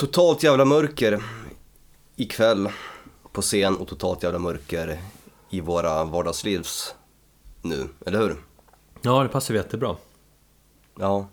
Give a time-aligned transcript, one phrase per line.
[0.00, 1.22] Totalt jävla mörker
[2.16, 2.68] ikväll
[3.32, 5.00] på scen och totalt jävla mörker
[5.50, 6.94] i våra vardagslivs
[7.62, 8.36] nu, eller hur?
[9.02, 9.96] Ja, det passar jättebra.
[10.98, 11.28] Ja.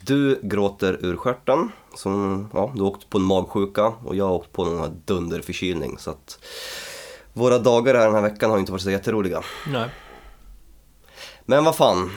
[0.00, 4.34] Du gråter ur stjärten, som, ja, du har åkt på en magsjuka och jag har
[4.34, 6.38] åkt på någon här dunderförkylning så att
[7.32, 9.42] våra dagar här den här veckan har inte varit så jätteroliga.
[9.66, 9.88] Nej.
[11.44, 12.10] Men vad fan,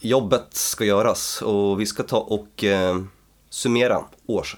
[0.00, 2.96] jobbet ska göras och vi ska ta och eh,
[3.50, 4.56] summera års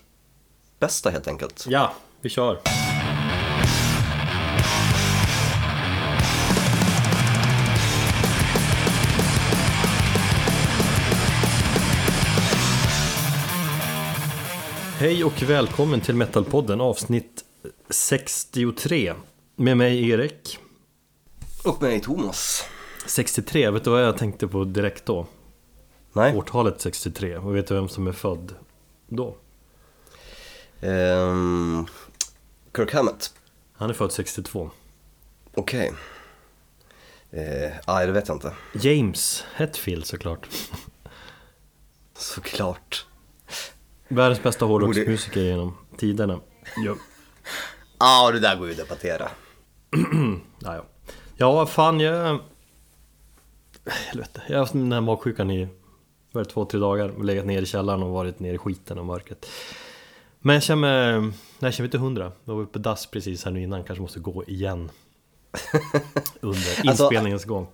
[0.84, 1.66] bästa helt enkelt.
[1.68, 2.58] Ja, vi kör.
[14.98, 17.44] Hej och välkommen till Metalpodden avsnitt
[17.90, 19.14] 63
[19.56, 20.58] Med mig Erik
[21.64, 22.64] Och mig Thomas.
[23.06, 25.26] 63, vet du vad jag tänkte på direkt då?
[26.12, 26.36] Nej.
[26.36, 28.54] Årtalet 63, och vet du vem som är född
[29.08, 29.36] då?
[30.84, 31.86] Ehm,
[32.76, 33.34] Kirk Hammett.
[33.72, 34.70] Han är född 62
[35.54, 35.92] Okej.
[37.30, 38.52] Eh, nej, det vet jag inte.
[38.74, 40.48] James Hetfield såklart
[42.14, 43.06] Såklart.
[44.08, 46.40] Världens bästa hårdrocksmusiker genom tiderna
[46.84, 46.94] ja.
[47.98, 49.28] Ja, det där går ju att debattera.
[50.58, 50.84] Ja, ja.
[51.36, 52.40] ja, fan jag...
[53.86, 55.68] Helvete, jag har haft den här magsjukan i
[56.32, 59.06] var det, två, tre dagar Legat ner i källaren och varit nere i skiten och
[59.06, 59.46] mörkret
[60.46, 61.20] Men jag känner mig...
[61.20, 63.84] Nej, jag känner mig inte hundra Jag var uppe på dass precis här nu innan,
[63.84, 64.90] kanske måste gå igen
[66.40, 67.66] Under Alltså- inspelningens gång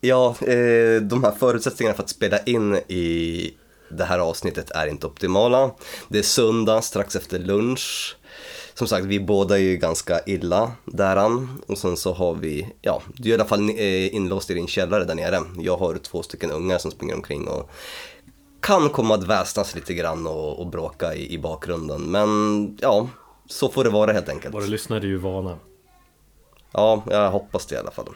[0.00, 3.50] Ja, eh, de här förutsättningarna för att spela in i
[3.90, 5.70] det här avsnittet är inte optimala.
[6.08, 8.16] Det är söndag strax efter lunch.
[8.74, 11.62] Som sagt, vi båda är ju ganska illa däran.
[11.66, 14.66] Och sen så har vi, ja, du är i alla fall eh, inlåst i din
[14.66, 15.40] källare där nere.
[15.58, 17.70] Jag har två stycken ungar som springer omkring och
[18.66, 22.02] kan komma att väsnas lite grann och, och bråka i, i bakgrunden.
[22.02, 23.08] Men ja,
[23.46, 24.54] så får det vara helt enkelt.
[24.54, 25.58] Våra lyssnare är ju vana
[26.72, 28.08] Ja, jag hoppas det i alla fall.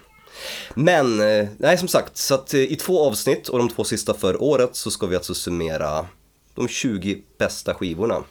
[0.74, 4.14] Men, eh, nej som sagt, så att eh, i två avsnitt och de två sista
[4.14, 6.06] för året så ska vi alltså summera
[6.54, 8.22] de 20 bästa skivorna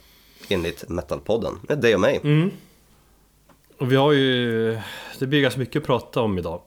[0.50, 1.60] enligt Metalpodden.
[1.68, 2.20] Det är dig och mig.
[2.24, 2.52] Mm.
[3.78, 4.80] Och vi har ju...
[5.20, 6.62] Det blir ganska mycket att prata om idag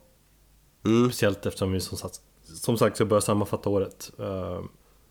[0.84, 1.10] Mm.
[1.10, 2.20] Speciellt eftersom vi som sagt,
[2.62, 4.60] som sagt ska börja sammanfatta året Eh,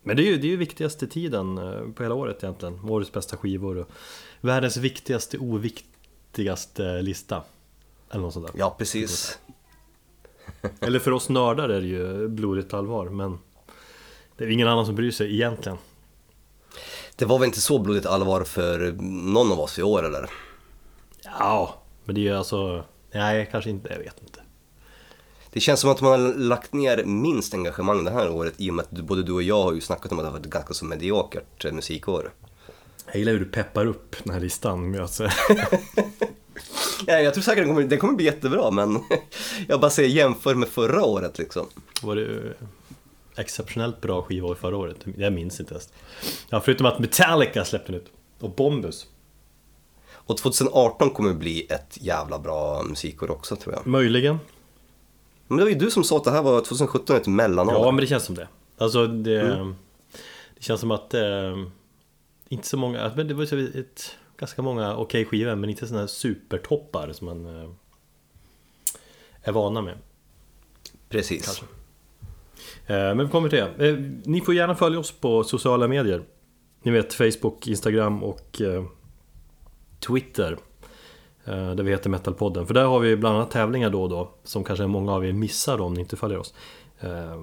[0.02, 2.90] Men det är ju, det är ju viktigaste tiden eh, på hela året egentligen.
[2.90, 3.88] Årets bästa skivor och
[4.40, 7.42] Världens viktigaste oviktigaste lista.
[8.10, 8.54] Eller något sånt där.
[8.58, 9.38] Ja, precis.
[10.80, 13.38] Eller för oss nördar är det ju blodigt allvar men
[14.36, 15.78] Det är ingen annan som bryr sig egentligen.
[17.16, 18.92] Det var väl inte så blodigt allvar för
[19.32, 20.30] någon av oss i år eller?
[21.24, 24.41] Ja, men det är ju alltså Nej, kanske inte, jag vet inte
[25.52, 28.74] Det känns som att man har lagt ner minst engagemang det här året i och
[28.74, 30.74] med att både du och jag har ju snackat om att det har varit ganska
[30.74, 32.32] så mediokert eh, musikår.
[33.06, 35.20] Jag gillar hur du peppar upp den här listan med att
[37.06, 38.98] Ja, jag tror säkert den kommer, den kommer bli jättebra men
[39.68, 41.66] jag bara säger jämför med förra året liksom.
[42.02, 42.54] Var det
[43.36, 44.96] exceptionellt bra skivor förra året?
[45.16, 45.88] Jag minns inte ens.
[46.48, 48.06] Ja, förutom att Metallica släppte nytt.
[48.40, 49.06] Och Bombus.
[50.12, 53.86] Och 2018 kommer bli ett jävla bra musikår också tror jag.
[53.86, 54.38] Möjligen.
[55.52, 57.74] Men det var ju du som sa att det här var 2017 ett mellanår.
[57.74, 58.48] Ja, men det känns som det.
[58.78, 59.42] Alltså, det,
[60.54, 61.56] det känns som att eh,
[62.48, 66.00] inte så många, men det var ju ett, ganska många okej skivor, men inte sådana
[66.02, 67.70] här supertoppar som man eh,
[69.42, 69.98] är vana med.
[71.08, 71.62] Precis.
[72.86, 73.88] Eh, Men vi kommer till det.
[73.88, 76.22] Eh, Ni får gärna följa oss på sociala medier.
[76.82, 78.84] Ni vet Facebook, Instagram och eh,
[79.98, 80.58] Twitter.
[81.44, 82.66] Eh, Där vi heter Metalpodden.
[82.66, 84.30] För där har vi bland annat tävlingar då och då.
[84.44, 86.54] Som kanske många av er missar då om ni inte följer oss.
[87.00, 87.36] Eh,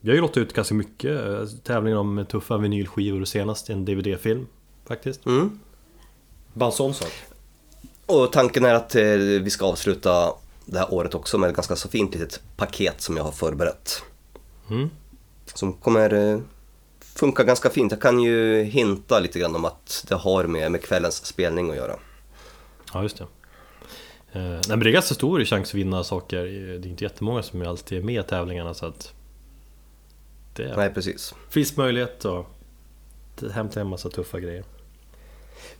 [0.00, 3.84] Vi har ju låtit ut ganska mycket eh, tävlingar om tuffa vinylskivor och senast en
[3.84, 4.46] DVD-film.
[4.88, 5.26] Faktiskt.
[5.26, 5.60] Mm.
[6.52, 7.12] Bara en sån sak.
[8.06, 8.94] Och tanken är att
[9.42, 10.32] vi ska avsluta
[10.64, 14.02] det här året också med ett ganska så fint litet paket som jag har förberett.
[14.70, 14.90] Mm.
[15.54, 16.40] Som kommer
[17.00, 17.92] funka ganska fint.
[17.92, 21.76] Jag kan ju hinta lite grann om att det har med, med kvällens spelning att
[21.76, 21.96] göra.
[22.92, 23.26] Ja, just det.
[24.36, 26.44] Eh, nej, men det är ganska stor chans att vinna saker.
[26.44, 29.12] Det är inte jättemånga som alltid är med i tävlingarna så att...
[30.52, 31.34] Det Nej, precis.
[31.50, 32.46] finns möjlighet att
[33.52, 34.64] hämta en massa tuffa grejer.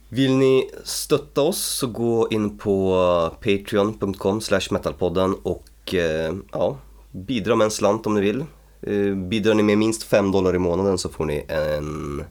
[0.09, 2.97] Vill ni stötta oss så gå in på
[3.41, 6.79] patreon.com metalpodden och eh, ja,
[7.11, 8.45] bidra med en slant om ni vill.
[8.83, 12.25] Eh, Bidrar ni med minst 5 dollar i månaden så får ni en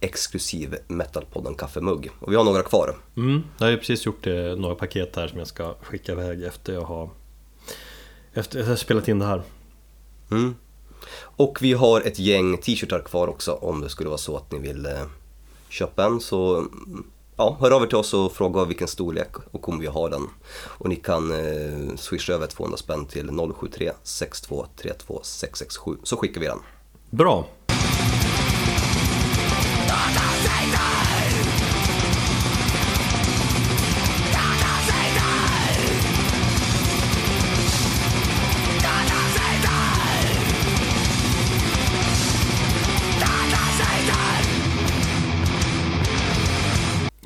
[0.00, 2.10] exklusiv Metalpodden kaffemugg.
[2.20, 2.96] Och vi har några kvar.
[3.16, 6.42] Mm, jag har ju precis gjort eh, några paket här som jag ska skicka iväg
[6.42, 7.10] efter jag har
[8.34, 9.42] efter jag har spelat in det här.
[10.30, 10.54] Mm.
[11.20, 14.58] Och vi har ett gäng t-shirtar kvar också om det skulle vara så att ni
[14.58, 15.06] vill eh,
[15.68, 16.66] köpa en så
[17.36, 20.22] ja, hör av er till oss och fråga vilken storlek och om vi har den.
[20.64, 23.30] Och ni kan eh, swisha över 200 spänn till
[23.60, 26.58] 073 6232 667 så skickar vi den.
[27.10, 27.46] Bra!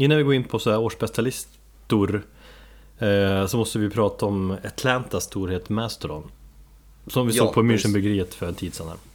[0.02, 2.22] Innan vi går in på så här årsbästa listor
[2.98, 6.30] eh, så måste vi prata om Atlantas storhet Mastodon.
[7.06, 7.62] Som vi Ja, såg på.
[7.62, 8.88] Münchenbryggeriet för en tid sedan.
[8.88, 9.11] Här.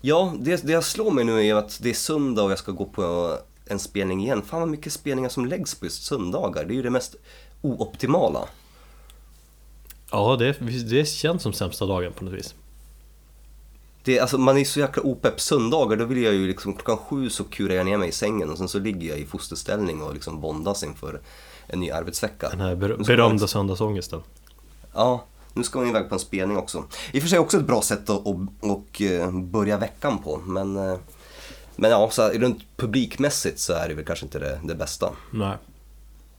[0.00, 2.72] Ja, det, det jag slår mig nu är att det är söndag och jag ska
[2.72, 3.36] gå på
[3.66, 4.42] en spelning igen.
[4.42, 6.64] Fan vad mycket spelningar som läggs på just söndagar.
[6.64, 7.16] Det är ju det mest
[7.62, 8.40] ooptimala.
[10.10, 10.52] Ja, det,
[10.90, 12.54] det känns som sämsta dagen på något vis.
[14.04, 15.40] Det, alltså, man är så jäkla opepp.
[15.40, 18.50] Söndagar, då vill jag ju liksom klockan sju så kurar jag ner mig i sängen
[18.50, 21.20] och sen så ligger jag i fosterställning och liksom bondas inför
[21.66, 22.48] en ny arbetsvecka.
[22.48, 24.20] Den här ber berömda söndagsångesten.
[24.94, 26.84] Ja, nu ska man iväg på en spelning också.
[27.12, 28.36] I och för sig också ett bra sätt att, att,
[28.70, 30.96] att eh, börja veckan på, men, eh,
[31.76, 35.10] men ja, så här, runt publikmässigt så är det väl kanske inte det, det bästa.
[35.30, 35.56] Nej.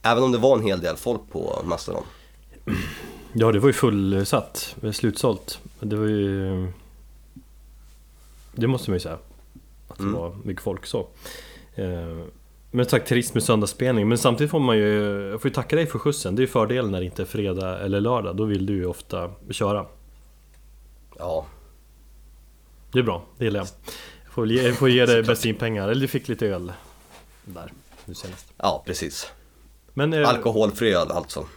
[0.01, 2.03] Även om det var en hel del folk på Mastodon.
[3.37, 4.75] Ja, det var ju fullsatt.
[4.81, 5.59] Var slutsålt.
[5.79, 6.67] Det var ju...
[8.55, 9.17] Det måste man ju säga.
[9.87, 10.15] Att det Mm.
[10.15, 11.07] var mycket folk så.
[12.75, 14.07] Men sagt, trist med söndagsspelning.
[14.09, 15.01] Men samtidigt får man ju...
[15.31, 16.35] Jag får ju tacka dig för skjutsen.
[16.35, 18.35] Det är ju fördelen när det inte är fredag eller lördag.
[18.35, 19.85] Då vill du ju ofta köra.
[21.17, 21.45] Ja,
[22.91, 23.67] Det är bra, det gillar jag.
[24.23, 25.89] Jag får, ge, jag får ge dig bensinpengar.
[25.89, 26.71] Eller du fick lite öl
[27.45, 27.71] där
[28.05, 28.53] nu senast.
[28.57, 29.31] ja precis.
[29.93, 31.47] Men, eh, Alkoholfri öl alltså.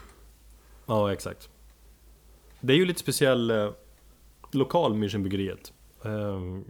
[0.87, 1.49] Ja, exakt.
[2.61, 3.71] Det är ju lite speciell eh,
[4.53, 5.73] lokal Münchenbryggeriet.
[6.05, 6.11] Eh,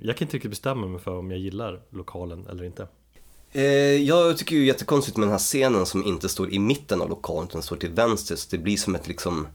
[0.00, 2.88] jag kan inte riktigt bestämma mig för om jag gillar lokalen eller inte.
[3.52, 3.62] Eh,
[4.02, 7.48] jag tycker ju jättekonstigt med den här scenen som inte står i mitten av lokalen
[7.48, 8.36] utan står till vänster.
[8.36, 9.46] Så det blir som ett liksom...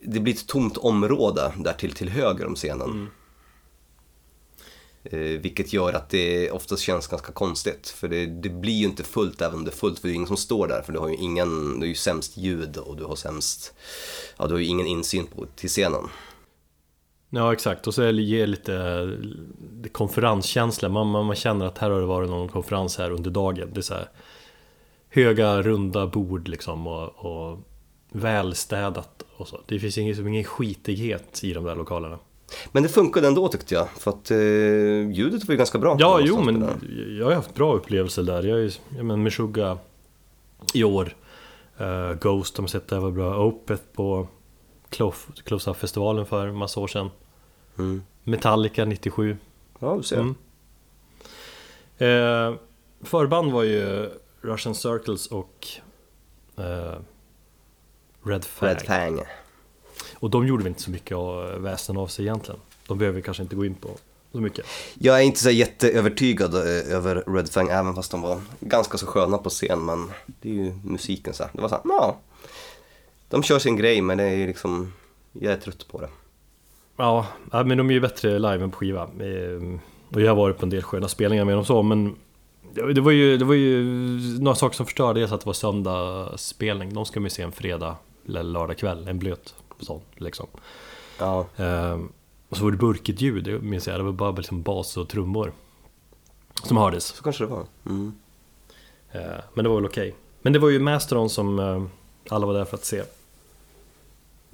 [0.00, 3.08] Det blir ett tomt område där till, till höger om scenen.
[5.04, 7.88] Eh, vilket gör att det oftast känns ganska konstigt.
[7.88, 9.98] För det, det blir ju inte fullt även om det är fullt.
[9.98, 10.82] För det är ingen som står där.
[10.82, 13.74] För du har ju ingen, du har ju sämst ljud och du har sämst...
[14.36, 16.08] Ja, du har ju ingen insyn på, till scenen.
[17.30, 17.86] Ja, exakt.
[17.86, 19.08] Och så ger lite
[19.92, 20.88] konferenskänsla.
[20.88, 23.70] Man, man, man känner att här har det varit någon konferens här under dagen.
[23.72, 24.08] Det är så här
[25.08, 27.58] höga, runda bord liksom och, och
[28.12, 29.60] välstädat och så.
[29.66, 32.18] Det finns ingen, ingen skitighet i de där lokalerna.
[32.72, 33.88] Men det funkade ändå tyckte jag.
[33.88, 34.38] För att eh,
[35.10, 35.96] ljudet var ju ganska bra.
[35.98, 36.68] Ja, jo, men
[37.18, 38.42] jag har haft bra upplevelser där.
[38.42, 39.78] Jag är jag men Meshuggah
[40.74, 41.14] i år.
[41.80, 43.44] Uh, Ghost, de har sett det var bra.
[43.44, 44.28] Opeth på
[44.90, 47.10] Close Close Up-festivalen för massa år sedan.
[47.78, 48.02] Mm.
[48.24, 49.36] Metallica 97.
[49.78, 50.16] Ja, du ser.
[50.16, 50.34] Mm.
[51.98, 52.58] Eh,
[53.02, 55.66] förband var ju Russian Circles och
[56.56, 56.98] eh,
[58.22, 58.68] Red Fang.
[58.68, 59.20] Red Fang.
[60.14, 62.60] Och de gjorde väl inte så mycket av, väsen av sig egentligen.
[62.86, 63.90] De behöver vi kanske inte gå in på
[64.32, 64.66] så mycket.
[64.94, 69.06] Jag är inte så jätteövertygad eh, över Red Fang även fast de var ganska så
[69.06, 71.52] sköna på scen men det är ju musiken så här.
[71.54, 72.16] Det var så här, ja.
[73.28, 74.92] De kör sin grej men det är ju liksom,
[75.32, 76.08] jag är trött på det.
[76.96, 79.02] Ja, ja, men de är ju bättre live än på skiva.
[79.02, 79.78] Eh,
[80.14, 82.16] Och jag har varit på en del sköna spelningar med dem så, men
[82.94, 83.82] det var ju, det var ju
[84.40, 85.20] några saker som förstörde.
[85.20, 86.94] Dels att det var söndagsspelning.
[86.94, 87.96] De ska man ju se en fredag
[88.28, 90.46] eller lördag kväll, en blöt sån liksom.
[91.18, 91.98] Ja, Eh,
[92.48, 93.98] Och så var det burkigt ljud, det minns jag.
[94.00, 95.52] Det var bara liksom bas och trummor
[96.64, 97.04] som hördes.
[97.04, 97.64] så kanske det var.
[97.86, 98.12] Mm.
[99.12, 99.20] Eh,
[99.54, 100.14] Men det var väl okej.
[100.42, 101.82] Men det var ju Mastodon som eh,
[102.30, 103.02] alla var där för att se.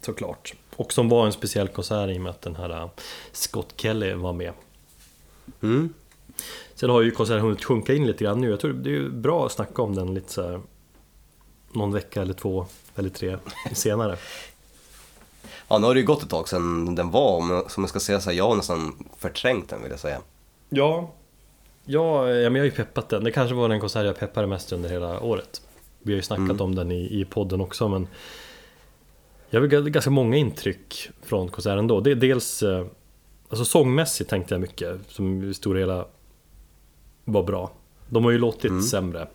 [0.04, 0.54] Såklart.
[0.76, 2.88] Och som var en speciell konsert i och med att den här eh,
[3.32, 4.52] Scott Kelly var med.
[5.62, 5.94] Mm.
[6.75, 8.50] Sen har ju konserten hunnit sjunka in lite grann nu.
[8.50, 10.61] Jag tror det är bra att snacka om den lite så här,
[11.73, 13.37] Någon vecka eller två eller tre
[13.73, 14.16] senare.
[15.68, 18.00] Ja, nu har det ju gått ett tag sedan den var, jag- som jag ska
[18.00, 20.20] säga så här, jag har nästan förträngt den vill jag säga.
[20.68, 21.11] Ja,
[21.84, 23.25] ja, ja men jag har ju peppat den.
[23.25, 25.62] Det kanske var den konsert jag peppade mest under hela året.
[26.02, 26.61] Vi har ju snackat Mm.
[26.61, 28.08] om den i, i podden också men
[29.54, 32.00] Jag har väl ganska många intryck från konserten då.
[32.00, 32.87] Det är dels eh,
[33.49, 36.06] Alltså sångmässigt tänkte jag mycket som i stora hela
[37.25, 37.70] var bra.
[38.08, 38.82] De har ju låtit Mm.
[38.82, 39.28] sämre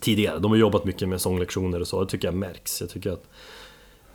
[0.00, 0.38] tidigare.
[0.38, 2.04] De har jobbat mycket med sånglektioner och så.
[2.04, 2.80] Det tycker jag märks.
[2.80, 3.24] Jag tycker att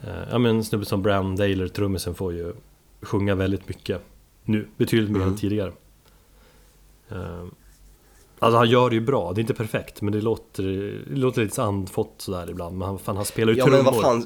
[0.01, 2.53] eh, Ja men en snubbe som Bram Daler, trummisen, får ju
[3.01, 4.01] sjunga väldigt mycket
[4.43, 4.67] nu.
[4.77, 5.29] Betydligt mer Mm.
[5.29, 5.71] än tidigare.
[7.09, 7.45] Eh,
[8.41, 10.63] Alltså han gör det ju bra, det är inte perfekt men det låter,
[11.09, 12.77] det låter lite andfått sådär ibland.
[12.77, 14.23] Men han, fan, han spelar ju Ja trummor.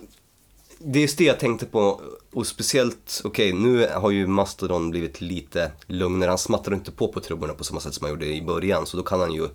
[0.86, 2.02] Det är just det jag tänkte på
[2.34, 6.30] och speciellt, okej nu har ju Mastodon blivit lite lugnare.
[6.30, 8.98] Han smattrar inte på på trummorna på samma sätt som han gjorde i början så
[8.98, 9.48] då kan han ju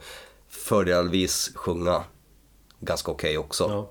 [0.49, 2.05] fördelvis sjunga
[2.81, 3.65] ganska okej också.
[3.69, 3.91] Ja.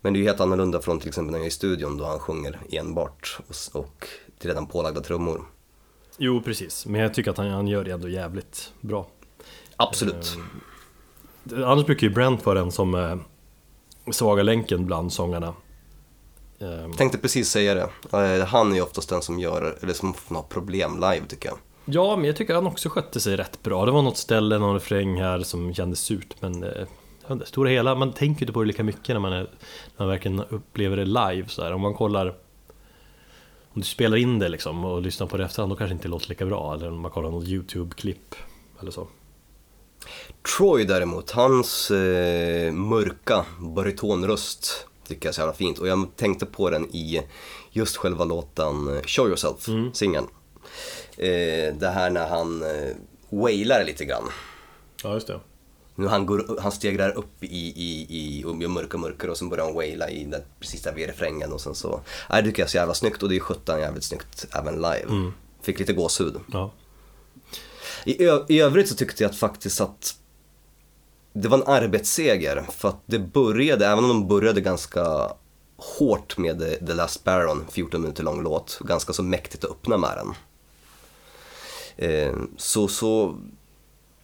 [0.00, 2.04] Men det är ju helt annorlunda från till exempel när jag är i studion då
[2.04, 4.08] han sjunger enbart och, och
[4.38, 5.44] till redan pålagda trummor.
[6.18, 6.86] Jo, precis.
[6.86, 9.06] Men jag tycker att han, han gör det ändå jävligt bra.
[9.76, 10.36] Absolut.
[11.52, 13.18] Annars brukar ju Brent vara den som är
[14.10, 15.54] svaga länken bland sångarna.
[16.60, 17.88] Ehm, Tänkte precis säga det.
[18.12, 21.58] Eh, Han är ju oftast den som gör, eller som har problem live tycker jag.
[21.84, 23.84] Ja, men jag tycker han också skötte sig rätt bra.
[23.84, 26.86] Det var något ställe, någon refräng här som kändes surt, men eh,
[27.28, 29.48] jag stora hela, man tänker inte på det lika mycket när man, är, när
[29.96, 31.48] man verkligen upplever det live.
[31.48, 31.72] Så här.
[31.72, 32.26] Om man kollar,
[33.68, 36.08] om du spelar in det liksom och lyssnar på det efterhand, då kanske det inte
[36.08, 36.74] låter lika bra.
[36.74, 38.34] Eller om man kollar något YouTube-klipp
[38.80, 39.08] eller så.
[40.56, 45.78] Troy däremot, hans eh, mörka baritonröst tycker jag är så jävla fint.
[45.78, 47.22] Och jag tänkte på den i
[47.70, 50.26] just själva låten eh, Show Yourself, singeln.
[51.16, 52.96] Eh, det här när han eh,
[53.30, 54.24] wailar lite grann.
[55.02, 55.40] Ja, just det.
[55.94, 59.64] Nu han, går, han stegrar upp i, i, i och blir mörkare och sen börjar
[59.64, 62.00] han waila i där, precis där vid refrängen och sen så...
[62.30, 64.74] Nej, det tycker jag är så jävla snyggt och det är sjutton jävligt snyggt även
[64.74, 65.32] live.
[65.62, 66.36] Fick lite gåshud.
[66.52, 66.72] Ja.
[68.04, 70.14] I, I övrigt så tyckte jag att faktiskt att
[71.42, 75.32] det var en arbetsseger för att det började, även om de började ganska
[75.76, 80.10] hårt med The- Last Baron, 14 minuter lång låt, ganska så mäktigt att öppna med
[80.16, 80.34] den.
[81.96, 83.36] Eh, så, så,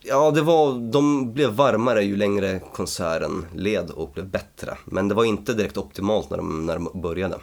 [0.01, 4.79] ja det var, de blev varmare ju längre konserten led och blev bättre.
[4.85, 7.39] Men det var inte direkt optimalt när de, när de började.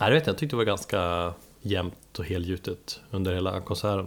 [0.00, 0.32] Nej, vet jag.
[0.32, 1.32] Jag tyckte det var ganska
[1.62, 4.06] jämnt och helgjutet under hela konserten.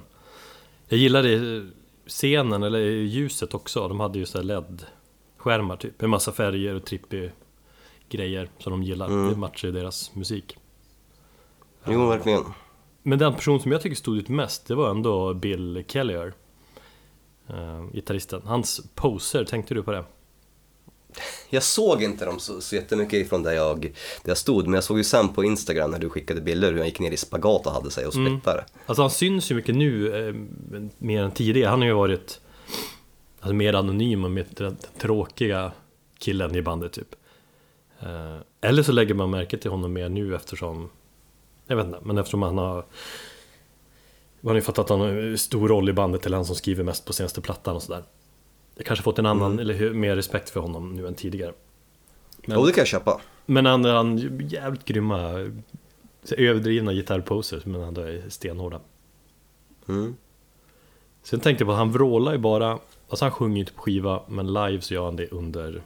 [0.88, 1.66] Jag gillade
[2.08, 3.88] scenen, eller ljuset också.
[3.88, 6.02] De hade ju så LED-skärmar typ.
[6.02, 7.30] Med massa färger och trippy
[8.10, 9.30] grejer som de gillar.
[9.30, 10.58] Det matchar ju deras musik.
[11.86, 12.44] Jo, verkligen.
[13.04, 16.34] Men den person som jag tycker stod ut mest, det var ändå Bill Kellier.
[17.50, 18.42] Uh, gitarristen.
[18.46, 20.06] Hans poser, tänkte du på det?
[21.50, 23.92] Jag såg inte dem så, så jättemycket ifrån där jag, där
[24.24, 26.88] jag stod, men jag såg ju sen på Instagram när du skickade bilder hur han
[26.88, 28.66] gick ner i spagat och hade sig och splittade.
[28.86, 30.36] Alltså han syns ju mycket nu, eh,
[30.98, 31.70] mer än tidigare.
[31.70, 32.40] Han har ju varit
[33.40, 35.72] alltså, mer anonym och mer den tråkiga
[36.20, 37.16] killen i bandet typ.
[38.00, 40.90] Eh, eller så lägger man märke till honom mer nu eftersom,
[41.68, 42.86] jag vet inte, men eftersom han har
[44.42, 46.84] man har ju fattat att han har stor roll i bandet, eller han som skriver
[46.84, 48.04] mest på senaste plattan och sådär.
[48.78, 51.54] Jag kanske fått en annan, eller hur- mer respekt för honom nu än tidigare.
[52.46, 53.22] Men- Jo, det kan jag köpa.
[53.46, 55.52] Men han han jävligt grymma,
[56.38, 58.80] överdrivna gitarrposer, men ändå är stenhårda.
[59.88, 60.16] Mm.
[61.24, 62.80] Sen tänkte jag på att han vrålar ju bara,
[63.10, 65.82] alltså han sjunger ju inte på skiva, men live så gör han det under,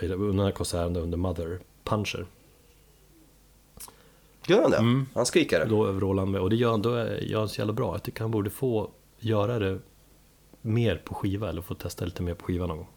[0.00, 2.26] under den här konserten under Mother Puncher.
[4.46, 4.76] Gör han det?
[4.76, 5.06] Mm.
[5.14, 5.66] Han skriker?
[5.66, 7.94] Då vrålar han med, och det gör han, då är- gör han så jävla bra.
[7.94, 9.78] Jag tycker han borde få göra det
[10.66, 12.88] mer på skiva, eller få testa lite mer på skiva någon gång.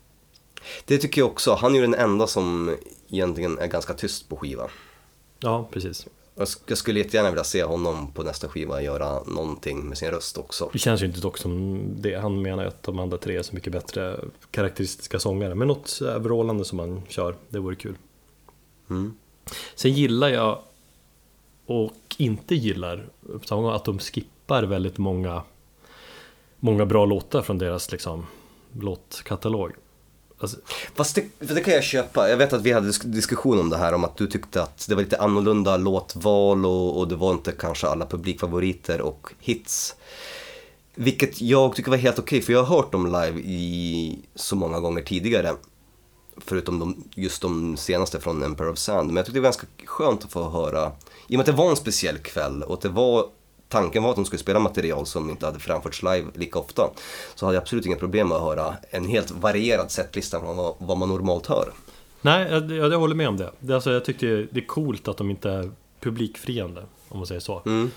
[0.86, 1.54] Det tycker jag också.
[1.54, 2.76] Han är ju den enda som
[3.10, 4.70] egentligen är ganska tyst på skiva.
[5.40, 6.08] Ja, precis.
[6.36, 10.12] Jag sk- Jag skulle jättegärna vilja se honom på nästa skiva göra någonting med sin
[10.12, 10.70] röst också.
[10.74, 12.16] Det känns ju inte dock som det.
[12.16, 14.20] Han menar ju att de andra tre är så mycket bättre
[14.52, 15.56] karaktäristiska sångare.
[15.56, 17.96] Men något vrålande som man kör, det vore kul.
[18.90, 19.14] Mm.
[19.76, 20.60] Sen gillar jag
[21.66, 23.06] och inte gillar
[23.74, 25.44] att de skippar väldigt många
[26.60, 28.25] många bra låtar från deras liksom
[28.80, 29.72] låtkatalog.
[30.42, 30.58] Alltså,
[30.96, 32.30] Fast det, för det kan jag köpa.
[32.30, 34.86] Jag vet att vi hade disk- diskussion om det här om att du tyckte att
[34.89, 39.96] det var lite annorlunda låtval och, och det var inte kanske alla publikfavoriter och hits.
[40.96, 44.80] Vilket jag tycker var helt okej för jag har hört dem live i så många
[44.80, 45.56] gånger tidigare.
[46.38, 49.08] Förutom de, just de senaste från Emperor of Sand.
[49.08, 50.92] Men jag tyckte det var ganska skönt att få höra.
[51.28, 53.25] I och med att det var en speciell kväll och att det var
[53.70, 56.90] Tanken var att de skulle spela material som inte hade framförts live lika ofta.
[57.36, 60.76] Så hade jag absolut inga problem med att höra en helt varierad setlista från vad,
[60.78, 61.72] vad man normalt hör.
[62.22, 63.52] nej, jag, jag, håller med om det.
[63.60, 67.42] det alltså, jag tyckte det är coolt att de inte är publikfriande, om man säger
[67.42, 67.62] så.
[67.66, 67.92] Mm.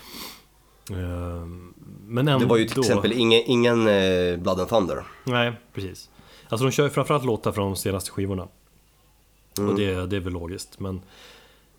[0.89, 1.73] Ehm,
[2.07, 2.39] Men ändå...
[2.39, 5.03] Det var ju till exempel ingen, ingen eh, Blood and Thunder.
[5.23, 6.09] Nej, precis.
[6.49, 8.47] Alltså de kör ju framförallt låtar från de senaste skivorna.
[9.59, 10.79] Och det, det är väl logiskt.
[10.79, 11.01] Men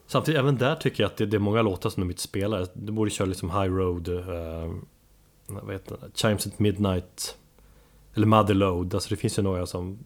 [0.07, 2.67] samtidigt, även där tycker jag att det, det är många låtar som de inte spelar.
[2.75, 4.75] Du borde köra liksom High Road, uh,
[5.47, 6.19] vad heter det?
[6.19, 7.37] Chimes at Midnight.
[8.15, 8.95] Eller Motherload.
[8.95, 9.99] Alltså det finns ju några som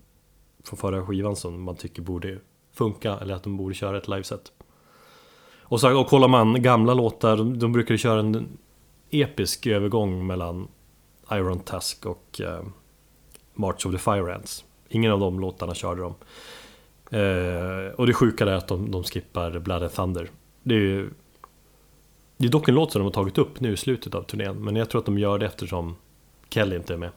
[0.65, 2.39] från förra skivan som man tycker borde
[2.73, 3.19] funka.
[3.19, 4.53] Eller att de borde köra ett liveset.
[5.61, 8.59] Och, så, och kollar man gamla låtar, de, de brukar köra en
[9.11, 10.69] episk övergång mellan
[11.33, 12.69] Iron Task och uh,
[13.55, 14.65] March of the Fire Ants.
[14.89, 16.15] Ingen av de låtarna körde de.
[17.11, 20.31] Eh, och det sjuka är att de, de skippar Blood and Thunder.
[20.63, 21.11] Det är ju
[22.37, 24.65] det är dock en låt som de har tagit upp nu i slutet av turnén,
[24.65, 25.97] men jag tror att de gör det eftersom
[26.49, 27.11] Kelly inte är med.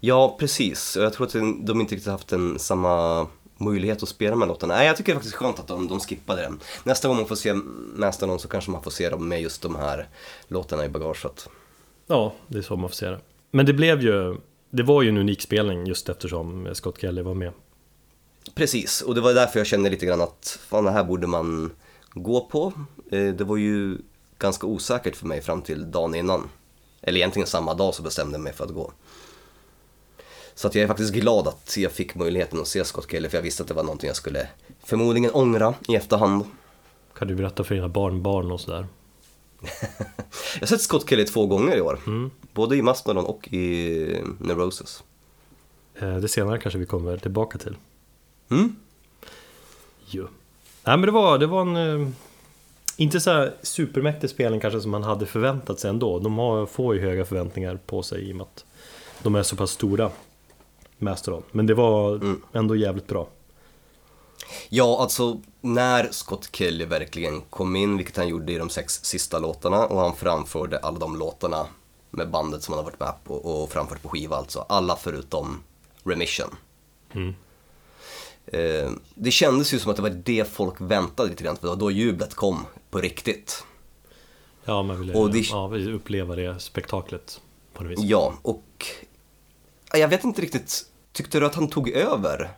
[0.00, 0.96] Ja, precis.
[0.96, 1.32] Och jag tror att
[1.66, 3.26] de inte riktigt haft en samma
[3.58, 4.74] möjlighet att spela här låtarna.
[4.74, 6.60] Nej, jag tycker det är faktiskt skönt att de, de skippade den.
[6.84, 7.54] Nästa gång man får se
[7.94, 10.08] Mastodon så kanske man får se dem med just de här
[10.48, 11.48] låtarna i bagaget.
[12.06, 13.20] Ja, det är så man får se det.
[13.50, 14.36] Men det blev ju,
[14.70, 17.52] det var ju en unik spelning just eftersom Scott Kelly var med.
[18.54, 21.70] Precis, och det var därför jag kände lite grann att fan det här borde man
[22.10, 22.72] gå på.
[23.10, 23.98] Eh, det var ju
[24.38, 26.48] ganska osäkert för mig fram till dagen innan.
[27.02, 28.92] Eller egentligen samma dag så bestämde jag mig för att gå.
[30.54, 33.38] Så att jag är faktiskt glad att jag fick möjligheten att se Scott Kelly för
[33.38, 34.48] jag visste att det var någonting jag skulle
[34.84, 36.44] förmodligen ångra i efterhand.
[37.14, 38.86] Kan du berätta för dina barnbarn och sådär?
[40.54, 41.98] jag har sett Scott Kelly två gånger i år.
[42.06, 42.30] Mm.
[42.52, 45.02] Både i Mastodon och i Neurosis.
[45.94, 47.76] Eh, det senare kanske vi kommer tillbaka till.
[48.50, 48.76] Mm.
[50.06, 50.28] Jo.
[50.84, 51.76] Nej men det var, det var en...
[51.76, 52.08] Eh,
[52.96, 56.18] inte så här supermäktig spelning kanske som man hade förväntat sig ändå.
[56.18, 58.64] De har, får ju höga förväntningar på sig i och med att
[59.22, 60.10] de är så pass stora.
[60.98, 61.42] Mastodon.
[61.52, 62.42] Men det var mm.
[62.52, 63.28] ändå jävligt bra.
[64.68, 69.38] Ja, alltså när Scott Kelly verkligen kom in, vilket han gjorde i de sex sista
[69.38, 71.66] låtarna, och han framförde alla de låtarna
[72.10, 74.66] med bandet som han har varit med på och framfört på skiva alltså.
[74.68, 75.62] Alla förutom
[76.04, 76.56] Remission.
[77.12, 77.34] Mm.
[78.52, 81.90] Eh, det kändes ju som att det var det folk väntade lite grann på, då
[81.90, 83.64] jublet kom på riktigt.
[84.64, 85.38] Ja, man ville och det...
[85.38, 87.40] ja, uppleva det spektaklet
[87.72, 87.98] på något vis.
[88.02, 88.86] Ja, och
[89.92, 92.50] jag vet inte riktigt, tyckte du att han tog över?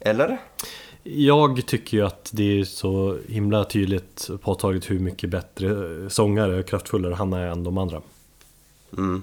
[0.00, 0.38] Eller?
[1.02, 6.66] Jag tycker ju att det är så himla tydligt påtagligt hur mycket bättre sångare och
[6.66, 8.02] kraftfullare han är än de andra.
[8.92, 9.22] Mm.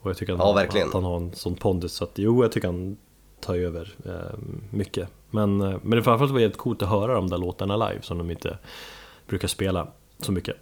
[0.00, 2.44] Och jag tycker att, ja, han, att han har en sån pondus så att jo,
[2.44, 2.96] jag tycker han
[3.42, 4.38] Ta över eh,
[4.70, 5.08] mycket.
[5.30, 8.18] Men, eh, men det framförallt var helt coolt att höra de där låtarna live som
[8.18, 8.58] de inte
[9.26, 9.86] brukar spela
[10.18, 10.56] så mycket.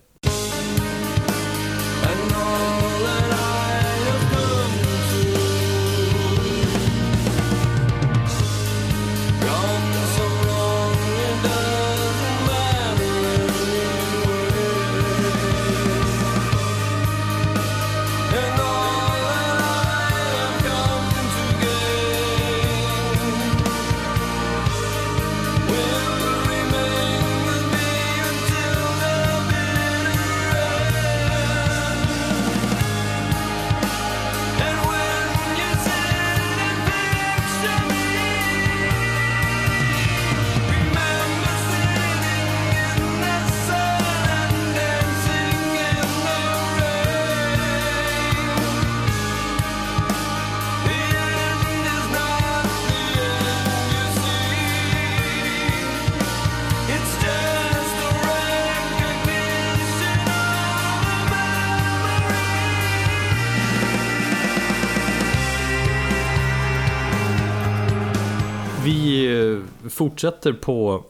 [70.01, 71.05] Fortsätter på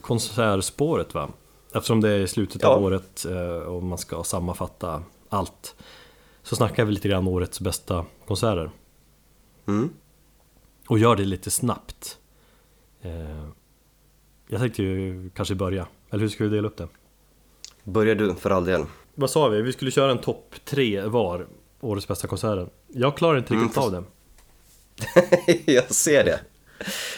[0.00, 1.28] konsertspåret va?
[1.74, 2.68] Eftersom det är i slutet ja.
[2.68, 5.74] av året eh, och man ska sammanfatta allt
[6.42, 8.70] Så snackar vi lite grann årets bästa konserter
[9.66, 9.90] mm.
[10.88, 12.18] Och gör det lite snabbt
[13.02, 13.48] eh,
[14.48, 16.88] Jag tänkte ju kanske börja, eller hur ska vi dela upp det?
[17.84, 19.62] Börjar du för all del Vad sa vi?
[19.62, 21.46] Vi skulle köra en topp tre var
[21.80, 23.84] Årets bästa konserter Jag klarar inte riktigt mm.
[23.86, 24.04] av det
[25.72, 26.40] Jag ser det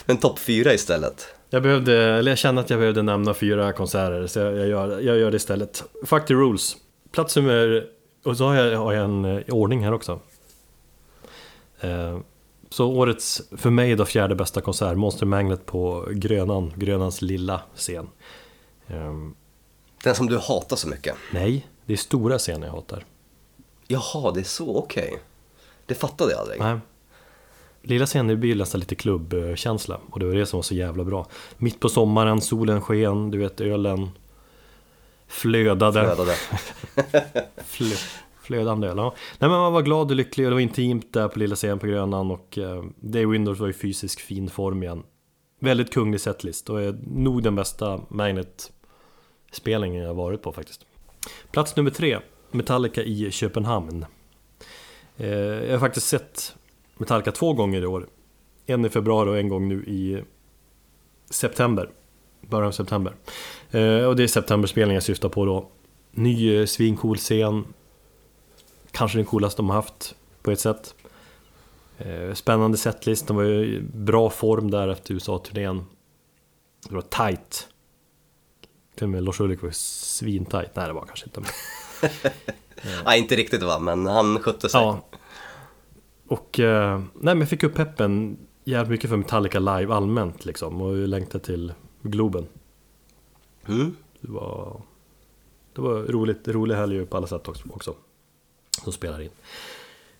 [0.06, 1.26] men topp fyra istället?
[1.50, 5.00] Jag behövde, eller jag kände att jag behövde nämna fyra konserter så jag, jag, gör,
[5.00, 5.84] jag gör det istället.
[6.06, 6.76] Fuck the rules.
[7.12, 7.86] Plats nummer,
[8.24, 10.20] och så har jag, har jag en eh, ordning här också.
[11.80, 12.18] Eh,
[12.70, 18.08] så årets, för mig då fjärde bästa konsert, Monster Magnet på Grönan, Grönans lilla scen.
[18.86, 19.14] Eh,
[20.04, 21.14] Den som du hatar så mycket?
[21.32, 23.04] Nej, det är stora scenen jag hatar.
[23.86, 25.08] Jaha, det är så, okej.
[25.08, 25.18] Okay.
[25.86, 26.60] Det fattade jag aldrig.
[26.60, 26.78] Nej.
[27.82, 31.26] Lilla scenen blir nästan lite klubbkänsla och det var det som var så jävla bra.
[31.58, 34.10] Mitt på sommaren, solen sken, du vet ölen
[35.28, 36.02] flödade.
[36.02, 36.34] Flödade.
[37.64, 37.94] Flö,
[38.42, 39.14] flödande öl, ja.
[39.38, 41.78] Nej men man var glad och lycklig och det var intimt där på lilla scenen
[41.78, 45.02] på Grönan och eh, Day Windows var i fysisk fin form igen.
[45.60, 50.86] Väldigt kunglig setlist och är nog den bästa Magnet-spelningen jag varit på faktiskt.
[51.50, 52.18] Plats nummer tre,
[52.50, 54.06] Metallica i Köpenhamn.
[55.16, 56.56] Eh, jag har faktiskt sett
[56.98, 58.08] Metallica två gånger i år.
[58.66, 60.22] En i februari och en gång nu i
[61.30, 61.90] september.
[62.40, 63.14] Början av september.
[63.70, 65.68] Eh, och det är septemberspelningen jag syftar på då.
[66.10, 67.64] Ny eh, svincool scen.
[68.90, 70.94] Kanske den coolaste de har haft på ett sätt.
[71.98, 75.84] Eh, Spännande setlist, de var ju i bra form där efter USA-turnén.
[76.88, 77.68] Det var tight.
[78.94, 80.76] Till och med Lars Ulrik var ju svintight.
[80.76, 81.40] Nej det var kanske inte.
[81.40, 81.50] Men...
[83.04, 84.80] Nej, inte riktigt va, men han skötte sig.
[84.80, 85.00] Ja.
[86.28, 90.82] Och eh, nej, men fick upp peppen jävligt mycket för Metallica live allmänt liksom.
[90.82, 92.46] Och längtade till Globen.
[93.68, 93.96] Mm.
[94.20, 94.82] Det var,
[95.72, 97.68] det var roligt, rolig helg på alla sätt också.
[97.72, 97.94] också
[98.82, 99.30] som spelar in.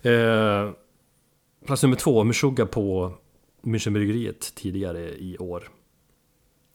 [0.02, 0.70] Eh,
[1.66, 3.12] plats nummer två, Meshuggah på
[3.62, 5.68] Münchenbryggeriet tidigare i år.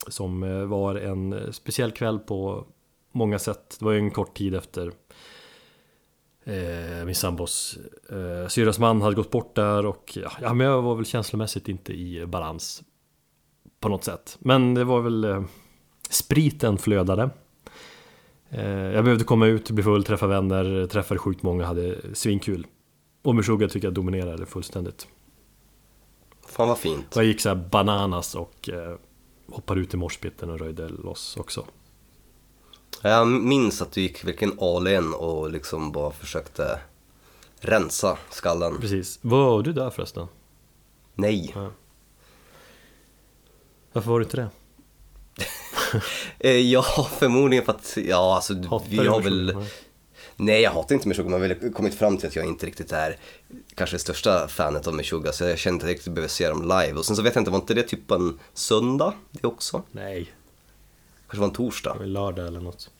[0.08, 2.66] Som eh, var en speciell kväll på
[3.12, 3.76] många sätt.
[3.78, 4.92] Det var ju en kort tid efter
[6.44, 7.78] eh, min sambos
[8.10, 11.92] eh, syrras man hade gått bort där och ja, men jag var väl känslomässigt inte
[11.92, 12.82] i balans
[13.80, 14.36] på något sätt.
[14.40, 15.42] Men det var väl eh,
[16.10, 17.30] spriten flödade.
[18.48, 22.66] Eh, jag behövde komma ut, bli full, träffa vänner, träffade sjukt många, hade svinkul.
[23.22, 25.08] Och Meshuggah tycker jag dominerade fullständigt.
[26.46, 27.06] Fan vad fint.
[27.10, 28.96] Så jag gick så här bananas och eh,
[29.48, 31.66] hoppade ut i morspitten och röjde loss också.
[33.02, 36.80] Jag minns att du gick verkligen all in och liksom bara försökte
[37.60, 38.80] rensa skallen.
[38.80, 39.18] Precis.
[39.22, 40.26] Var du där förresten?
[41.14, 41.54] Nej.
[43.92, 44.48] Varför var du inte det?
[46.38, 46.82] Eh, ja,
[47.18, 49.52] förmodligen för att, ja alltså Hatar vi har väl...
[49.56, 49.70] Nej.
[50.36, 52.66] Nej, jag hatar inte Meshuggah, men jag har väl kommit fram till att jag inte
[52.66, 53.16] riktigt är
[53.74, 56.62] kanske det största fanet av Meshuggah, så jag kände riktigt att jag behöver se dem
[56.62, 56.92] live.
[56.92, 59.82] Och sen så vet jag inte, var inte det typ en söndag det också?
[59.92, 60.32] Nej,
[61.34, 61.92] Kanske var en torsdag?
[61.92, 62.90] det var lördag eller något.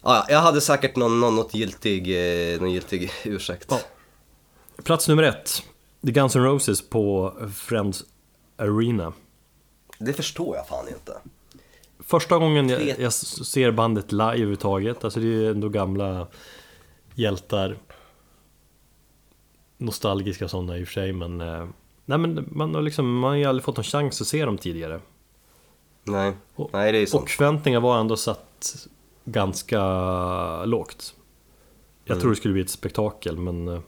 [0.00, 2.08] Ah, ja, jag hade säkert någon, någon, något giltig,
[2.54, 3.66] eh, någon giltig ursäkt.
[3.70, 3.80] Ja.
[4.84, 5.62] Plats nummer ett.
[6.06, 8.04] The Guns N' Roses på Friends
[8.56, 9.12] Arena.
[9.98, 11.12] Det förstår jag fan inte.
[12.00, 16.26] Första gången jag, jag ser bandet live överhuvudtaget, alltså det är ju ändå gamla
[17.14, 17.78] hjältar.
[19.76, 21.40] Nostalgiska sådana i och för sig, men...
[21.40, 21.68] eh,
[22.04, 24.58] Nej men man har liksom, man har ju aldrig fått någon chans att se dem
[24.58, 25.00] tidigare.
[26.12, 27.22] Nej, Och- nej det är sant.
[27.22, 28.86] Och förväntningarna var ändå satt
[29.24, 31.14] ganska lågt.
[32.04, 32.20] Jag Mm.
[32.20, 33.68] tror det skulle bli ett spektakel, men...
[33.68, 33.80] eh,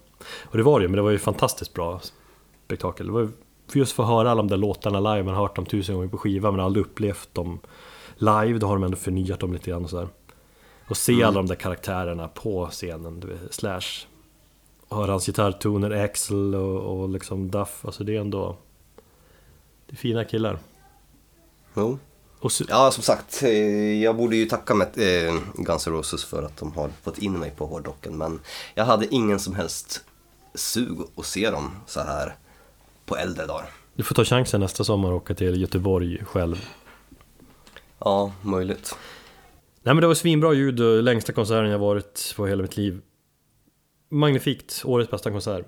[0.45, 2.01] Och det var det ju, men det var ju fantastiskt bra
[2.67, 3.07] spektakel.
[3.07, 3.29] Det var
[3.69, 5.95] för just för att höra alla de där låtarna live, man har hört dem tusen
[5.95, 7.61] gånger på skiva men aldrig upplevt dem
[8.17, 10.09] live, då har de ändå förnyat dem lite grann och sådär.
[10.89, 11.27] Och se Mm.
[11.29, 14.07] alla de där karaktärerna på scenen, vet, Slash.
[14.89, 18.57] Och höra hans gitarrtoner, Axel och, och liksom Duff, alltså det är ändå...
[19.87, 20.59] Det är fina killar.
[21.75, 21.99] Jo.
[22.49, 26.43] Så, Ja, som sagt, eh, jag borde ju tacka med, eh, Guns N' Roses för
[26.43, 28.41] att de har fått in mig på hårdrocken, men
[28.75, 30.05] jag hade ingen som helst
[30.55, 32.35] sug att se dem så här
[33.07, 33.71] på äldre dagar.
[33.95, 36.69] Du får ta chansen nästa sommar och åka till Göteborg själv.
[37.99, 38.97] Ja, möjligt.
[39.83, 43.01] Nej men det var svinbra ljud längsta konserten jag varit på hela mitt liv.
[44.11, 45.67] Magnifikt, årets bästa konsert.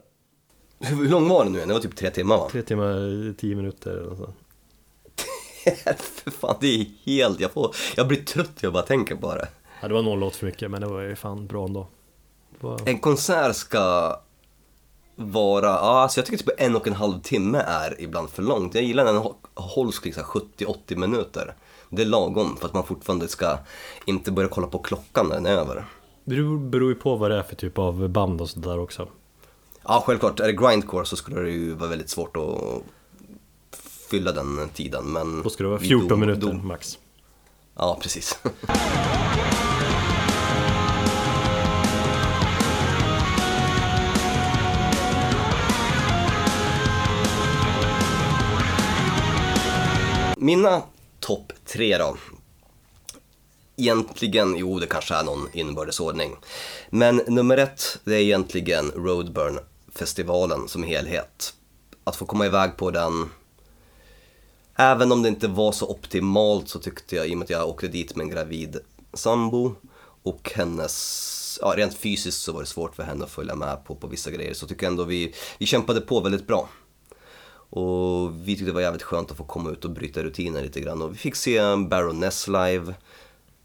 [0.78, 1.68] Hur, hur lång var den nu igen?
[1.68, 2.48] Det var typ tre timmar va?
[2.50, 4.36] Tre timmar, tio minuter eller något sånt.
[5.98, 7.40] För fan, det är helt...
[7.40, 9.48] Jag, får, jag blir trött jag bara tänker på det.
[9.80, 11.86] Ja, det var någon låt för mycket men det var ju fan bra ändå.
[12.60, 12.80] Var...
[12.86, 14.16] En konsert ska
[15.16, 18.74] vara, ja alltså jag tycker typ en och en halv timme är ibland för långt.
[18.74, 21.54] Jag gillar när den hå- hålls här 70-80 minuter.
[21.88, 23.58] Det är lagom för att man fortfarande ska
[24.06, 25.84] inte börja kolla på klockan när den är över.
[26.24, 29.08] Det beror ju på vad det är för typ av band och sådär också.
[29.84, 30.40] Ja, självklart.
[30.40, 32.82] Är det grindcore så skulle det ju vara väldigt svårt att
[34.12, 35.42] fylla den tiden, men...
[35.42, 36.98] Då ska det vara vi 14 dog- minuter dog- max.
[37.76, 38.38] Ja, precis.
[50.36, 50.82] Mina
[51.20, 52.16] topp tre då.
[53.76, 56.36] Egentligen, jo det kanske är någon inbördes ordning.
[56.90, 61.54] Men nummer ett, det är egentligen Roadburn-festivalen som helhet.
[62.04, 63.30] Att få komma iväg på den,
[64.76, 67.68] även om det inte var så optimalt så tyckte jag, i och med att jag
[67.68, 68.76] åkte dit med en gravid
[69.12, 69.74] sambo
[70.22, 73.94] och hennes, ja rent fysiskt så var det svårt för henne att följa med på,
[73.94, 76.68] på vissa grejer, så tycker jag ändå vi, vi kämpade på väldigt bra.
[77.74, 80.80] Och vi tyckte det var jävligt skönt att få komma ut och bryta rutiner lite
[80.80, 81.02] grann.
[81.02, 82.94] Och vi fick se Baroness live,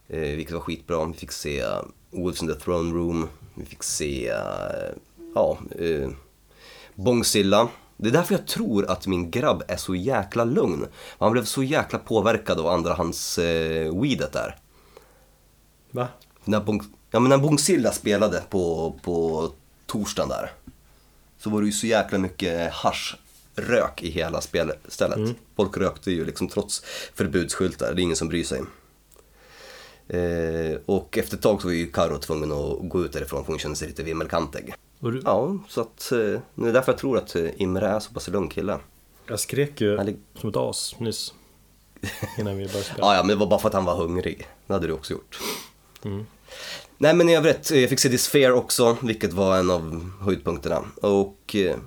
[0.08, 1.06] eh, vilket var skitbra.
[1.06, 4.96] Vi fick se eh, Wolves in the Throne Room, vi fick se, eh,
[5.36, 6.10] ja, eh,
[6.96, 7.70] Bångsilla.
[7.98, 10.88] Det är därför jag tror att min grabb är så jäkla lugn.
[11.20, 14.56] Han blev så jäkla påverkad av andrahands eh, weedet där.
[15.92, 16.08] Va?
[16.44, 19.50] När, Bong, ja, men när Bångsilla spelade på, på
[19.86, 20.52] torsdagen där
[21.40, 25.36] så var det ju så jäkla mycket haschrök i hela spelstället.
[25.56, 26.84] Folk rökte ju liksom trots
[27.16, 28.62] förbudsskyltar, det är ingen som bryr sig.
[30.10, 33.52] Eh, och efter ett tag så var ju Karo tvungen att gå ut därifrån för
[33.52, 34.74] hon kände sig lite vimmelkantig.
[35.00, 36.18] Och du, Ja, så att eh,
[36.56, 38.80] det är därför jag tror att eh, Imre är så pass lugn kille.
[39.28, 41.34] jag skrek ju lig- som ett as nyss.
[42.38, 42.98] Innan vi började spela.
[43.08, 44.48] Ja, ja, men det var bara för att han var hungrig.
[44.68, 45.40] Det hade du också gjort.
[46.04, 46.26] Mm.
[46.98, 50.10] Nej, men i övrigt, eh, jag fick se This Fair också, vilket var en av
[50.22, 50.84] höjdpunkterna.
[51.02, 51.78] Och eh,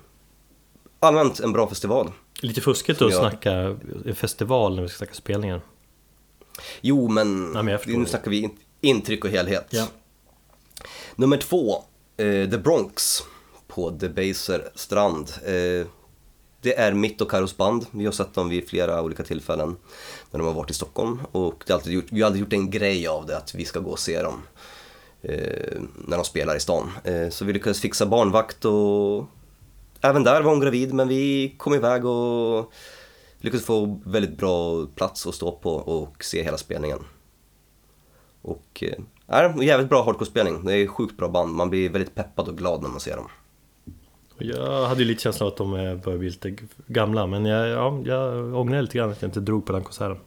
[1.01, 2.13] allmänt en bra festival.
[2.43, 3.77] Lite fuskigt att jag- snacka
[4.15, 5.61] festival när vi ska snacka spelningar.
[6.81, 8.07] Jo, men, Ja, men nu det.
[8.11, 9.67] snackar vi in- intryck och helhet.
[9.71, 9.87] Ja.
[11.17, 11.85] Nummer två,
[12.21, 13.23] Eh, The Bronx
[13.67, 15.33] på Debaser strand.
[15.45, 15.87] Eh,
[16.61, 17.87] det är mitt och Karos band.
[17.91, 19.77] Vi har sett dem vid flera olika tillfällen
[20.31, 21.21] när de har varit i Stockholm.
[21.33, 23.65] Och det har alltid gjort, vi har alltid gjort en grej av det, att vi
[23.65, 24.43] ska gå och se dem
[25.23, 26.91] eh, när de spelar i stan.
[27.05, 29.25] Eh, så vi lyckades fixa barnvakt och
[30.01, 32.73] även där var hon gravid, men vi kom iväg och
[33.39, 36.99] lyckades få väldigt bra plats att stå på och se hela spelningen.
[38.43, 38.99] Och eh,
[39.31, 40.65] är jävligt bra hardcore-spelning.
[40.65, 41.55] Det är sjukt bra band.
[41.55, 43.29] Man blir väldigt peppad och glad när man ser dem.
[44.39, 45.71] Jag hade ju lite känslan att de
[46.05, 49.67] börjar bli lite gamla men jag, ja, jag ångrar lite grann att jag inte drog
[49.67, 50.19] på den konserten.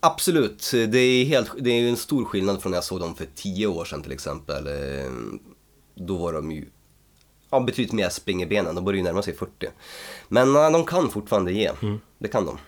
[0.00, 3.26] Absolut, det är, helt, det är en stor skillnad från när jag såg dem för
[3.34, 4.68] tio år sedan till exempel.
[5.94, 6.66] Då var de ju
[7.50, 9.66] ja, betydligt mer spring i benen, de börjar ju närma sig 40.
[10.28, 11.70] Men de kan fortfarande ge,
[12.18, 12.58] det kan de.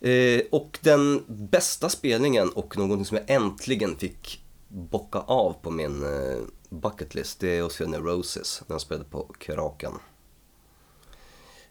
[0.00, 6.02] Eh, och den bästa spelningen och någonting som jag äntligen fick bocka av på min
[6.02, 9.92] eh, bucketlist, det är att se Neurosis när de spelade på Kraken.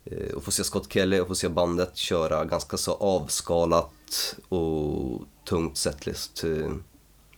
[0.06, 5.22] Eh, och få se Scott Kelly och få se bandet köra ganska så avskalat och
[5.46, 6.44] tungt setlist.
[6.44, 6.72] Eh,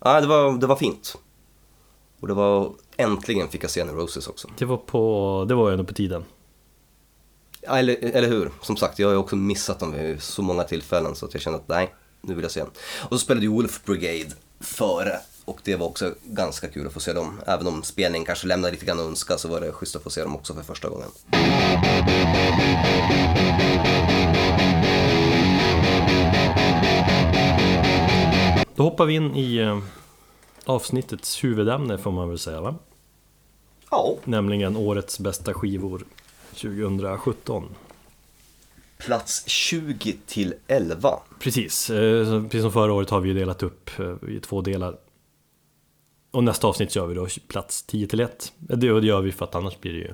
[0.04, 1.18] Ja, det var, det var fint.
[2.20, 4.48] Och det var, äntligen fick jag se Neurosis också.
[4.58, 6.24] Det var på, det var ju ändå på tiden.
[7.62, 8.52] Ja, eller, eller hur?
[8.62, 11.42] Som sagt, jag har ju också missat dem vid så många tillfällen så att jag
[11.42, 12.62] kände att nej, nu vill jag se.
[12.62, 17.00] Och så spelade ju Wolf Brigade före och det var också ganska kul att få
[17.00, 17.42] se dem.
[17.46, 20.10] Även om spelningen kanske lämnade lite grann att önska så var det schysst att få
[20.10, 21.10] se dem också för första gången.
[28.76, 29.80] Då hoppar vi in i eh,
[30.66, 32.76] avsnittets huvudämne får man väl säga va?
[33.92, 34.16] Ja.
[34.24, 36.06] Nämligen årets bästa skivor
[36.56, 37.70] 2017.
[38.98, 41.20] Plats 20 till 11.
[41.40, 44.98] Precis, eh, precis som förra året har vi delat upp eh, i två delar.
[46.32, 48.54] Och nästa avsnitt gör vi då plats 10 till 1.
[48.58, 50.14] Det det gör vi för att annars blir det ju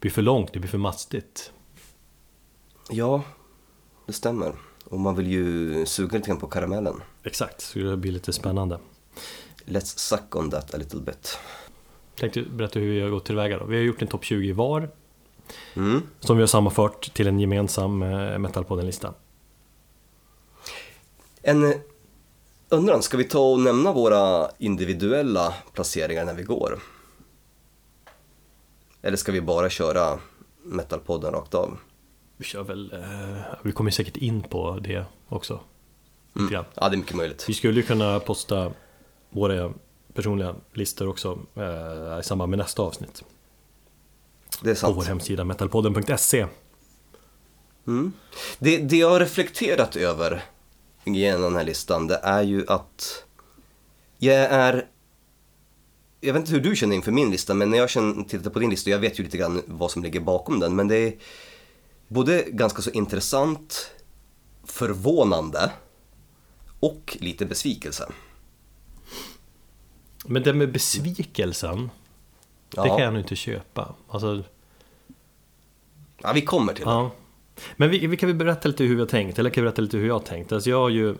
[0.00, 1.52] blir för långt, det blir för mastigt.
[2.90, 3.22] Ja,
[4.06, 4.52] det stämmer.
[4.84, 7.02] Och man vill ju suga lite grann på karamellen.
[7.22, 8.78] Exakt, så det blir lite spännande.
[9.64, 11.38] Let's suck on that a little bit.
[12.14, 13.64] Tänkte berätta hur vi har gått tillväga då.
[13.64, 14.90] Vi har gjort en topp 20 var,
[15.74, 16.02] Mm.
[16.20, 19.14] som vi har sammanfört till en gemensam eh, Metalpodden-lista.
[21.42, 21.78] En eh,
[22.68, 26.78] undran, ska vi ta och nämna våra individuella placeringar när vi går?
[29.02, 30.18] Eller ska vi bara köra
[30.62, 31.78] Metalpodden rakt av?
[32.36, 35.60] Vi kör väl, eh, vi kommer säkert in på det också.
[36.50, 36.64] Grann.
[36.74, 37.44] Ja, det är mycket möjligt.
[37.48, 38.72] Vi skulle ju kunna posta
[39.30, 39.72] våra
[40.14, 43.24] personliga listor också eh, i samband med nästa avsnitt.
[44.60, 44.96] Det är På sant.
[44.96, 46.46] vår hemsida metalpodden.se.
[47.86, 48.12] Mm.
[48.58, 50.44] Det, det jag har reflekterat över
[51.04, 53.24] genom den här listan, det är ju att
[54.18, 54.86] jag är...
[56.20, 58.58] Jag vet inte hur du känner inför min lista, men när jag känner, tittar på
[58.58, 61.14] din lista, jag vet ju lite grann vad som ligger bakom den, men det är
[62.08, 63.90] både ganska så intressant,
[64.64, 65.70] förvånande
[66.80, 68.12] och lite besvikelse.
[70.24, 71.90] Men det med besvikelsen,
[72.70, 72.96] det Ja.
[72.96, 73.94] kan jag nog inte köpa.
[74.08, 74.42] Alltså,
[76.22, 76.90] Ja, vi kommer till det.
[76.90, 77.10] ja.
[77.76, 79.82] Men vi, vi kan väl berätta lite hur vi har tänkt, eller kan vi berätta
[79.82, 80.52] lite hur jag har tänkt.
[80.52, 81.16] Alltså jag har ju,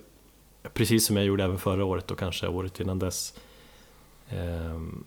[0.75, 3.35] precis som jag gjorde även förra året och kanske året innan dess,
[4.29, 5.05] ehm,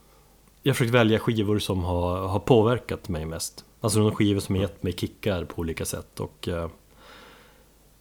[0.63, 3.65] jag har försökt välja skivor som har, har påverkat mig mest.
[3.82, 6.69] Alltså de skivor som har gett mig kickar på olika sätt och eh,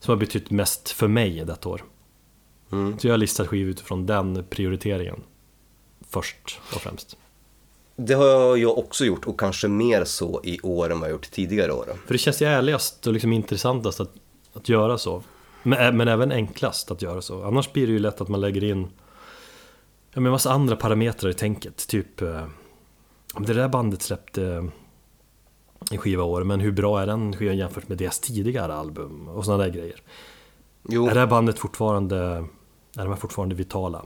[0.00, 1.84] som har betytt mest för mig detta år.
[2.72, 2.98] Mm.
[2.98, 5.22] Så jag har listat skivor utifrån den prioriteringen
[6.08, 7.16] först och främst.
[8.00, 11.30] Det har jag också gjort och kanske mer så i år än vad jag gjort
[11.30, 11.84] tidigare år.
[12.06, 14.10] För det känns ju ärligast och liksom intressantast att,
[14.52, 15.22] att göra så.
[15.62, 17.42] Men, ä- men även enklast att göra så.
[17.44, 18.88] Annars blir det ju lätt att man lägger in
[20.12, 21.88] ja, men massa andra parametrar i tänket.
[21.88, 22.44] Typ, eh,
[23.34, 24.68] om det där bandet släppte
[25.90, 29.28] en skiva år, men hur bra är den skivan jämfört med deras tidigare album?
[29.28, 30.02] Och sådana där grejer.
[30.88, 32.16] Jo, Är det här bandet fortfarande,
[32.96, 34.04] är de här fortfarande vitala?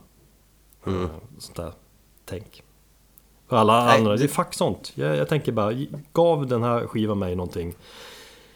[0.87, 1.03] Mm.
[1.05, 1.73] Eh, Sånt där
[2.25, 2.63] tänk.
[3.53, 4.93] För alla Nej, andra, det- är fuck sånt.
[4.95, 5.73] Jag, jag tänker bara,
[6.13, 7.75] gav den här skivan mig någonting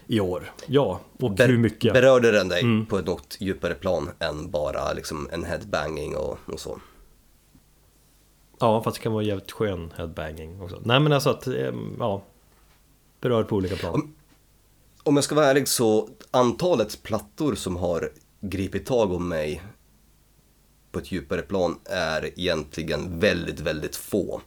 [0.06, 0.52] i år?
[0.66, 1.92] Ja, och Ber- hur mycket?
[1.92, 2.86] Berörde den dig Mm.
[2.86, 6.78] på ett något djupare plan än bara liksom en headbanging och, och så?
[8.58, 10.80] Ja, fast det kan vara jävligt skön headbanging också.
[10.84, 12.22] Nej men alltså att, eh, ja.
[13.20, 14.14] Berör på olika plan.
[15.02, 19.62] Om jag ska vara ärlig så antalet plattor som har gripit tag om mig
[20.92, 24.40] på ett djupare plan är egentligen väldigt, väldigt få.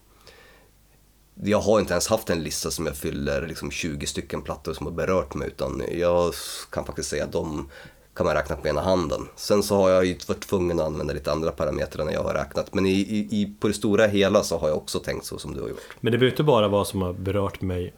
[1.44, 4.86] Jag har inte ens haft en lista som jag fyller liksom 20 stycken plattor som
[4.86, 6.34] har berört mig utan jag
[6.70, 7.70] kan faktiskt säga att de
[8.14, 9.28] kan man räkna på ena handen.
[9.36, 12.34] Sen så har jag ju varit tvungen att använda lite andra parametrar när jag har
[12.34, 12.74] räknat.
[12.74, 13.00] Men i,
[13.32, 15.96] i, på det stora hela så har jag också tänkt så som du har gjort.
[16.00, 17.94] Men det behöver inte bara vara som har berört mig,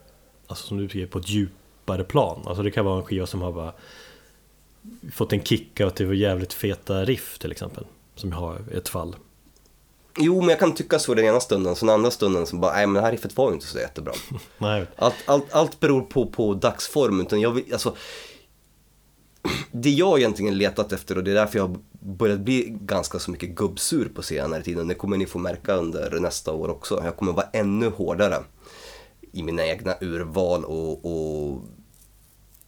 [0.47, 2.41] alltså som du säger, på ett djupare plan.
[2.45, 3.73] Alltså det kan vara en skiva som har bara
[5.13, 7.85] fått en kick av att det var jävligt feta riff till exempel.
[8.15, 9.15] Som jag har ett fall.
[10.17, 12.73] Jo, men jag kan tycka så den ena stunden, så den andra stunden så bara,
[12.73, 14.13] nej men det här riffet var ju inte så jättebra.
[14.57, 14.85] nej.
[14.95, 17.95] Allt, allt, allt beror på, på dagsform, utan jag vill, alltså
[19.71, 23.31] det jag egentligen letat efter och det är därför jag har börjat bli ganska så
[23.31, 24.87] mycket gubbsur på senare tiden.
[24.87, 27.01] Det kommer ni få märka under nästa år också.
[27.03, 28.43] Jag kommer vara ännu hårdare
[29.31, 31.61] i mina egna urval och, och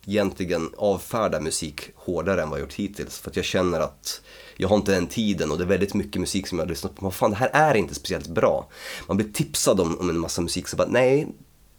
[0.05, 3.19] egentligen avfärda musik hårdare än vad jag gjort hittills.
[3.19, 4.21] För att jag känner att
[4.57, 6.95] jag har inte den tiden och det är väldigt mycket musik som jag har lyssnat
[6.95, 7.05] på.
[7.05, 8.67] Men fan, det här är inte speciellt bra.
[9.07, 11.27] Man blir tipsad om, om en massa musik så bara nej,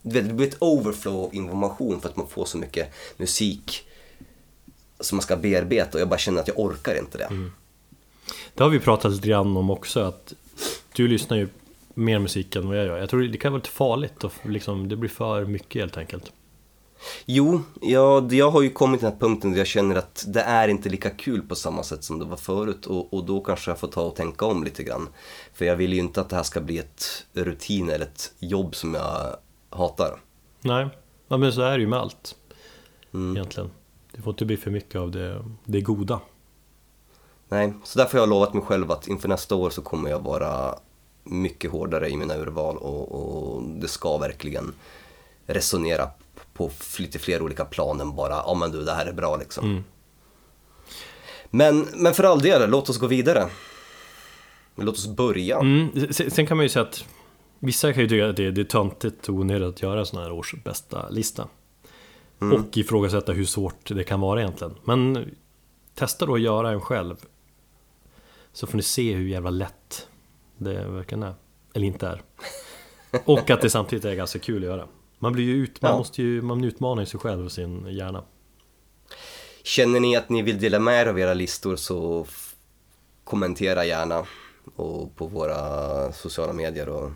[0.03, 3.87] det blir ett overflow av information för att man får så mycket musik
[5.01, 7.25] som man ska bearbeta och jag bara känner att jag orkar inte det.
[7.25, 7.53] Mm.
[8.55, 10.33] Det har vi pratat lite grann om också att
[10.93, 11.49] du lyssnar ju
[11.95, 12.99] mer musik än vad jag gör.
[12.99, 16.33] Jag tror det kan vara lite farligt och liksom, det blir för mycket helt enkelt.
[17.27, 20.41] Jo, ja, jag har ju kommit till den här punkten där jag känner att det
[20.41, 23.71] är inte lika kul på samma sätt som det var förut och, och då kanske
[23.71, 25.09] jag får ta och tänka om lite grann.
[25.53, 28.75] För jag vill ju inte att det här ska bli ett rutin eller ett jobb
[28.75, 29.37] som jag
[29.71, 30.21] hatar.
[30.61, 30.89] Nej,
[31.29, 32.37] ja, men så är det ju med allt
[33.15, 33.37] mm.
[33.37, 33.71] egentligen.
[34.13, 36.21] Det får inte bli för mycket av det, det goda.
[37.49, 40.21] Nej, så därför har jag lovat mig själv att inför nästa år så kommer jag
[40.21, 40.79] vara
[41.25, 44.75] mycket hårdare i mina urval och, och det ska verkligen
[45.47, 46.11] resonera
[46.55, 49.71] på lite fler olika plan än bara, ja men du det här är bra liksom.
[49.71, 49.85] Mm.
[51.51, 53.49] Men, men för all del, låt oss gå vidare.
[54.77, 55.59] låt oss börja.
[55.59, 56.13] Mm.
[56.13, 57.05] Sen kan man ju säga att
[57.59, 60.33] vissa kan ju tycka att det, det är töntigt och onödigt att göra sån här
[60.33, 61.49] års bästa lista.
[62.41, 62.61] Mm.
[62.61, 64.75] Och ifrågasätta hur svårt det kan vara egentligen.
[64.85, 65.31] Men
[65.95, 67.17] testa då att göra en själv.
[68.53, 70.09] Så får ni se hur jävla lätt
[70.59, 71.35] det verkligen är.
[71.75, 72.23] Eller inte är.
[73.25, 74.89] Och att det samtidigt är ganska kul att göra.
[75.25, 75.99] Man blir ju ut, man ja.
[75.99, 78.25] måste ju, man utmanar sig själv och sin hjärna.
[79.63, 82.27] Känner ni att ni vill dela med er av era listor så
[83.25, 84.27] kommentera gärna
[84.77, 87.11] och på våra sociala medier och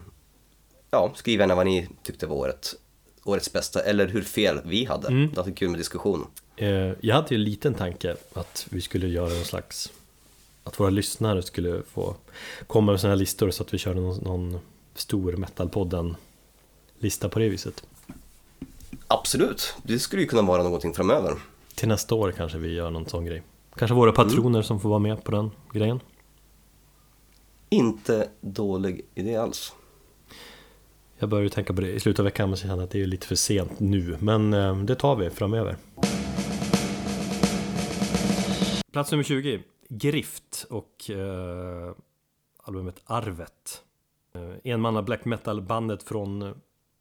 [0.90, 2.74] ja, skriv gärna vad ni tyckte var året
[3.24, 5.08] årets bästa eller hur fel vi hade.
[5.08, 5.30] Mm.
[5.34, 6.26] Det var kul med diskussion.
[6.56, 9.92] Eh, jag hade ju en liten tanke att vi skulle göra en slags
[10.64, 12.16] att våra lyssnare skulle få
[12.66, 14.60] komma med sådana här listor så att vi körde någon, någon
[14.94, 16.16] stor metalpodden
[16.98, 17.82] lista på det viset.
[19.10, 21.34] Absolut, det skulle ju kunna vara någonting framöver.
[21.74, 23.42] Till nästa år kanske vi gör någon sån grej.
[23.76, 24.62] Kanske våra patroner mm.
[24.62, 26.00] som får vara med på den grejen.
[27.68, 29.74] Inte dålig idé alls.
[31.18, 33.26] Jag börjar tänka på det i slutet av veckan men känner att det är lite
[33.26, 34.16] för sent nu.
[34.20, 35.76] Men eh, det tar vi framöver.
[38.92, 39.62] Plats nummer 20.
[39.88, 41.94] Grift och eh,
[42.62, 43.82] albumet Arvet.
[44.34, 46.54] Eh, enmanna black metal-bandet från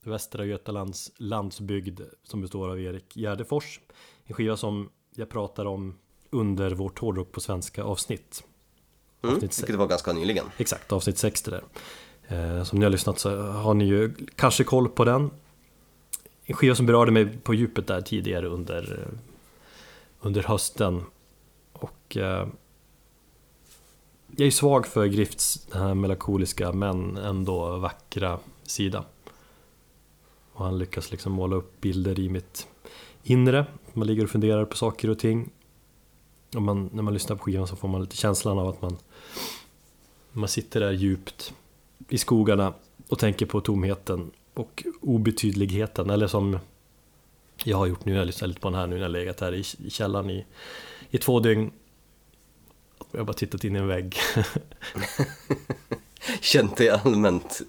[0.04, 3.80] Västra Götalands landsbygd som består av Erik Gärdefors.
[4.26, 5.96] En skiva som jag pratar om
[6.30, 8.44] under vårt hårdrock på svenska avsnitt.
[9.24, 10.46] Mm, avsnitt vilket var ganska nyligen.
[10.58, 11.64] Exakt, avsnitt 60 där.
[12.28, 15.32] Eh, som ni har lyssnat så har ni ju kanske koll på den.
[16.46, 19.20] En skiva som berörde mig på djupet där tidigare under, eh,
[20.22, 21.04] under hösten.
[21.74, 22.48] Och eh,
[24.36, 29.04] jag är svag för Grifts den här melankoliska men ändå vackra sida.
[30.58, 32.68] Och han lyckas liksom måla upp bilder i mitt
[33.24, 33.66] inre.
[33.94, 35.50] Man ligger och funderar på saker och ting.
[36.56, 38.98] Och man, när man lyssnar på skivan så får man lite känslan av att man,
[40.32, 41.54] man sitter där djupt
[42.10, 42.74] i skogarna
[43.08, 46.10] och tänker på tomheten och obetydligheten.
[46.10, 46.60] Eller som
[47.64, 49.40] jag har gjort nu, jag har lyssnat lite på den här nu när jag legat
[49.40, 50.46] här i, i källaren i,
[51.10, 51.72] i två dygn.
[53.12, 54.18] Jag har bara tittat in i en vägg.
[56.42, 57.62] Känt dig allmänt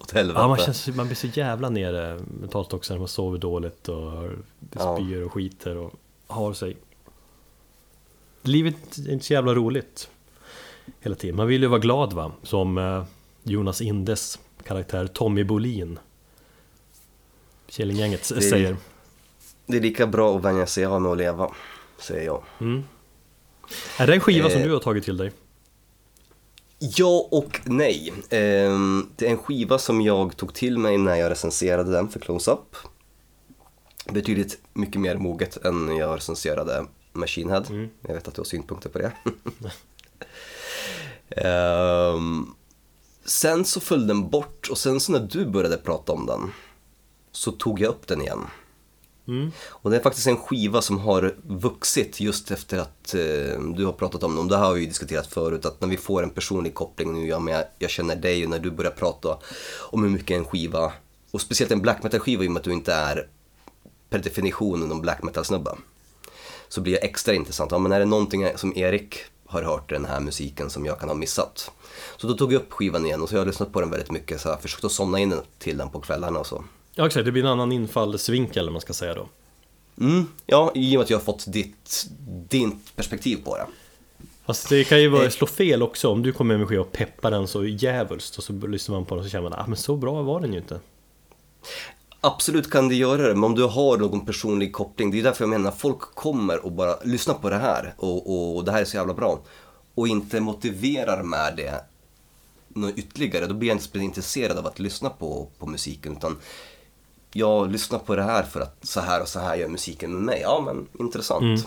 [0.00, 0.40] åt helvete?
[0.40, 4.30] Ja, man, känns, man blir så jävla nere mentalt också när man sover dåligt och
[4.70, 5.92] spyr och skiter och
[6.26, 6.76] har sig.
[8.42, 10.10] Livet är inte så jävla roligt
[11.00, 11.36] hela tiden.
[11.36, 13.04] Man vill ju vara glad va, som eh,
[13.42, 15.98] Jonas Indes karaktär Tommy Bolin
[17.66, 18.76] Killinggänget säger
[19.66, 21.50] Det är lika bra att vänja sig av med att leva,
[21.98, 22.84] säger jag mm.
[23.98, 25.32] Är det en skiva eh, som du har tagit till dig?
[26.96, 28.12] Ja och nej.
[28.30, 32.20] Ehm, det är en skiva som jag tog till mig när jag recenserade den för
[32.20, 32.76] Close-Up.
[34.12, 37.64] Betydligt mycket mer moget än när jag recenserade Machine Head.
[37.68, 37.88] Mm.
[38.00, 39.12] Jag vet att du har synpunkter på det.
[41.42, 42.54] Ehm,
[43.24, 46.52] sen så föll den bort och sen så när du började prata om den
[47.32, 48.40] så tog jag upp den igen.
[49.28, 49.50] Mm.
[49.68, 53.92] Och det är faktiskt en skiva som har vuxit just efter att eh, du har
[53.92, 54.48] pratat om den.
[54.48, 57.28] Det här har vi ju diskuterat förut, att när vi får en personlig koppling nu,
[57.28, 59.38] ja men jag känner dig och när du börjar prata
[59.80, 60.92] om hur mycket en skiva,
[61.30, 63.28] och speciellt en black metal-skiva i och med att du inte är
[64.10, 65.76] per definition någon black metal-snubbe.
[66.68, 69.94] Så blir det extra intressant, ja men är det någonting som Erik har hört i
[69.94, 71.70] den här musiken som jag kan ha missat?
[72.16, 74.10] Så då tog jag upp skivan igen och så har jag lyssnat på den väldigt
[74.10, 76.64] mycket, så jag har försökt att somna in till den på kvällarna och så.
[76.94, 79.28] Ja exakt, det blir en annan infallsvinkel eller man ska säga då.
[80.00, 82.06] Mm, ja, i och med att jag har fått ditt,
[82.48, 83.66] ditt perspektiv på det.
[84.46, 85.30] Fast det kan ju vara, Eh.
[85.30, 88.52] slå fel också om du kommer med en och peppar den så jävulst och så
[88.52, 90.58] lyssnar man på den och så känner man ah, men så bra var den ju
[90.58, 90.80] inte.
[92.20, 95.44] Absolut kan det göra det, men om du har någon personlig koppling, det är därför
[95.44, 98.84] jag menar, folk kommer och bara lyssnar på det här och, och det här är
[98.84, 99.40] så jävla bra
[99.94, 101.84] och inte motiverar med det
[102.68, 106.36] något ytterligare, då blir jag inte intresserad av att lyssna på, på musiken utan
[107.36, 110.22] jag lyssnar på det här för att så här och så här gör musiken med
[110.22, 110.40] mig.
[110.40, 111.42] Ja men intressant.
[111.42, 111.60] Mm.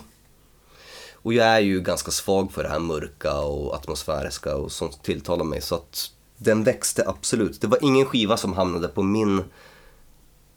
[1.14, 5.46] Och jag är ju ganska svag för det här mörka och atmosfäriska och sånt tilltalar
[5.46, 7.62] mig så att den växte absolut.
[7.62, 9.44] Det var ingen skiva som hamnade på min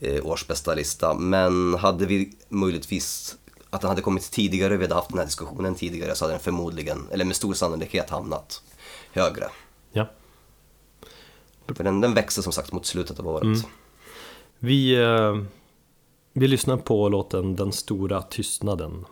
[0.01, 3.37] eh, årsbästa lista men hade vi möjligtvis
[3.71, 6.41] att den hade kommit tidigare, vi hade haft den här diskussionen tidigare så hade den
[6.41, 8.63] förmodligen, eller med stor sannolikhet hamnat
[9.13, 9.49] högre.
[9.93, 10.07] Ja.
[11.67, 13.43] För den, den växte som sagt mot slutet av året.
[13.43, 13.61] Mm.
[14.63, 15.37] Vi, eh,
[16.33, 19.05] vi lyssnar på låten Den stora tystnaden.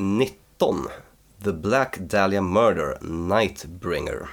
[0.00, 0.88] 19.
[1.44, 4.28] The Black Dahlia Murder, Nightbringer.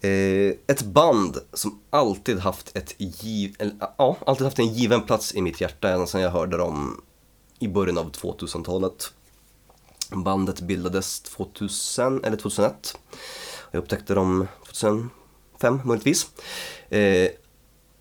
[0.00, 5.34] Eh, ett band som alltid haft, ett giv, eller, ja, alltid haft en given plats
[5.34, 7.02] i mitt hjärta ända sedan jag hörde dem
[7.58, 9.12] i början av 2000-talet.
[10.10, 12.98] Bandet bildades 2000 eller 2001.
[13.70, 16.30] Jag upptäckte dem 2005 möjligtvis.
[16.88, 17.30] Eh,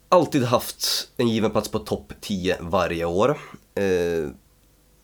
[0.09, 3.37] alltid haft en given plats på topp 10 varje år.
[3.75, 4.29] Eh,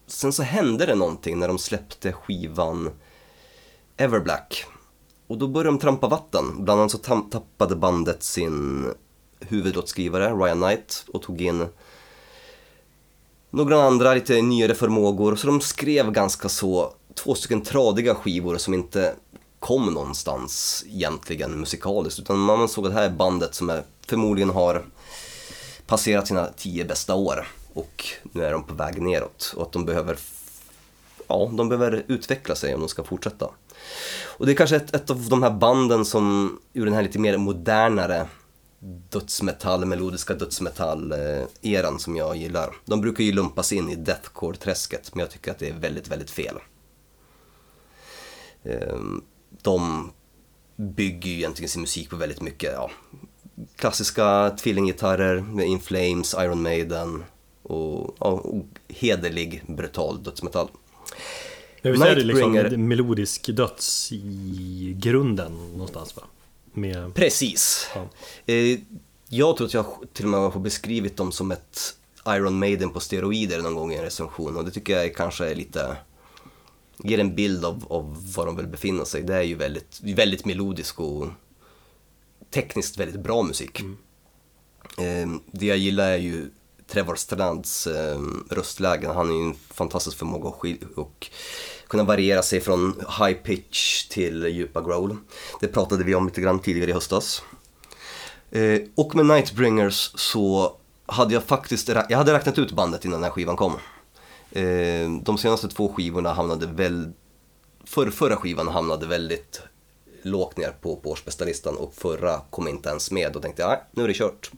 [0.08, 2.92] sen så hände det någonting när de släppte skivan
[3.98, 4.66] Everblack.
[5.28, 6.64] Och då började de trampa vatten.
[6.64, 8.86] Bland annat så tappade bandet sin
[9.40, 11.66] huvudlåtskrivare Ryan Knight och tog in
[13.50, 15.36] några andra lite nyare förmågor.
[15.36, 19.16] Så de skrev ganska så två stycken tradiga skivor som inte
[19.60, 22.20] kom någonstans egentligen musikaliskt.
[22.20, 24.86] Utan man såg att det här är bandet som är, förmodligen har
[25.88, 27.48] passerat sina tio bästa år
[27.78, 30.18] och nu är de på väg neråt och att de behöver,
[31.28, 33.50] ja, de behöver utveckla sig om de ska fortsätta.
[34.38, 37.20] Och det är kanske ett, ett av de här banden som ur den här lite
[37.20, 38.28] mer modernare
[39.10, 42.76] dödsmetall, melodiska dödsmetall-eran eh, som jag gillar.
[42.86, 46.32] De brukar ju lumpas in i deathcore-träsket men jag tycker att det är väldigt, väldigt
[46.32, 46.56] fel.
[48.64, 49.24] Ehm,
[49.62, 50.12] de
[50.76, 52.92] bygger ju egentligen sin musik på väldigt mycket, ja,
[53.76, 57.24] klassiska tvillinggitarrer med In Flames, Iron Maiden
[57.68, 60.68] och, ja, och hederlig, brutal dödsmetall.
[61.82, 66.24] Jag vill säga det liksom melodisk döds i grunden någonstans va?
[66.74, 67.16] Med...
[67.16, 67.90] Precis.
[67.96, 68.10] Ja.
[68.54, 68.80] Eh,
[69.30, 71.98] Jag tror att jag till och med har beskrivit dem som ett
[72.28, 75.56] Iron Maiden på steroider någon gång i en recension och det tycker jag kanske är
[75.56, 75.98] lite
[77.04, 79.24] ger en bild av, av var de vill befinna sig.
[79.24, 81.28] Det är ju väldigt, väldigt melodisk och
[82.50, 83.80] tekniskt väldigt bra musik.
[83.80, 83.98] Mm.
[84.98, 86.50] Eh, det jag gillar är ju
[86.88, 88.20] Trevor Strands eh,
[88.50, 89.16] röstlägen.
[89.16, 91.28] Han har ju en fantastisk förmåga att och
[91.88, 95.18] kunna variera sig från high pitch till djupa growl.
[95.60, 97.42] Det pratade vi om lite grann tidigare i höstas.
[98.52, 100.76] Eh, och med Nightbringers så
[101.06, 103.74] hade jag faktiskt, jag hade räknat ut bandet innan den här skivan kom.
[104.52, 107.12] Eh, de senaste två skivorna hamnade väl,
[107.84, 109.62] för, förra skivan hamnade väldigt
[110.22, 113.82] lågt ner på, på årsbästa och förra kom inte ens med och tänkte jag, nej
[113.92, 114.52] nu är det kört.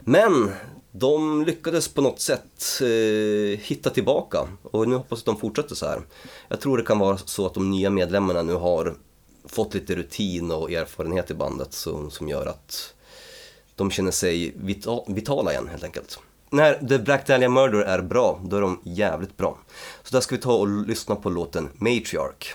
[0.00, 0.52] Men
[0.98, 5.74] de lyckades på något sätt eh, hitta tillbaka och nu hoppas jag att de fortsätter
[5.74, 6.00] så här.
[6.48, 8.94] Jag tror det kan vara så att de nya medlemmarna nu har
[9.44, 12.94] fått lite rutin och erfarenhet i bandet som, som gör att
[13.74, 16.18] de känner sig vita, vitala igen helt enkelt.
[16.50, 19.58] När The Black Dahlia Murder är bra, då är de jävligt bra.
[20.02, 22.54] Så där ska vi ta och lyssna på låten Matriarch.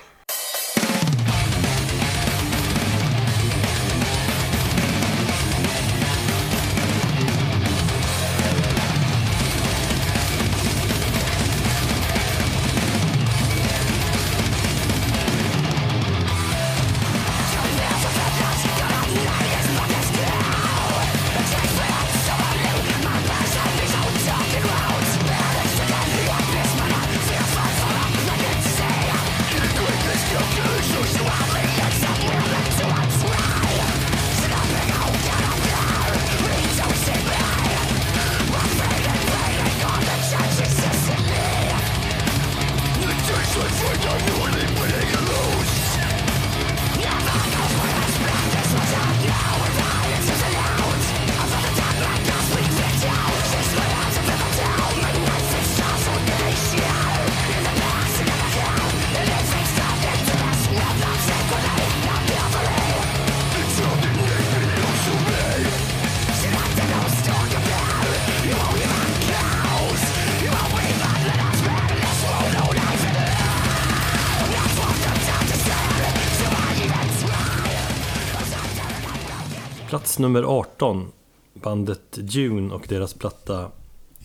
[80.13, 81.11] Plats nummer 18
[81.53, 83.71] Bandet Dune och deras platta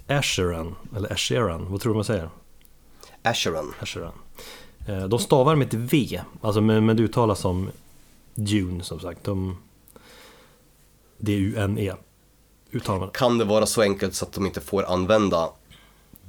[0.06, 2.30] Asheran, eller Asheran, vad tror du man säger?
[3.22, 3.74] Asheron.
[3.80, 4.12] Asheran.
[4.88, 7.70] Eh, De stavar med ett V, alltså men, men det uttalas som
[8.34, 9.24] Dune som sagt.
[9.24, 9.56] De,
[11.18, 11.92] D-U-N-E
[12.72, 13.10] uttalar man.
[13.10, 15.50] Kan det vara så enkelt så att de inte får använda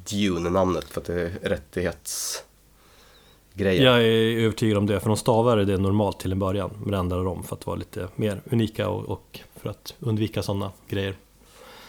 [0.09, 3.85] Dune-namnet för att det är rättighetsgrejer?
[3.85, 6.71] Jag är övertygad om det, för de stavade det normalt till en början.
[6.83, 10.71] Men ändrade de för att vara lite mer unika och, och för att undvika sådana
[10.87, 11.15] grejer.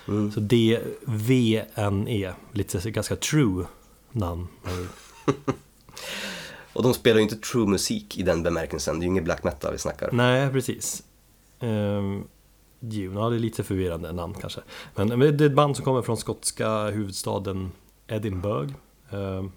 [0.08, 0.32] Mm.
[0.32, 3.66] Så D-V-N-E, lite ganska true
[4.12, 4.48] namn.
[6.72, 9.44] Och de spelar ju inte true musik i den bemärkelsen, det är ju inget black
[9.44, 10.10] metal vi snackar.
[10.12, 11.02] Nej, precis.
[12.80, 14.60] Dune, ja det är lite förvirrande namn kanske.
[14.94, 17.72] Men, men det är ett band som kommer från skotska huvudstaden
[18.06, 18.74] Edinburgh.
[19.10, 19.52] Um,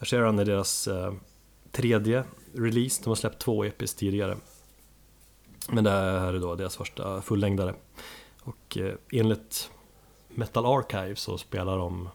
[0.00, 1.12] Sharon är deras uh,
[1.72, 2.24] tredje
[2.54, 4.36] release, de har släppt två EPs tidigare.
[5.72, 7.74] Men det här är då deras första fullängdare.
[8.42, 9.70] Och uh, enligt
[10.28, 12.08] Metal Archive så spelar de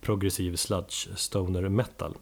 [0.00, 2.16] progressiv sludge stoner metal.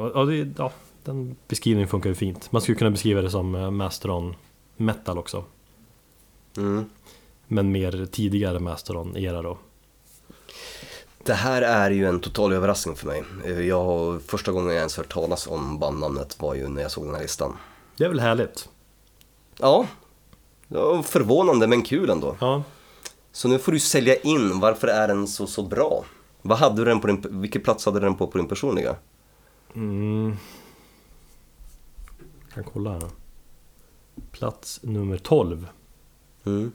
[0.00, 0.72] Och, och det, ja,
[1.04, 2.52] den beskrivningen funkar ju fint.
[2.52, 4.36] Man skulle kunna beskriva det som eh, Masteron
[4.76, 5.44] metal också.
[6.56, 6.90] Mm.
[7.46, 9.58] Men mer tidigare Masteron-era då.
[11.24, 13.24] Det här är ju en total överraskning för mig.
[13.44, 17.04] Eh, Jag, första gången jag ens hört talas om bandnamnet var ju när jag såg
[17.04, 17.56] den här listan.
[17.96, 18.68] Det är väl härligt?
[19.58, 19.86] Ja,
[20.68, 22.36] var förvånande men kul ändå.
[22.40, 22.62] Ja.
[23.32, 26.04] Så nu får du sälja in, varför är den så, så bra?
[26.42, 28.96] Vad hade du den på din, vilken plats hade den på på din personliga?
[29.74, 30.36] Mm.
[32.44, 33.08] Jag kan kolla här.
[34.32, 35.68] Plats nummer 12.
[36.44, 36.72] Mm.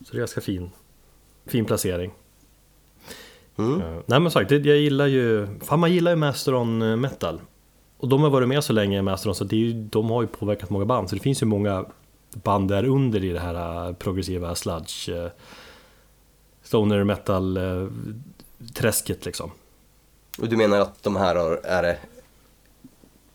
[0.00, 0.70] Så det är ganska fin,
[1.46, 2.12] fin placering.
[3.56, 3.80] Mm.
[3.80, 7.40] Eh, nej men sagt, jag gillar ju, fan man gillar ju Masteron eh, metal.
[7.98, 10.28] Och de har varit med så länge Masteron så det är ju, de har ju
[10.28, 11.08] påverkat många band.
[11.08, 11.84] Så det finns ju många
[12.42, 15.30] band där under i det här eh, progressiva sludge, eh,
[16.62, 17.88] stoner metal eh,
[18.74, 19.50] träsket liksom.
[20.38, 21.98] Och du menar att de här har, är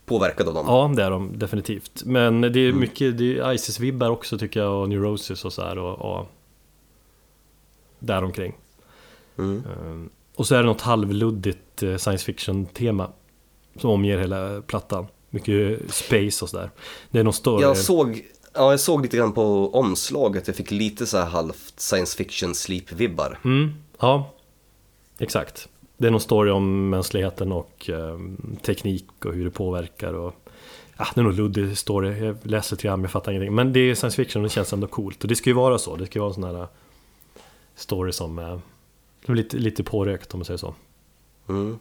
[0.05, 0.66] påverkade av dem?
[0.68, 2.03] Ja, det är de definitivt.
[2.05, 5.78] Men det är mycket, det är Isis-vibbar också tycker jag och Neurosis och så här
[5.78, 6.28] och, och
[7.99, 8.53] däromkring.
[9.38, 9.64] Mm.
[9.66, 13.09] Ehm, Och så är det något halvluddigt science fiction-tema
[13.78, 15.07] som omger hela plattan.
[15.30, 16.72] Mycket space och sådär.
[17.09, 17.61] Det är någon större...
[17.61, 21.80] Jag såg Ja, jag såg lite grann på omslaget, jag fick lite så här halvt
[21.80, 23.38] science fiction sleep-vibbar.
[23.43, 24.34] Mm, ja,
[25.19, 25.69] exakt.
[25.97, 28.19] Det är någon story om mänskligheten och eh,
[28.61, 30.36] teknik och hur det påverkar och
[30.97, 33.55] Ja, det är nog luddig story, jag läser lite grann jag fattar ingenting.
[33.55, 35.24] Men det är science fiction och det känns ändå coolt.
[35.24, 36.67] Och det ska ju vara så, det ska ju vara en sån här
[37.76, 38.59] story som eh,
[39.26, 40.74] är lite, lite pårökt om man säger så.
[41.49, 41.80] Mm.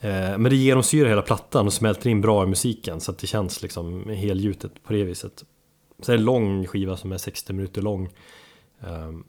[0.00, 3.26] Eh, men det genomsyrar hela plattan och smälter in bra i musiken så att det
[3.26, 5.44] känns liksom helgjutet på det viset.
[6.02, 8.10] Sen är det en lång skiva som är 60 minuter lång.
[8.80, 9.24] Ehm,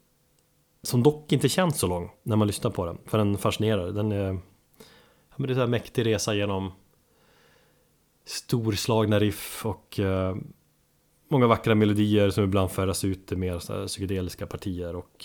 [0.82, 3.92] som dock inte känns så lång när man lyssnar på den, för den fascinerar.
[3.92, 4.32] Den är,
[5.28, 6.72] ja, men det är en mäktig resa genom
[8.24, 10.36] storslagna riff och eh,
[11.28, 15.24] många vackra melodier som ibland färdas ut i mer så psykedeliska partier och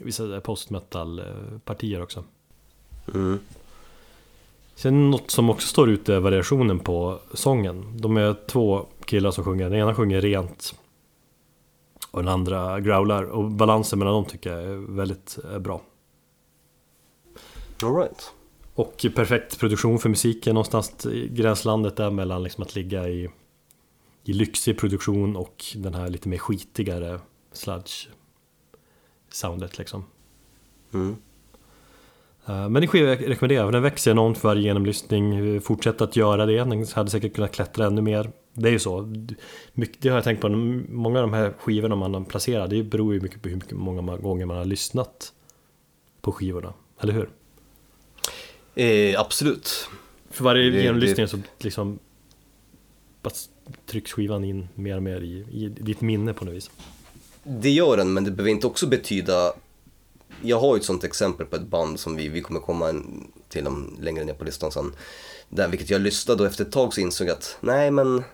[0.00, 2.24] vissa postmetal-partier eh, också.
[3.14, 3.38] Mm.
[4.80, 7.96] Sen något som också står ute är variationen på sången.
[7.96, 9.70] De är två killar som sjunger.
[9.70, 10.74] Den ena sjunger rent
[12.10, 13.24] och den andra growlar.
[13.24, 15.80] Och balansen mellan dem tycker jag är väldigt eh, bra.
[17.82, 18.32] All right.
[18.74, 23.28] Och perfekt produktion för musiken någonstans i gränslandet där mellan liksom att ligga i,
[24.24, 27.20] i lyxig produktion och den här lite mer skitigare
[27.52, 28.08] sludge
[29.30, 30.04] soundet liksom.
[30.94, 31.16] Mm.
[32.46, 35.60] Eh, Men det skiva jag rekommenderar, för den växer enormt för varje genomlyssning.
[35.60, 38.30] Fortsätt att göra det, den hade säkert kunnat klättra ännu mer.
[38.54, 39.14] Det är ju så.
[39.72, 43.14] Mycket, det har jag tänkt på, många av de här skivorna man placerar, det beror
[43.14, 45.32] ju mycket på hur mycket, många gånger man har lyssnat
[46.20, 46.72] på skivorna.
[47.00, 47.30] Eller hur?
[48.74, 49.88] Eh, absolut.
[50.30, 51.98] För varje Det- genomlyssning så liksom
[53.86, 56.70] trycks skivan in mer och mer i, i ditt minne på något vis.
[57.42, 59.52] Det gör den, men det behöver inte också betyda...
[60.42, 62.94] Jag har ju ett sånt exempel på ett band som vi, vi kommer komma
[63.48, 64.92] till om längre ner på listan sen.
[65.48, 68.24] Där, vilket jag lyssnade och efter ett tag så insåg jag att nej men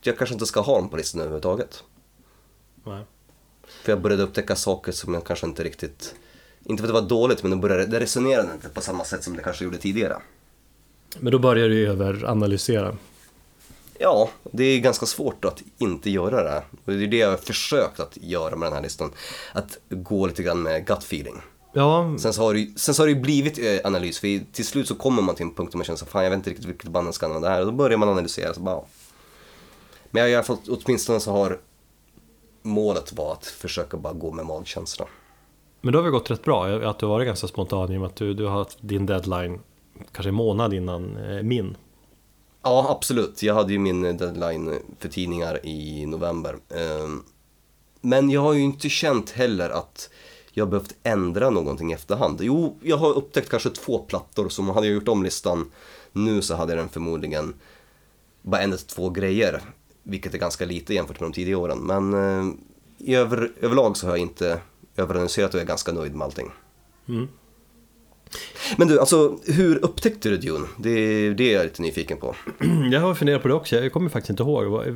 [0.00, 1.84] jag kanske inte ska ha dem på listan överhuvudtaget.
[2.84, 3.04] Nej.
[3.82, 6.14] För jag började upptäcka saker som jag kanske inte riktigt...
[6.64, 9.24] Inte för att det var dåligt, men det, började, det resonerade inte på samma sätt
[9.24, 10.16] som det kanske gjorde tidigare.
[11.18, 12.96] Men då börjar du överanalysera.
[13.98, 16.62] Ja, det är ganska svårt att inte göra det.
[16.84, 19.10] Och det är det jag har försökt att göra med den här listan.
[19.52, 21.34] Att gå lite grann med gut feeling.
[21.72, 24.88] Ja, Sen så har det, sen så har det blivit eh, analys, för till slut
[24.88, 26.66] så kommer man till en punkt där man känner så fan jag vet inte riktigt
[26.66, 27.60] vilket band jag ska använda här.
[27.60, 28.86] Och då börjar man analysera, så bara, ja.
[30.10, 31.58] Men jag har i alla fall, åtminstone så har
[32.62, 35.06] målet var att försöka bara gå med magkänsla.
[35.80, 36.66] men då har vi gått rätt bra.
[36.66, 39.06] Att du har varit ganska spontan i och med att du, du har haft din
[39.06, 39.60] deadline
[40.12, 41.76] kanske en månad innan eh, min.
[42.62, 43.42] Ja, absolut.
[43.42, 46.56] Jag hade ju min deadline för tidningar i november.
[46.70, 47.22] Ehm,
[48.00, 50.10] men jag har ju inte känt heller att
[50.52, 52.38] jag behövt ändra någonting i efterhand.
[52.42, 55.70] Jo, jag har upptäckt kanske två plattor som hade jag gjort om listan
[56.12, 57.54] nu så hade jag den förmodligen
[58.42, 59.60] bara ändrat två grejer.
[60.02, 61.78] Vilket är ganska lite jämfört med de tidigare åren.
[61.78, 62.60] Men ehm,
[63.06, 64.60] över, överlag så har jag inte
[64.96, 66.50] överanalyserat och jag är ganska nöjd med allting.
[67.08, 67.28] Mm.
[68.76, 70.68] Men du, alltså hur upptäckte du Dune?
[70.78, 72.36] Det är det jag är lite nyfiken på.
[72.92, 74.86] Jag har funderat på det också, jag kommer faktiskt inte ihåg.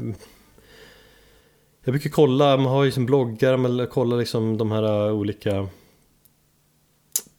[1.85, 5.69] Jag brukar kolla, man har ju som bloggar, man kollar liksom de här olika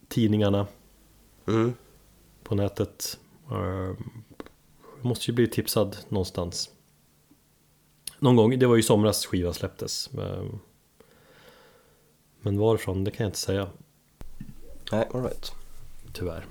[0.07, 0.67] tidningarna
[1.47, 1.73] Mm.
[2.43, 3.19] på nätet.
[3.49, 3.95] Jag
[5.01, 6.69] måste ju bli tipsad någonstans.
[8.19, 10.09] Någon gång, det var ju somras skivan släpptes.
[12.41, 13.67] Men varifrån, det kan jag inte säga.
[14.91, 15.51] Nej, all right.
[16.13, 16.45] Tyvärr.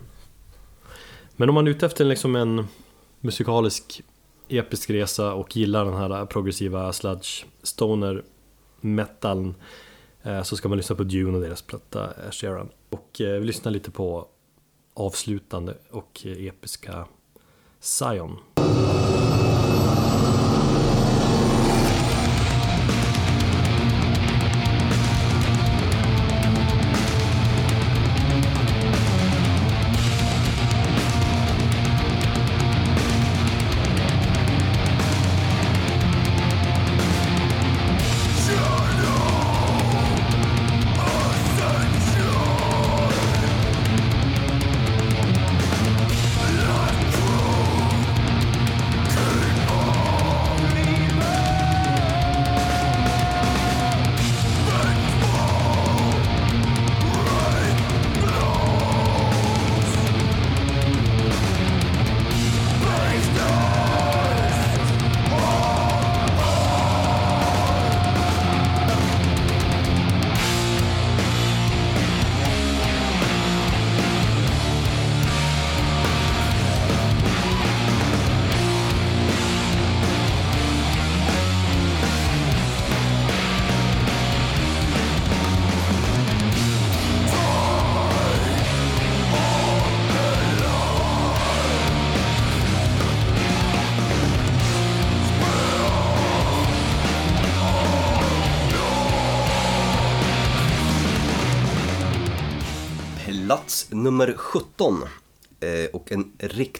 [1.37, 2.67] Men om man är ute efter liksom en
[3.21, 4.03] musikalisk
[4.49, 8.25] episk resa och gillar den här progressiva sludge stoner
[8.81, 9.55] metaln
[10.23, 12.69] eh, så ska man lyssna på Dune och deras platta eh, Sharon.
[12.91, 14.27] Och eh, vi lyssnar lite på
[14.95, 17.07] avslutande och episka
[17.81, 18.39] Zion.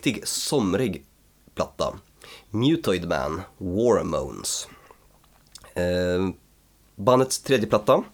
[0.03, 1.05] Riktig somrig
[1.55, 1.95] platta.
[2.51, 4.69] Mutoid Man, War Moans.
[5.75, 6.29] Eh,
[6.97, 8.05] bandets tredje platta.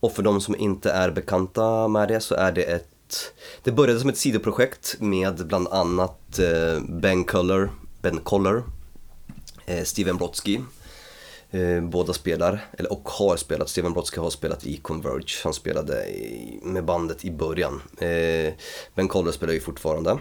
[0.00, 2.86] Och för de som inte är bekanta med det så är det ett
[3.62, 7.70] Det började som ett sidoprojekt med bland annat eh, Ben Culler,
[8.02, 8.62] Ben Coller,
[9.66, 10.60] eh, Steven Brodsky.
[11.50, 16.06] Eh, båda spelar, eller och har spelat, Steven Brodsky har spelat i Converge, han spelade
[16.06, 17.82] i, med bandet i början.
[17.98, 18.54] Eh,
[18.94, 20.18] ben Coller spelar ju fortfarande.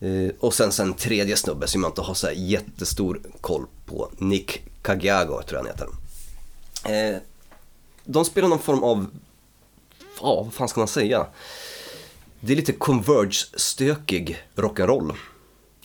[0.00, 4.10] Eh, och sen sen tredje snubbe som jag inte har så här jättestor koll på,
[4.18, 5.88] Nick Kagiago tror jag han heter.
[6.84, 7.18] Eh,
[8.04, 9.06] de spelar någon form av,
[10.20, 11.26] ja vad fan ska man säga?
[12.40, 15.14] Det är lite Converge-stökig rock'n'roll.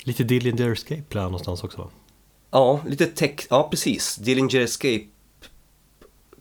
[0.03, 1.89] Lite Dillinger Escape Plan någonstans också va?
[2.51, 4.15] Ja, lite tech, ja precis.
[4.15, 5.05] Dillinger Escape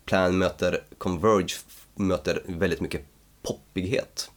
[0.05, 1.55] Plan möter Converge
[1.95, 3.07] möter väldigt mycket
[3.43, 4.31] poppighet.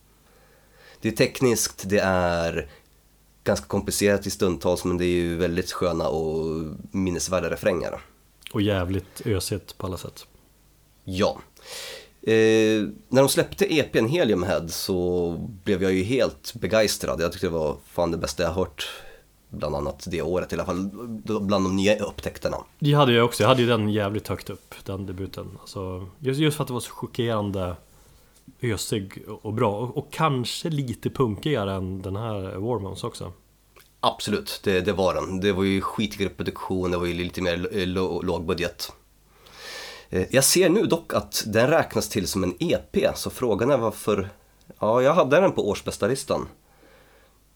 [1.01, 2.69] Det är tekniskt, det är
[3.47, 7.99] ganska komplicerat i stundtals men det är ju väldigt sköna och minnesvärda refränger.
[8.53, 10.25] Och jävligt ösigt på alla sätt.
[11.03, 11.37] Ja.
[12.21, 15.31] Eh, när de släppte EPn Heliumhead så
[15.63, 17.21] blev jag ju helt begeistrad.
[17.21, 18.89] Jag tyckte det var fan det bästa jag hört
[19.49, 20.89] bland annat det året i alla fall,
[21.23, 22.57] bland de nya upptäckterna.
[22.79, 25.57] Det hade jag också, jag hade ju den jävligt högt upp, den debuten.
[25.61, 27.75] Alltså, just, just för att det var så chockerande
[28.61, 29.77] ösig och bra.
[29.77, 33.33] Och, kanske lite punkigare än den här Warmones också.
[33.99, 35.39] Absolut, det, det var den.
[35.39, 37.85] Det var ju skitigare produktion, det var ju lite mer
[38.23, 38.91] lågbudget.
[40.09, 43.77] Eh, jag ser nu dock att den räknas till som en EP, så frågan är
[43.77, 44.29] varför...
[44.79, 46.47] Ja, jag hade den på årsbästa-listan.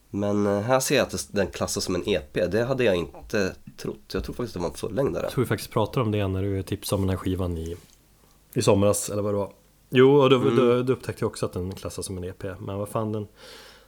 [0.10, 3.56] Men eh, här ser jag att den klassas som en EP, det hade jag inte
[3.78, 4.14] trott.
[4.14, 5.24] Jag tror faktiskt det var en fullängdare.
[5.24, 7.78] Jag tror vi faktiskt pratade om det när du tipsade om den här skivan i,
[8.54, 9.52] i somras, eller vad det var.
[9.94, 10.56] Jo, och då, mm.
[10.56, 12.44] då, då upptäckte jag också att den klassas som en EP.
[12.44, 13.28] Men vad fan, den,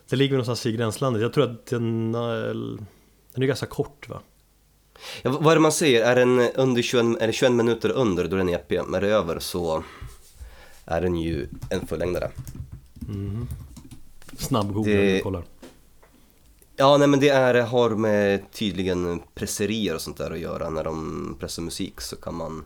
[0.09, 1.21] den ligger någonstans i gränslandet.
[1.21, 4.21] Jag tror att den, den är ganska kort va?
[5.21, 6.05] Ja, vad är det man säger?
[6.05, 8.69] Är den under 21, är det 21 minuter under, då är den EP.
[8.69, 9.83] Men är det över så
[10.85, 12.31] är den ju en fullängdare.
[13.07, 13.47] Mm.
[14.37, 15.19] Snabbgooglar det...
[15.19, 15.43] kollar.
[16.75, 20.69] Ja, nej men det är, har med tydligen presserier och sånt där att göra.
[20.69, 22.63] När de pressar musik så kan man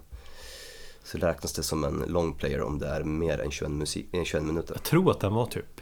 [1.08, 4.44] så räknas det som en long player om det är mer än 21, musik, 21
[4.44, 4.76] minuter.
[4.76, 5.82] Jag tror att den var typ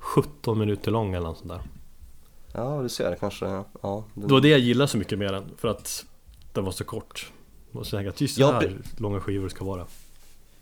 [0.00, 1.60] 17 minuter lång eller något sånt där.
[2.52, 3.46] Ja, du ser, kanske,
[3.82, 4.04] ja.
[4.14, 6.04] Det var det jag gillade så mycket med den, för att
[6.52, 7.32] den var så kort.
[7.72, 9.86] Och så tänka att just så här långa skivor ska vara.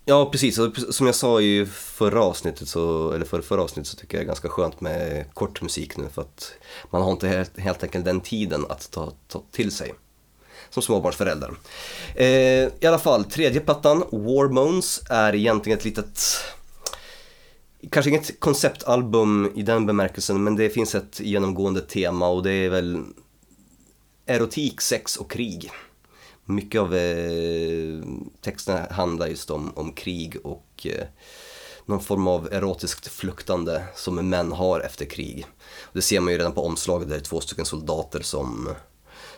[0.05, 0.59] Ja precis,
[0.91, 4.25] som jag sa i förra avsnittet, så, eller förra, förra avsnittet så tycker jag det
[4.25, 6.53] är ganska skönt med kort musik nu för att
[6.91, 9.95] man har inte helt, helt enkelt den tiden att ta, ta till sig
[10.75, 11.51] som småbarnsförälder.
[12.15, 12.27] Eh,
[12.81, 16.21] I alla fall, tredje plattan, War Moans, är egentligen ett litet
[17.91, 22.71] Kanske inget konceptalbum i den bemärkelsen men det finns ett genomgående tema och det är
[22.71, 23.03] väl
[24.27, 25.71] erotik, sex och krig
[26.45, 28.03] mycket av eh,
[28.41, 31.07] texterna handlar just om, om krig och eh,
[31.87, 35.47] någon form av erotiskt fluktande som män har efter krig.
[35.93, 38.69] Det ser man ju redan på omslaget där det är två stycken soldater som,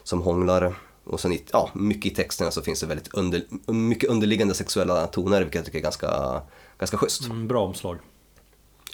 [0.02, 0.74] som hånglar.
[1.06, 3.42] Och sen i, ja, mycket i texterna så finns det väldigt under,
[3.72, 6.42] mycket underliggande sexuella toner vilket jag tycker är ganska,
[6.78, 7.24] ganska schysst.
[7.24, 7.98] Mm, bra omslag.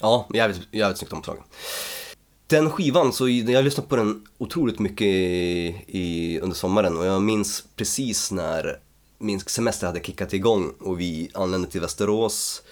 [0.01, 1.39] Ja, jävligt, jävligt snyggt omslag.
[2.47, 7.07] Den skivan, så jag har lyssnat på den otroligt mycket i, i, under sommaren och
[7.07, 8.79] jag minns precis när
[9.19, 12.63] min semester hade kickat igång och vi anlände till Västerås,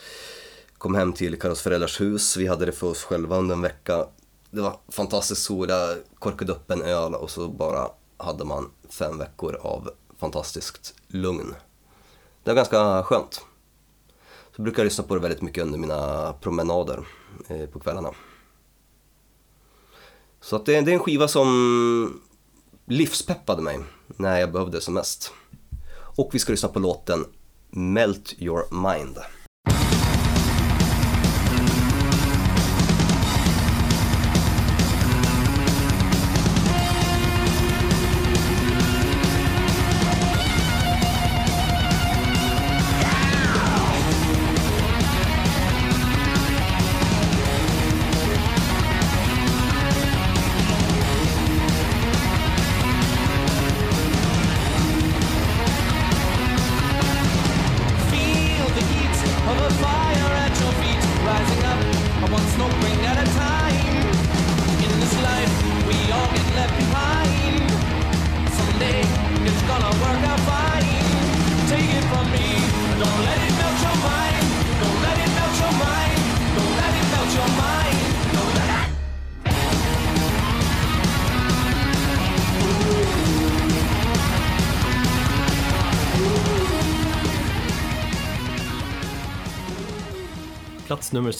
[0.79, 4.07] kom hem till Karos föräldrars hus, vi hade det för oss själva under en vecka.
[4.51, 7.89] Det var fantastiskt sol, jag korkade upp en öl och så bara
[8.21, 11.55] hade man fem veckor av fantastiskt lugn.
[12.45, 13.47] Det var ganska skönt.
[14.57, 17.07] Så brukar jag lyssna på det väldigt mycket under mina promenader
[17.49, 18.11] eh, på kvällarna.
[20.41, 22.21] Så att det, det är en skiva som
[22.87, 25.33] livspeppade mig när jag behövde det som mest.
[25.93, 27.25] Och vi ska lyssna på låten
[27.71, 29.19] Melt Your Mind.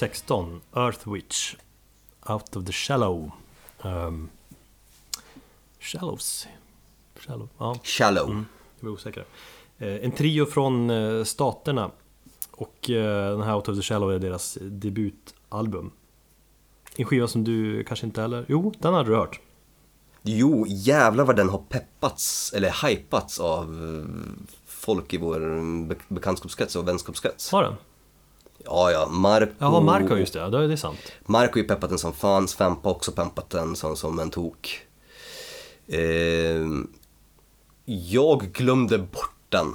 [0.01, 1.57] 16, Earth Witch.
[2.27, 3.33] Out of the Shallow.
[3.83, 4.31] Um,
[5.79, 6.49] shallows.
[7.19, 7.77] Shallow, ja.
[7.83, 8.31] Shallow.
[8.31, 8.47] Mm.
[8.81, 9.25] Jag var osäker.
[9.79, 11.91] Eh, en trio från eh, Staterna.
[12.51, 15.91] Och eh, den här Out of the Shallow är deras debutalbum.
[16.97, 18.45] En skiva som du kanske inte heller...
[18.49, 19.41] Jo, den hade du hört.
[20.23, 24.33] Jo, jävlar vad den har peppats, eller hypats av eh,
[24.67, 25.41] folk i vår
[25.87, 27.53] be- bekantskapskrets och vänskapskrets.
[27.53, 27.75] Har den?
[28.65, 29.53] Ja, ja, Marco...
[29.59, 30.39] Jaha, Marco just det.
[30.39, 30.99] Ja, det är sant.
[31.27, 34.31] Marco har ju peppat den som fan, Svempa har också peppat den som, som en
[34.31, 34.81] tok.
[35.87, 36.67] Eh,
[37.85, 39.75] jag glömde bort den.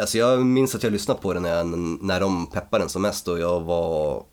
[0.00, 1.66] Alltså jag minns att jag lyssnade på den när, jag,
[2.02, 4.24] när de peppade den som mest och jag var...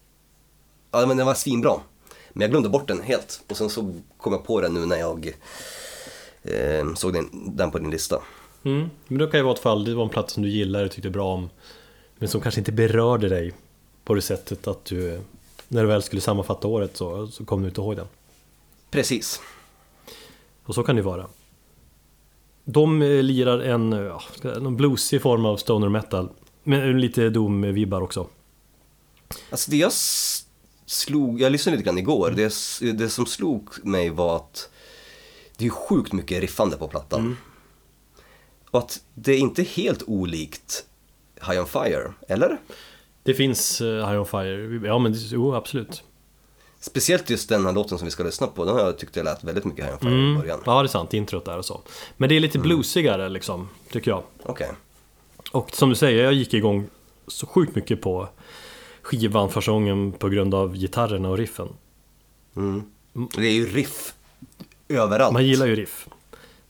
[0.91, 1.79] Ja men den var svinbra.
[2.33, 4.97] Men jag glömde bort den helt och sen så kom jag på den nu när
[4.97, 5.31] jag
[6.43, 8.21] eh, såg den, den på din lista.
[8.63, 8.89] Mm.
[9.07, 10.91] Men då kan ju vara ett fall, det var en plats som du gillade och
[10.91, 11.49] tyckte bra om.
[12.17, 13.53] Men som kanske inte berörde dig
[14.05, 15.21] på det sättet att du,
[15.67, 18.07] när du väl skulle sammanfatta året så, så kom du inte ihåg den.
[18.91, 19.41] Precis.
[20.65, 21.27] Och så kan det vara.
[22.63, 26.29] De eh, lirar en, ja, ska- någon bluesig form av stoner metal.
[26.63, 28.27] Men lite Doom-vibbar också.
[29.49, 29.91] Alltså det jag
[30.85, 34.69] slog, jag lyssnade lite grann igår, det, s- det som slog mig var att
[35.57, 37.37] det är sjukt mycket riffande på plattan.
[38.71, 40.85] Och att det är inte helt olikt
[41.47, 42.57] High on Fire, eller?
[43.25, 46.03] Det finns uh, High on Fire, ja men det- jo absolut.
[46.79, 49.23] Speciellt just den här låten som vi ska lyssna på, den har jag tyckt jag
[49.23, 50.37] lät väldigt mycket High on Fire i Mm.
[50.37, 50.59] början.
[50.65, 51.81] Ja det är sant, introt där och så.
[52.17, 54.23] Men det är lite bluesigare liksom, tycker jag.
[54.43, 54.71] Okej.
[55.51, 56.87] Och som du säger, jag gick igång
[57.27, 58.27] så sjukt mycket på
[59.01, 61.67] skivan första gången på grund av gitarrerna och riffen.
[62.55, 62.83] Mm.
[63.35, 64.13] Det är ju riff
[64.87, 65.33] överallt.
[65.33, 66.07] Man gillar ju riff.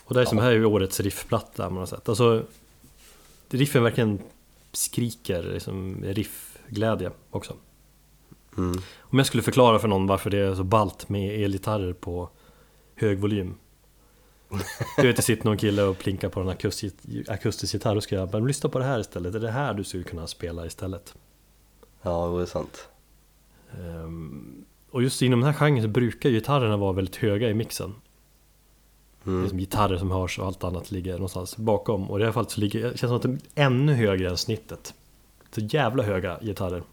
[0.04, 2.10] Och det är som här är ju årets riffplatta man har sett.
[2.10, 2.44] Alltså,
[3.50, 4.20] riffen verkligen
[4.72, 6.04] skriker liksom
[6.68, 7.54] riffglädje också.
[8.58, 8.78] Mm.
[9.00, 12.30] Om jag skulle förklara för någon varför det är så balt med elgitarrer på
[12.96, 13.56] hög volym.
[14.98, 16.96] Du vet, det sitter någon kille och plinkar på en akustisk,
[17.28, 19.36] akustisk gitarr och ska jag bara lyssna på det här istället.
[19.36, 21.16] Är det här du skulle kunna spela istället.
[22.02, 22.90] Ja, det är sant.
[23.74, 27.96] Ehm, och just inom den här genren så brukar gitarrerna vara väldigt höga i mixen.
[29.24, 29.50] Det är Mm.
[29.50, 32.10] som gitarrer som hörs och allt annat ligger någonstans bakom.
[32.12, 34.30] Och i det här fallet så ligger, det känns som att det är ännu högre
[34.30, 34.94] än snittet.
[35.56, 36.84] Så jävla höga gitarrer.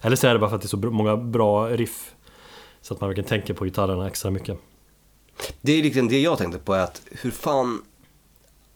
[0.00, 2.14] Eller så är det bara för att det är så många bra riff.
[2.80, 4.58] Så att man verkligen tänker på gitarrerna extra mycket.
[5.60, 7.82] Det är liksom det jag tänkte på är att hur fan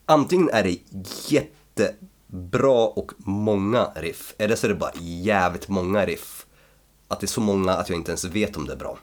[0.07, 0.79] Antingen är det
[1.31, 6.47] jättebra och många riff eller så är det bara jävligt många riff
[7.09, 8.99] Att det är så många att jag inte ens vet om det är bra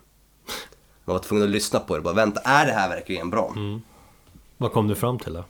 [1.05, 3.53] Man var tvungen att lyssna på det bara vänta, är det här verkligen bra?
[4.57, 5.43] Vad kom du fram till då?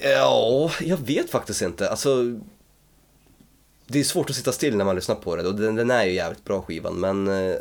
[0.00, 1.90] Ja, jag vet faktiskt inte.
[1.90, 2.38] Alltså,
[3.86, 6.04] det är svårt att sitta still när man lyssnar på det och den, den är
[6.04, 7.56] ju jävligt bra skivan men eh,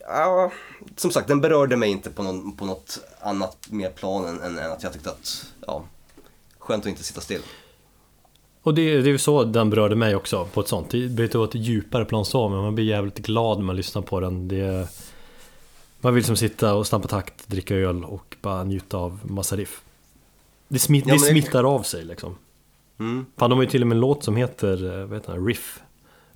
[0.00, 0.52] ja,
[0.96, 4.58] som sagt den berörde mig inte på, någon, på något annat mer plan än, än,
[4.58, 5.84] än att jag tyckte att, ja,
[6.58, 7.42] skönt att inte sitta still.
[8.62, 10.90] Och det, det är ju så den berörde mig också på ett sånt.
[10.90, 14.02] Det blir inte ett djupare plan så, men man blir jävligt glad när man lyssnar
[14.02, 14.48] på den.
[14.48, 14.88] Det,
[16.00, 19.82] man vill som sitta och stampa takt, dricka öl och bara njuta av massa riff.
[20.68, 22.36] Det, smitt, Ja, det men det- smittar av sig liksom.
[22.98, 23.26] Mm.
[23.36, 25.46] Fan, de har ju till och med en låt som heter, eh, vad heter den?
[25.46, 25.82] Riff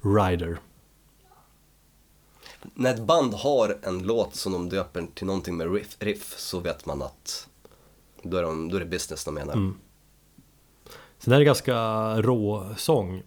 [0.03, 0.59] Rider.
[2.75, 6.61] När ett band har en låt som de döper till någonting med riff, riff så
[6.61, 7.49] vet man att
[8.23, 9.53] då är, de, då är det business de menar.
[9.55, 9.75] Mm.
[11.19, 11.77] Sen är det ganska
[12.23, 13.23] rå sång.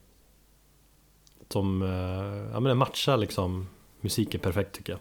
[1.50, 1.90] Som, eh,
[2.54, 3.68] ja men den matchar liksom
[4.02, 5.00] musiken perfekt tycker jag.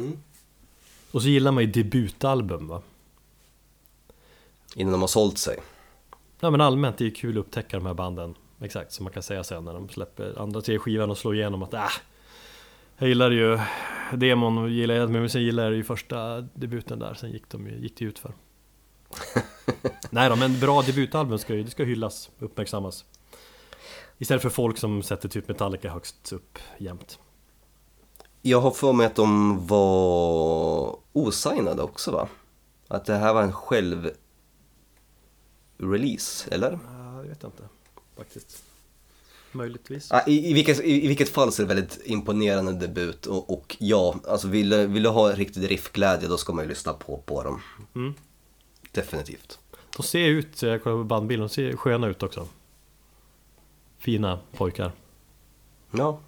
[0.00, 0.18] Mm.
[1.10, 2.82] Och så gillar man ju debutalbum va?
[4.74, 5.58] Innan de har sålt sig.
[6.40, 9.12] Ja men allmänt, det är ju kul att upptäcka de här banden Exakt, som man
[9.12, 11.88] kan säga sen när de släpper andra tre skivan och slår igenom att äh,
[12.98, 13.58] Jag gillade ju
[14.12, 17.78] demon och gillade men sen gillade jag ju första debuten där, sen gick, de, ju-
[17.78, 18.32] gick det ut för
[20.10, 23.04] Nej då, men bra debutalbum ska ju det ska hyllas, uppmärksammas
[24.18, 27.18] Istället för folk som sätter typ Metallica högst upp jämt
[28.42, 32.28] Jag har för mig att de var osignade också va?
[32.88, 34.10] Att det här var en själv
[35.82, 36.70] release, eller?
[36.70, 37.62] Ja, jag vet inte
[38.16, 38.64] faktiskt
[39.52, 43.52] Möjligtvis i, i, vilket, i, I vilket fall så är det väldigt imponerande debut och,
[43.52, 47.22] och ja, alltså vill, vill du ha riktig riffglädje då ska man ju lyssna på,
[47.26, 47.60] på dem.
[47.94, 48.14] Mm.
[48.92, 49.58] Definitivt.
[49.96, 52.48] De ser ut, jag kollar på bandbilden, de ser sköna ut också
[53.98, 54.92] Fina pojkar
[55.90, 56.20] Ja.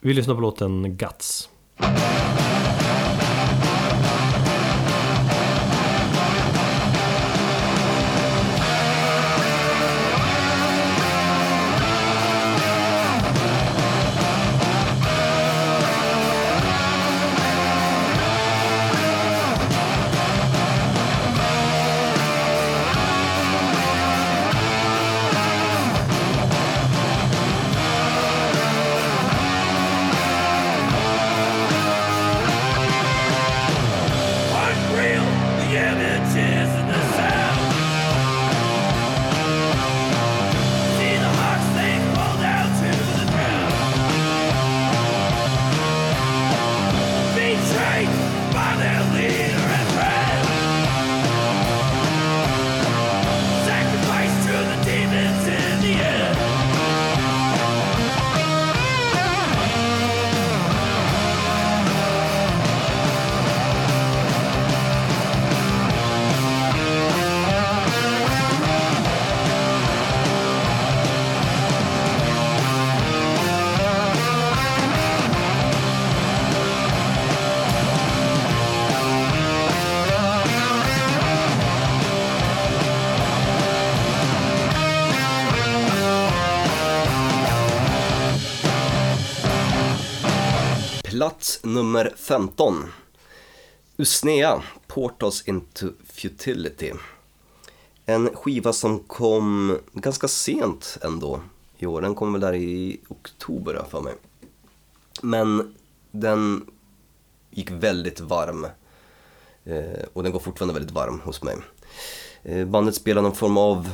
[0.00, 1.48] Vi lyssnar på låten Guts.
[94.02, 96.92] Usnea, Portals into Futility.
[98.06, 101.40] En skiva som kom ganska sent ändå
[101.78, 102.00] i år.
[102.00, 104.14] Den kom väl där i oktober jag för mig.
[105.22, 105.74] Men
[106.10, 106.66] den
[107.50, 108.66] gick väldigt varm.
[109.64, 111.56] Eh, och den går fortfarande väldigt varm hos mig.
[112.42, 113.90] Eh, bandet spelar någon form av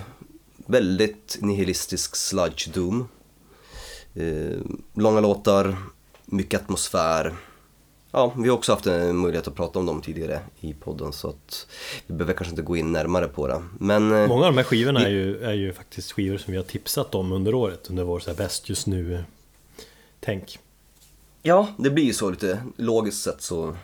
[0.56, 3.08] väldigt nihilistisk sludge doom.
[4.14, 4.58] Eh,
[4.94, 5.76] långa låtar,
[6.24, 7.34] mycket atmosfär.
[8.18, 11.28] Ja, vi har också haft en möjlighet att prata om dem tidigare i podden så
[11.28, 11.66] att
[12.06, 13.62] vi behöver kanske inte gå in närmare på det.
[13.78, 16.56] Men, eh, Många av de här skivorna är ju, är ju faktiskt skivor som vi
[16.56, 20.58] har tipsat om under året under vår så här bäst just nu-tänk.
[21.42, 23.76] Ja, det blir ju så lite logiskt sett så,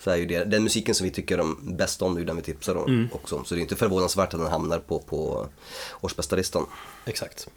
[0.00, 0.44] så är ju det.
[0.44, 2.84] Den musiken som vi tycker om bäst om, det är ju den vi tipsar om
[2.88, 3.08] Mm.
[3.12, 3.44] också.
[3.44, 5.46] Så det är inte förvånansvärt att den hamnar på, på
[6.00, 6.66] årsbästa-listan.
[7.04, 7.48] Exakt.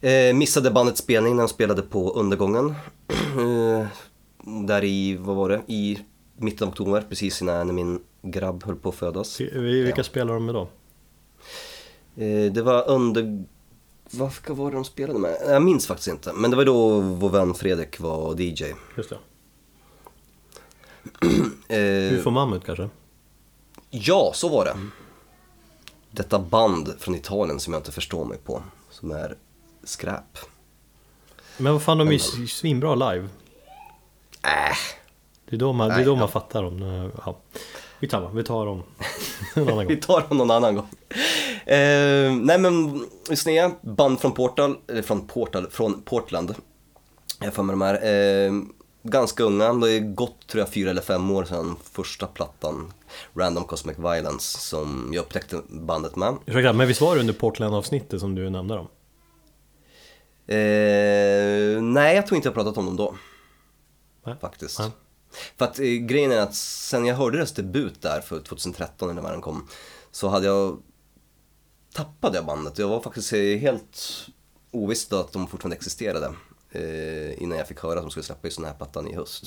[0.00, 2.74] Eh, missade bandets spelning när de spelade på Undergången.
[3.38, 3.86] Eh,
[4.42, 5.98] där i, vad var det, i
[6.36, 9.40] mitten av oktober, precis innan när min grabb höll på att födas.
[9.40, 10.68] Vi- Vilka spelar de med då?
[12.16, 13.44] Eh, det var under...
[14.10, 15.36] Vad var det de spelade med?
[15.46, 16.32] Jag minns faktiskt inte.
[16.32, 18.64] Men det var då vår vän Fredrik var DJ.
[18.96, 19.18] Just det.
[21.68, 22.88] Eh, UFO Mammut kanske?
[23.90, 24.76] Ja, så var det.
[26.10, 28.62] Detta band från Italien som jag inte förstår mig på.
[28.90, 29.36] Som är
[29.84, 30.38] skräp.
[31.58, 33.28] Men vad fan, de är ju svinbra live.
[34.44, 34.76] Äh,
[35.50, 36.16] Det är då man, det är Nej, då ja.
[36.16, 36.76] man fattar dem.
[36.76, 37.36] när- Ja.
[38.00, 38.82] Skitsamma, vi tar dem
[39.54, 40.00] en annan vi gång.
[40.02, 40.88] tar dem någon annan gång.
[41.66, 43.04] Eh, nej men,
[43.36, 46.54] Snea, band från Portal, eller från Portal, från Portland.
[47.40, 47.94] Jag får med de här.
[48.46, 48.52] Eh,
[49.02, 52.92] ganska unga, det har gått tror jag fyra eller fem år sedan första plattan.
[53.36, 56.34] Random Cosmic Violence som jag upptäckte bandet med.
[56.46, 58.88] Ursäkta, men visst var det under Portland-avsnittet som du nämnde dem?
[60.46, 63.14] Eh, nej, jag tror inte jag pratat om dem då.
[64.24, 64.36] Nej.
[64.40, 64.78] Faktiskt.
[64.78, 64.90] Nej.
[65.56, 69.22] För att eh, grejen är att sen jag hörde deras debut där för 2013 eller
[69.22, 69.68] när den kom
[70.10, 70.82] så hade jag
[71.94, 72.78] tappade jag bandet.
[72.78, 74.26] Jag var faktiskt eh, helt
[74.70, 76.34] oviss då att de fortfarande existerade
[76.70, 79.44] eh, innan jag fick höra att de skulle släppa just den här plattan i höst.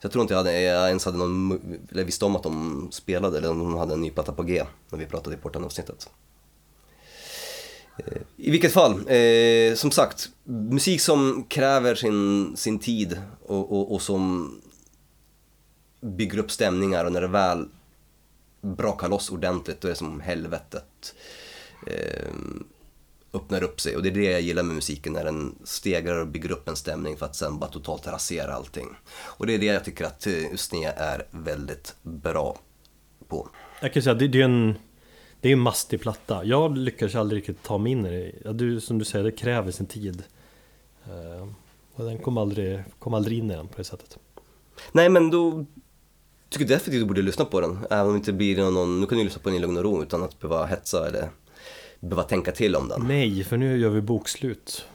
[0.00, 2.88] Så jag tror inte jag, hade, jag ens hade någon, eller visste om att de
[2.92, 6.10] spelade eller om de hade en ny platta på G när vi pratade i Portan-avsnittet.
[8.36, 14.02] I vilket fall, eh, som sagt, musik som kräver sin, sin tid och, och, och
[14.02, 14.52] som
[16.00, 17.68] bygger upp stämningar och när det väl
[18.60, 21.14] brakar loss ordentligt då är det som helvetet
[21.86, 22.32] eh,
[23.32, 23.96] öppnar upp sig.
[23.96, 26.76] Och det är det jag gillar med musiken, när den stegrar och bygger upp en
[26.76, 28.88] stämning för att sen bara totalt rasera allting.
[29.14, 32.58] Och det är det jag tycker att eh, Usnea är väldigt bra
[33.28, 33.48] på.
[33.80, 34.74] Jag kan säga det, det är en
[35.42, 36.44] det är en mastig platta.
[36.44, 38.52] Jag lyckas aldrig riktigt ta mig in i det.
[38.52, 40.22] Du, som du säger, det kräver sin tid.
[41.04, 41.48] Eh,
[41.94, 44.18] och den kom aldrig, kom aldrig in i den på det sättet.
[44.92, 45.64] Nej men då
[46.48, 47.78] tycker jag definitivt du borde lyssna på den.
[47.90, 49.82] Även om det inte blir någon, nu kan du lyssna på den i lugn och
[49.82, 51.28] ro utan att behöva hetsa eller
[52.00, 53.04] behöva tänka till om den.
[53.06, 54.86] Nej, för nu gör vi bokslut.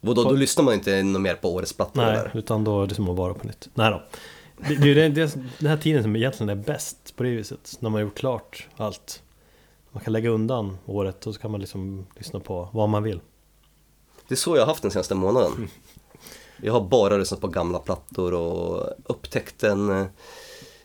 [0.00, 2.36] Vadå, då lyssnar man inte något mer på årets platta Nej, eller?
[2.36, 3.68] utan då är det som att vara på nytt.
[3.74, 4.02] Nej då.
[4.68, 5.28] Det, det är ju
[5.58, 7.76] den här tiden som egentligen är bäst på det viset.
[7.80, 9.22] När man har gjort klart allt.
[9.94, 13.20] Man kan lägga undan året och så kan man liksom lyssna på vad man vill.
[14.28, 15.68] Det är så jag har haft den senaste månaden.
[16.62, 20.06] Jag har bara lyssnat på gamla plattor och upptäckt en eh,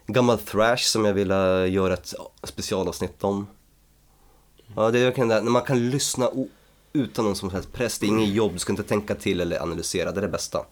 [0.07, 3.47] gammal thrash som jag ville göra ett specialavsnitt om.
[4.75, 6.29] Ja, det är verkligen det, när man kan lyssna
[6.93, 9.61] utan någon som helst press, det är inget jobb, du ska inte tänka till eller
[9.63, 10.65] analysera, det är det bästa.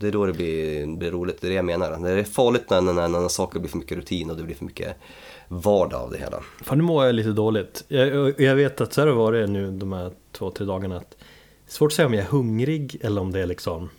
[0.00, 1.98] Det är då det blir, blir roligt, det är det jag menar.
[1.98, 4.64] Det är farligt när, när, när, saker blir för mycket rutin och det blir för
[4.64, 4.96] mycket
[5.48, 6.42] vardag av det hela.
[6.62, 7.84] Fan nu mår jag lite dåligt.
[7.88, 10.96] Jag, jag- vet att så har det varit nu de här två, tre dagarna.
[10.96, 11.16] Att
[11.66, 13.90] svårt att säga om jag är hungrig eller om det är liksom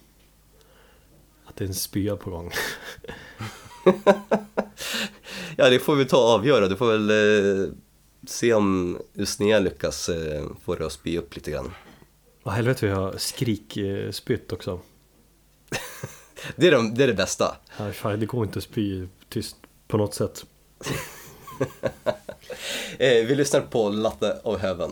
[1.46, 2.52] att det är en spya på gång.
[5.58, 6.68] Ja, det får vi ta och avgöra.
[6.68, 7.70] Du får väl eh,
[8.28, 11.72] se om Usnea lyckas eh, få det att spy upp lite grann.
[12.44, 14.80] Vad helvete vi har skrikspytt också.
[16.56, 17.56] Det är, de, det är det bästa.
[17.78, 19.56] Ja, fan, det går inte att spy tyst
[19.88, 20.46] på något sätt.
[22.98, 24.92] Eh, vi lyssnar på Latte of Heaven.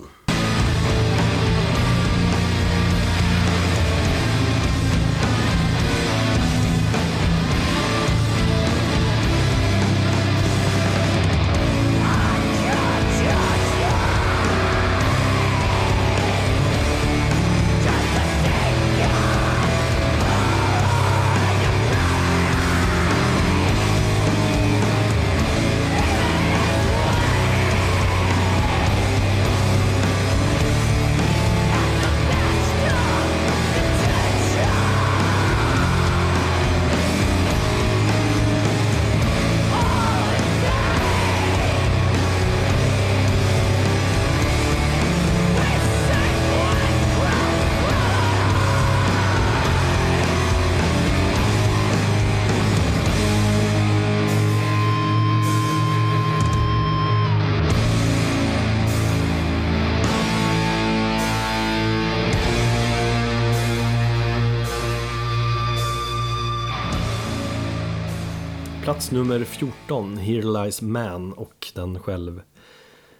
[69.20, 72.42] Nummer 14, Here Lies Man och den själv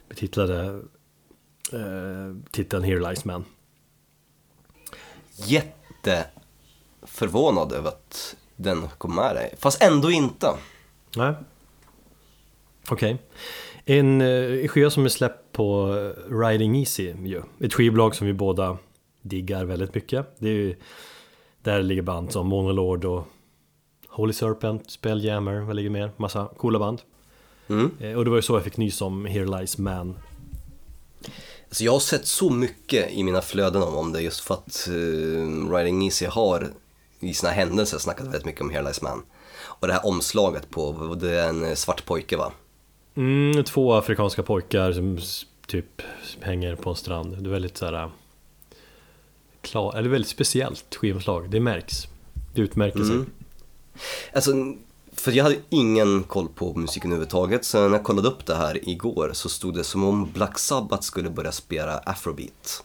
[0.10, 0.82] betitlade
[1.74, 3.46] eh, titeln Here Lies Man.
[5.36, 10.48] Jätteförvånad över att den kom med dig, fast ändå inte.
[11.16, 11.34] Nej.
[12.90, 13.18] Okej.
[13.86, 15.94] En eh, skiva som är släppt på
[16.30, 17.42] Riding Easy ju.
[17.60, 18.78] Ett skivbolag som vi båda
[19.22, 20.26] diggar väldigt mycket.
[20.38, 20.76] Det är ju,
[21.64, 23.28] där ligger band som Monolord och
[24.10, 26.12] Holy Serpent, Spelljammer, vad ligger mer?
[26.18, 27.02] Massa coola band.
[27.68, 27.92] Mm.
[28.00, 30.18] Eh, Och det var ju så jag fick nys om Here Lies Man.
[31.68, 35.72] Alltså jag har sett så mycket i mina flöden om, det just för att uh,
[35.74, 36.68] Riding Easy har
[37.20, 39.24] i sina händelser snackat väldigt mycket om Here Lies Man.
[39.62, 42.52] Och det här omslaget på, det är en svart pojke va?
[43.16, 45.20] Mm, två afrikanska pojkar som
[45.68, 46.02] typ
[46.42, 47.38] hänger på en strand.
[47.44, 48.12] Det är väldigt såhär...
[49.62, 52.08] Klar, eller väldigt speciellt skivomslag, det märks.
[52.54, 53.16] Det utmärker sig.
[53.16, 53.30] Mm.
[54.34, 54.52] Alltså,
[55.14, 58.90] för jag hade ingen koll på musiken överhuvudtaget, så när jag kollade upp det här
[58.90, 62.84] igår så stod det som om Black Sabbath skulle börja spela afrobeat.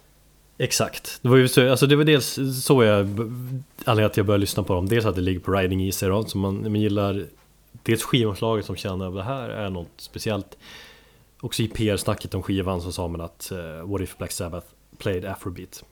[0.58, 1.18] Exakt.
[1.22, 4.62] Det var ju så, alltså det var dels så jag, anledningen att jag började lyssna
[4.62, 4.88] på dem.
[4.88, 7.26] Dels att det ligger på Riding Easy då, som man, man gillar
[7.82, 10.56] Dels skivomslaget som känner att det här är något speciellt.
[11.40, 14.66] Också i PR-snacket om skivan så sa man att uh, What if Black Sabbath
[14.98, 15.84] played Afrobeat?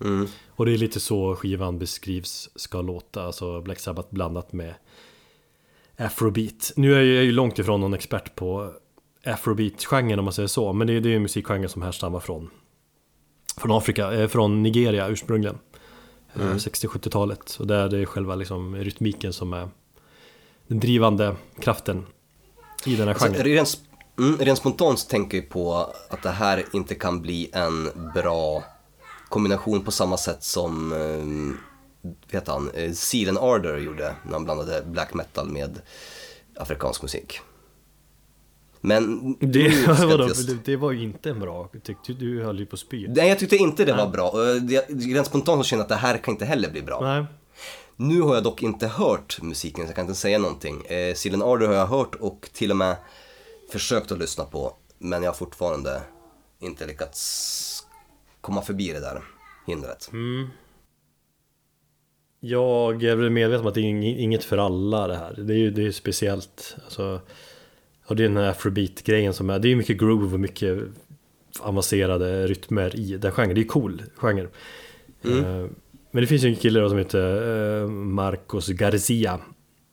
[0.00, 0.28] Mm.
[0.48, 4.74] Och det är lite så skivan beskrivs ska låta, alltså Black Sabbath blandat med
[5.96, 6.72] Afrobeat.
[6.76, 8.72] Nu är jag ju långt ifrån någon expert på
[9.24, 12.50] Afrobeat-genren om man säger så, men det är är en musikgenre som härstammar från
[13.56, 15.58] från Afrika, eh, från Nigeria ursprungligen.
[16.34, 16.58] Eh, Mm.
[16.58, 17.56] 60-70-talet.
[17.60, 19.68] Och där är det själva liksom rytmiken som är
[20.66, 22.06] den drivande kraften
[22.86, 23.44] i den här Alltså, genren.
[23.44, 23.80] rent,
[24.18, 25.74] mm, rent spontant tänker jag på
[26.10, 28.64] att det här inte kan bli en bra
[29.28, 34.44] kombination på samma sätt som eh, vet han, eh, Seal and Ardor gjorde när han
[34.44, 35.80] blandade black metal med
[36.56, 37.40] afrikansk musik.
[38.80, 42.74] Men Det, vadå, just- det, var ju inte en bra, tyckte du höll ju på
[42.74, 43.08] att spy.
[43.08, 44.12] Nej, jag tyckte inte det var Nej.
[44.12, 44.28] bra.
[44.30, 47.00] Och det- Rent spontant så känner jag att det här kan inte heller bli bra.
[47.00, 47.24] Nej,
[47.96, 50.84] Nu har jag dock inte hört musiken så jag kan inte säga någonting.
[50.86, 52.96] Eh, Seal and Ardor har jag hört och till och med
[53.72, 54.72] försökt att lyssna på.
[54.98, 56.02] Men jag har fortfarande
[56.60, 57.67] inte lyckats
[58.40, 59.22] komma förbi det där
[59.66, 60.10] hindret.
[62.40, 65.34] jag är väl medveten om att det är ing- inget för alla det här.
[65.38, 66.76] Det är ju det är speciellt.
[66.84, 67.20] Alltså,
[68.06, 70.78] och det är den här afrobeat-grejen som är, det är ju mycket groove och mycket
[71.60, 73.54] avancerade rytmer i den genren.
[73.54, 74.48] Det är ju cool genre.
[75.22, 75.66] Eh,
[76.10, 79.40] Men det finns ju en kille då som heter eh, Marcos Garcia.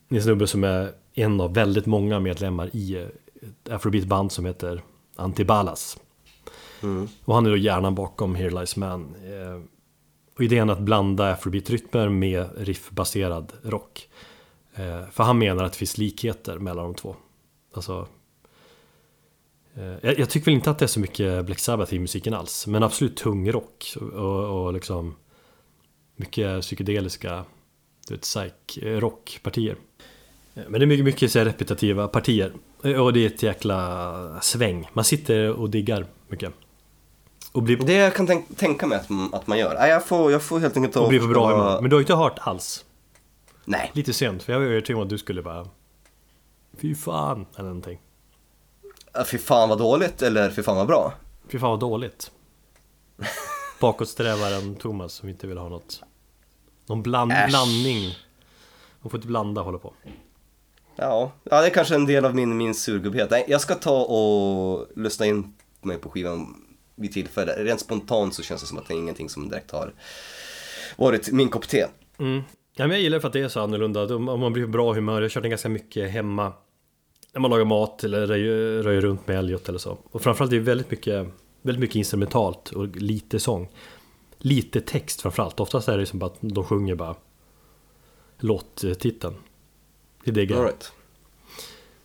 [0.09, 4.81] En snubbe som är en av väldigt många medlemmar i ett afrobeat-band som heter
[5.15, 5.97] Antibalas.
[6.85, 7.07] Mm.
[7.25, 9.15] Och han är då hjärnan bakom Here Lies Man.
[9.15, 9.61] Eh,
[10.35, 14.09] och idén att blanda afrobeat-rytmer med riffbaserad rock.
[14.75, 17.15] Eh, för han menar att det finns likheter mellan de två.
[17.73, 18.07] Alltså,
[19.75, 22.33] eh, jag, jag tycker väl inte att det är så mycket Black Sabbath i musiken
[22.33, 22.67] alls.
[22.67, 25.15] Men absolut tung rock och, och, liksom
[26.15, 27.45] mycket psykedeliska
[28.81, 29.75] rockpartier.
[30.53, 32.53] Men det är mycket, mycket så repetitiva partier.
[32.99, 34.87] Och det är ett jäkla sväng.
[34.93, 36.53] Man sitter och diggar mycket.
[37.55, 39.87] Och blir, Det jag kan tänk- tänka mig att, att man gör.
[39.87, 41.81] Jag, får, jag får helt enkelt ta och blir på bra humör.
[41.81, 42.85] Men du har ju inte hört alls.
[43.65, 45.67] Nej, Lite sent, för jag var övertygad om att du skulle bara
[46.77, 47.99] Fy fan, eller någonting.
[49.31, 51.13] Fy fan vad dåligt eller fy fan vad bra.
[51.51, 52.31] Fy fan vad dåligt.
[53.79, 56.03] Bakåtsträvaren Thomas som inte vill ha något
[56.85, 57.47] Någon bland, Äsch.
[57.49, 58.13] blandning
[59.01, 59.93] Man får inte blanda hålla på
[60.95, 63.31] Ja, ja det är kanske en del av min, min surgubbhet.
[63.31, 66.61] Nej, jag ska ta och lyssna in mig på skivan
[66.95, 67.51] vid tillfälle.
[67.63, 69.93] Rent spontant så känns det som att det är ingenting som direkt har
[70.95, 71.85] varit min kopp te.
[72.17, 72.43] mm.
[72.75, 74.93] ja, men Jag gillar för att det är så annorlunda Om man blir på bra
[74.93, 76.53] humör, jag har kört den ganska mycket hemma
[77.33, 80.57] När man lagar mat eller röjer, röjer runt med Elliot eller så Och framförallt är
[80.57, 81.27] det väldigt mycket
[81.61, 83.69] Väldigt mycket instrumentalt och lite sång
[84.37, 87.15] Lite text framförallt, oftast är det som bara att de sjunger bara
[88.39, 89.35] Låttiteln
[90.23, 90.91] Det diggar jag right.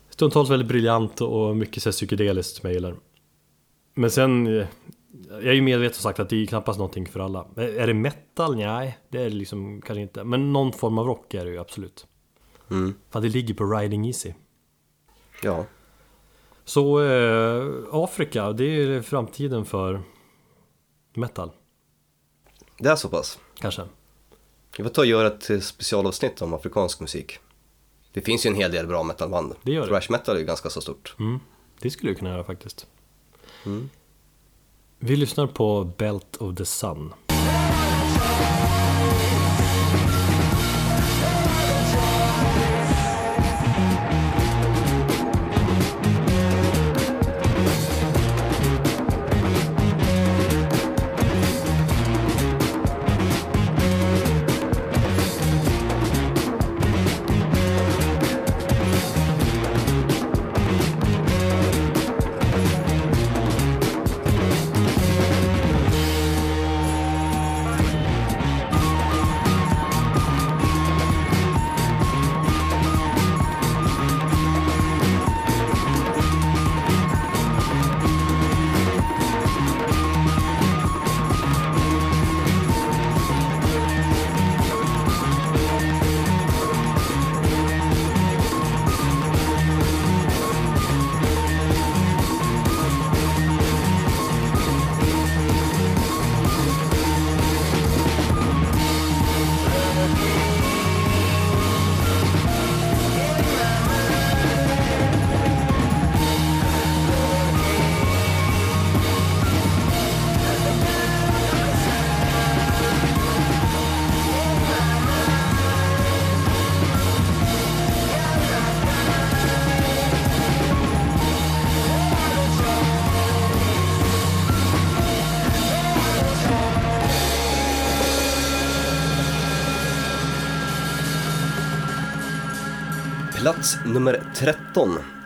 [0.09, 2.95] Stundtals väldigt briljant och mycket så psykedeliskt som jag gillar.
[3.93, 4.67] Men sen, eh,
[5.29, 7.47] jag är ju medveten som sagt att det är knappast någonting för alla.
[7.57, 8.55] Eh, Är det metal?
[8.55, 10.23] Nej, det är det liksom kanske inte.
[10.23, 12.07] Men någon form av rock är det ju absolut.
[12.71, 12.93] Mm.
[13.09, 14.33] För det ligger på Riding Easy.
[15.43, 15.65] Ja.
[16.63, 20.01] Så eh, Afrika, det är framtiden för
[21.13, 21.51] metal.
[22.77, 23.39] Det är så pass.
[23.59, 23.83] Kanske.
[24.77, 27.39] Vi får ta och göra ett specialavsnitt om afrikansk musik.
[28.13, 29.53] Det finns ju en hel del bra metalband.
[29.63, 29.87] Det gör det.
[29.87, 31.15] Thrash metal är ju ganska så stort.
[31.19, 31.39] Mm,
[31.79, 32.87] det skulle du kunna göra faktiskt.
[33.65, 33.89] Mm.
[34.99, 37.13] Vi lyssnar på Belt of the Sun.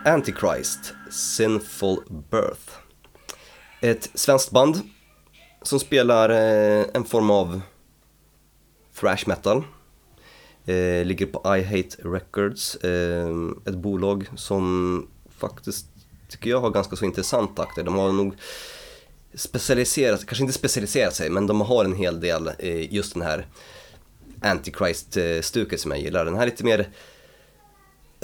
[0.06, 1.98] Antichrist, Sinful
[2.32, 2.72] Birth.
[3.82, 4.80] Ett svenskt band
[5.62, 7.62] som spelar eh, en form av
[9.00, 9.64] thrash metal.
[10.66, 13.30] Eh, ligger på I Hate Records, eh,
[13.66, 15.08] ett bolag som
[15.40, 15.86] faktiskt
[16.30, 17.84] tycker jag har ganska så intressant akter.
[17.84, 18.36] De har nog
[19.34, 23.48] specialiserat, kanske inte specialiserat sig, men de har en hel del eh, just den här
[24.42, 26.26] Antichrist-stuket eh, som jag gillar.
[26.26, 26.90] Den här lite mer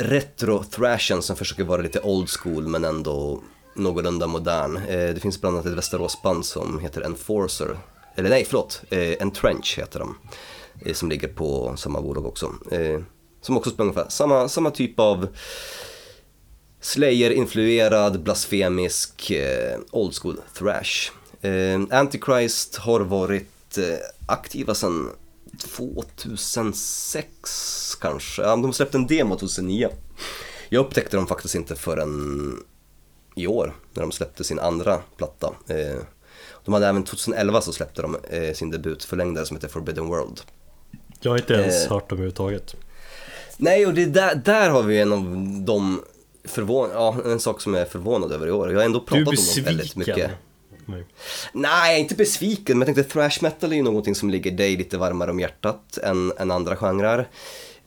[0.03, 3.41] retro-thrashen som försöker vara lite old school men ändå
[3.76, 4.78] någorlunda modern.
[4.78, 7.78] Eh, det finns bland annat ett Västeråsband som heter Enforcer,
[8.15, 10.18] eller nej förlåt, eh, Entrench heter de.
[10.86, 12.53] Eh, som ligger på samma bolag också.
[12.72, 12.99] Eh,
[13.41, 15.28] som också spelar ungefär samma, samma typ av
[16.82, 21.11] Slayer-influerad, blasfemisk, eh, old school thrash.
[21.41, 23.48] Eh, Antichrist har varit
[24.26, 25.10] aktiva sedan
[25.62, 28.42] 2006 kanske.
[28.42, 29.90] De släppte en demo 2009.
[30.70, 32.58] Jag upptäckte dem faktiskt inte förrän
[33.36, 35.56] i år när de släppte sin andra platta.
[35.68, 35.98] Eh,
[36.66, 40.42] de hade även 2011 så släppte de eh, sin debutförlängdare som heter Forbidden World.
[41.20, 42.76] Jag har inte ens eh, hört dem överhuvudtaget.
[43.58, 45.20] Nej, och det där, där har vi en av
[45.66, 46.02] de
[46.44, 48.72] förvån ja, en sak som jag är förvånad över i år.
[48.72, 50.32] Jag har ändå pratat om dem väldigt mycket.
[50.86, 51.06] Nej.
[51.53, 54.98] Nej, inte besviken, men jag tänkte thrash metal är ju någonting som ligger dig lite
[54.98, 57.20] varmare om hjärtat än, än andra genrer.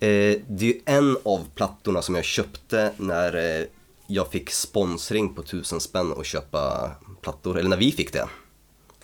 [0.00, 3.66] Eh, det är ju en av plattorna som jag köpte när eh,
[4.06, 6.90] jag fick sponsring på tusen spänn och köpa
[7.22, 8.28] plattor, eller när vi fick det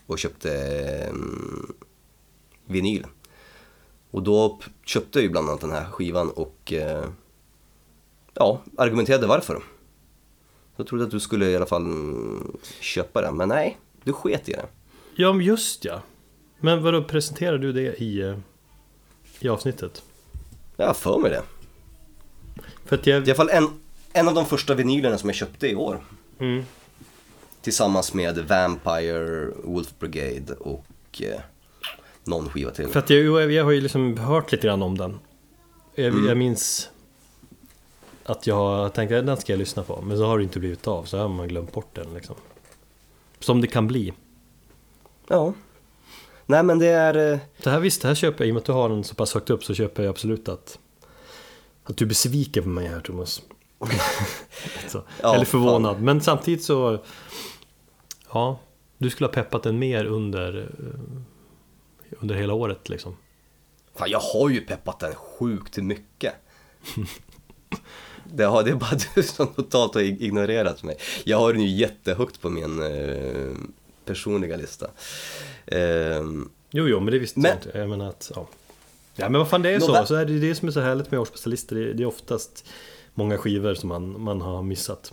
[0.07, 0.53] och köpte
[1.07, 1.15] eh,
[2.67, 3.07] vinyl.
[4.11, 7.05] Och då köpte jag ju bland annat den här skivan och eh,
[8.35, 9.63] ja, argumenterade varför.
[10.81, 11.85] Jag trodde att du skulle i alla fall
[12.81, 14.67] köpa den, men nej, du sket i det.
[15.15, 16.03] Ja, just ja.
[16.61, 18.39] Men vadå, presenterade du det i, eh,
[19.41, 20.03] i avsnittet?
[20.77, 21.43] Jag har för mig det.
[22.85, 23.23] För att jag...
[23.23, 23.69] Det är i alla fall en,
[24.13, 26.01] en av de första vinylerna som jag köpte i år.
[26.39, 26.65] Mm.
[27.63, 30.87] Tillsammans med Vampire, Wolf Brigade och
[31.23, 31.41] eh,
[32.25, 32.89] någon skiva till.
[32.89, 35.19] För att jag, jag har ju liksom hört lite grann om den.
[35.95, 36.27] Jag, mm.
[36.27, 36.91] jag minns
[38.25, 40.03] att jag tänkte att den ska jag lyssna på.
[40.03, 42.37] Men så har det inte blivit av, så har man glömt bort den liksom.
[43.39, 44.13] Som det kan bli.
[45.29, 45.53] Ja.
[46.47, 47.33] Nej men det är...
[47.33, 49.05] Eh, det här visst, det här köper jag, i och med att du har den
[49.05, 50.79] så pass högt upp så köper jag absolut att
[51.85, 53.43] Att du är besviken på mig här Thomas.
[54.89, 56.05] så, ja, eller förvånad, fan.
[56.05, 56.99] men samtidigt så
[58.33, 58.61] Ja,
[58.99, 63.17] du skulle ha peppat den mer under eh, Under hela året liksom.
[63.95, 66.35] Fan, jag har ju peppat den sjukt mycket.
[68.33, 70.97] Det, har, det är bara du som totalt har ignorerat mig.
[71.25, 73.57] Jag har den ju jättehögt på min eh,
[74.05, 74.87] personliga lista.
[75.67, 76.23] Eh,
[76.71, 77.79] jo, jo, men det visste men, jag inte.
[77.79, 78.47] Jag menar att, ja.
[79.17, 80.07] ja, men vad fan det är så.
[80.07, 81.77] så är det det som är så härligt med årsspecialister.
[81.77, 82.65] Det, det är oftast
[83.15, 85.13] många skivor som man, man har missat.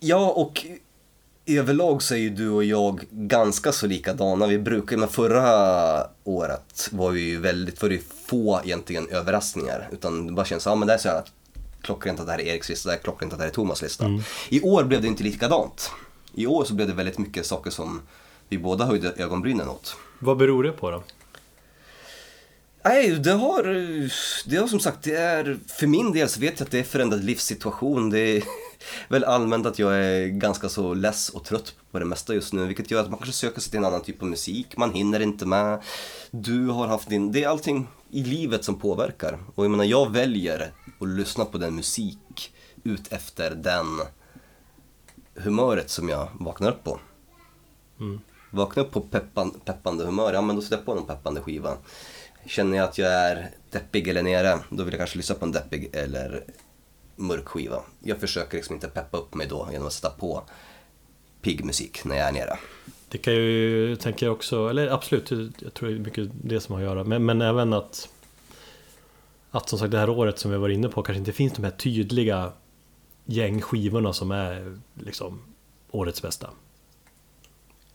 [0.00, 0.66] Ja, och
[1.46, 4.46] överlag så är ju du och jag ganska så likadana.
[4.46, 9.88] Vi brukar, men förra året var vi ju väldigt, var det få egentligen överraskningar.
[9.92, 11.22] Utan det bara känns, ja men det är så här
[11.82, 13.82] klockrent att det här är Eriks lista, det är klockrent att det här är Thomas
[13.82, 14.04] lista.
[14.04, 14.22] Mm.
[14.48, 15.90] I år blev det inte likadant.
[16.34, 18.00] I år så blev det väldigt mycket saker som
[18.48, 19.96] vi båda höjde ögonbrynen åt.
[20.18, 21.02] Vad beror det på då?
[22.84, 23.62] Nej, det har,
[24.48, 26.84] det har som sagt, det är, för min del så vet jag att det är
[26.84, 28.10] förändrad livssituation.
[28.10, 28.42] Det är
[29.08, 32.66] väl allmänt att jag är ganska så less och trött på det mesta just nu,
[32.66, 35.20] vilket gör att man kanske söker sig till en annan typ av musik, man hinner
[35.20, 35.82] inte med.
[36.30, 39.38] Du har haft din, det är allting i livet som påverkar.
[39.54, 42.52] Och jag menar, jag väljer att lyssna på den musik
[42.84, 43.86] ut efter den
[45.34, 47.00] humöret som jag vaknar upp på.
[48.00, 48.20] Mm.
[48.50, 51.76] Vaknar upp på peppan, peppande humör, ja men då sätter jag på någon peppande skiva.
[52.46, 55.52] Känner jag att jag är deppig eller nere, då vill jag kanske lyssna på en
[55.52, 56.44] deppig eller
[57.16, 57.82] mörk skiva.
[58.02, 60.42] Jag försöker liksom inte peppa upp mig då genom att sätta på
[61.42, 62.58] pigg musik när jag är nere.
[63.08, 66.74] Det kan ju, tänker jag också, eller absolut, jag tror det är mycket det som
[66.74, 67.04] har att göra.
[67.04, 68.08] Men, men även att
[69.50, 71.64] att som sagt det här året som vi var inne på kanske inte finns de
[71.64, 72.52] här tydliga
[73.24, 75.40] gängskivorna som är liksom
[75.90, 76.50] årets bästa.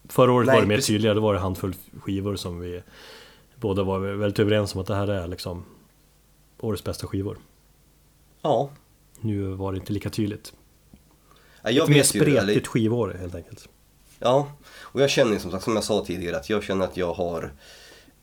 [0.09, 2.83] Förra året Nej, var det mer tydliga, då var det handfull skivor som vi
[3.55, 5.65] båda var väldigt överens om att det här är liksom
[6.59, 7.37] årets bästa skivor.
[8.41, 8.69] Ja.
[9.19, 10.53] Nu var det inte lika tydligt.
[11.61, 13.69] Ja, jag Ett mer spretigt skivår helt enkelt.
[14.19, 14.51] Ja,
[14.81, 17.51] och jag känner som sagt, som jag sa tidigare, att jag känner att jag har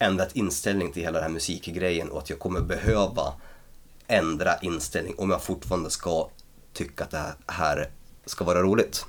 [0.00, 3.32] ändrat inställning till hela den här musikgrejen och att jag kommer behöva
[4.06, 6.28] ändra inställning om jag fortfarande ska
[6.72, 7.90] tycka att det här
[8.26, 9.06] ska vara roligt.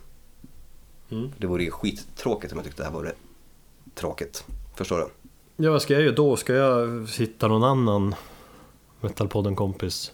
[1.09, 1.31] Mm.
[1.37, 3.13] Det vore ju skittråkigt om jag tyckte det här vore
[3.95, 4.43] tråkigt.
[4.75, 5.07] Förstår du?
[5.65, 6.37] Ja, vad ska jag göra då?
[6.37, 8.15] Ska jag hitta någon annan
[9.01, 10.11] Metalpodden-kompis?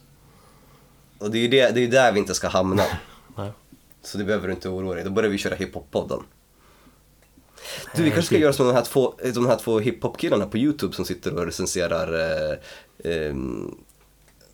[1.19, 2.83] Och det är ju det, det är där vi inte ska hamna.
[3.35, 3.51] Nej.
[4.01, 5.03] Så det behöver du inte oroa dig.
[5.03, 6.23] Då börjar vi köra hiphop-podden.
[7.95, 10.93] Du, vi kanske ska göra som de här två, de här två hiphop-killarna på YouTube
[10.93, 13.35] som sitter och recenserar, eh, eh,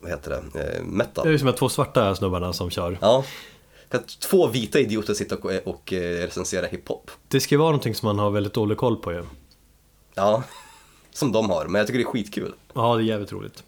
[0.00, 1.38] vad heter det, eh, Det är metal.
[1.38, 2.98] som de två svarta snubbarna som kör.
[3.00, 3.24] Ja.
[4.20, 7.10] Två vita idioter sitta och, och eh, recensera hiphop.
[7.28, 9.24] Det ska ju vara någonting som man har väldigt dålig koll på ju.
[10.14, 10.42] Ja,
[11.12, 11.66] som de har.
[11.66, 12.54] Men jag tycker det är skitkul.
[12.72, 13.62] Ja, det är jävligt roligt.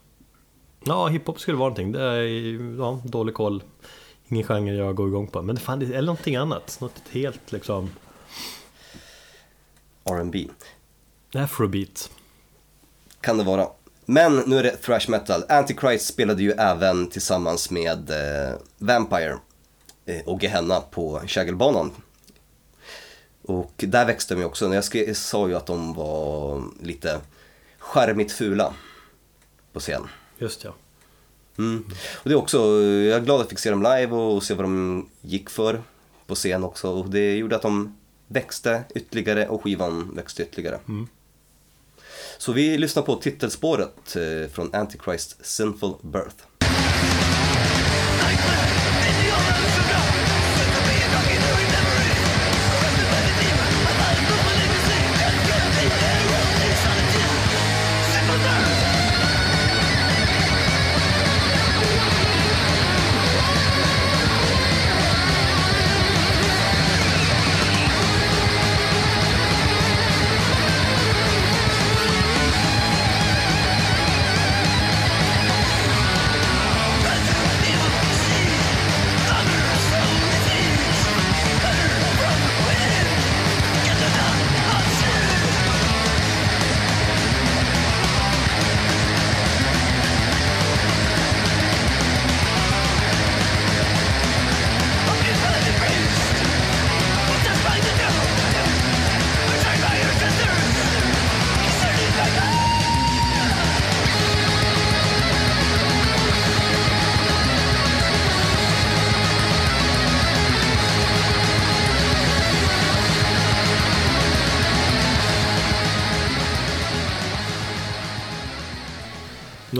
[0.84, 1.92] Ja, hiphop skulle vara någonting.
[1.92, 3.62] Det är ja, dålig koll.
[4.28, 5.42] Ingen genre jag går igång på.
[5.42, 6.78] Men fan, är någonting annat.
[6.80, 7.90] Något helt liksom
[10.10, 10.48] R&B
[11.34, 12.10] afrobeat.
[13.20, 13.68] kan det vara.
[14.04, 15.44] Men nu är det thrash metal.
[15.48, 19.38] Antichrist spelade ju även tillsammans med eh, Vampire
[20.06, 21.90] eh, och Gehenna på Kägelbanan.
[23.42, 24.74] Och där växte de ju också.
[24.74, 27.20] Jag skrev, sa ju att de var lite
[27.78, 28.74] skärmigt fula
[29.72, 30.08] på scen.
[30.38, 30.74] Just ja.
[31.58, 31.84] Mm.
[32.14, 34.54] Och det är också, jag är glad att jag fick se dem live och se
[34.54, 35.82] vad de gick för
[36.26, 36.90] på scen också.
[36.90, 37.96] Och det gjorde att de
[38.28, 40.78] växte ytterligare och skivan växte ytterligare.
[40.88, 41.08] Mm.
[42.38, 46.44] Så vi lyssnar på titelspåret eh, från Antichrist Sinful Birth.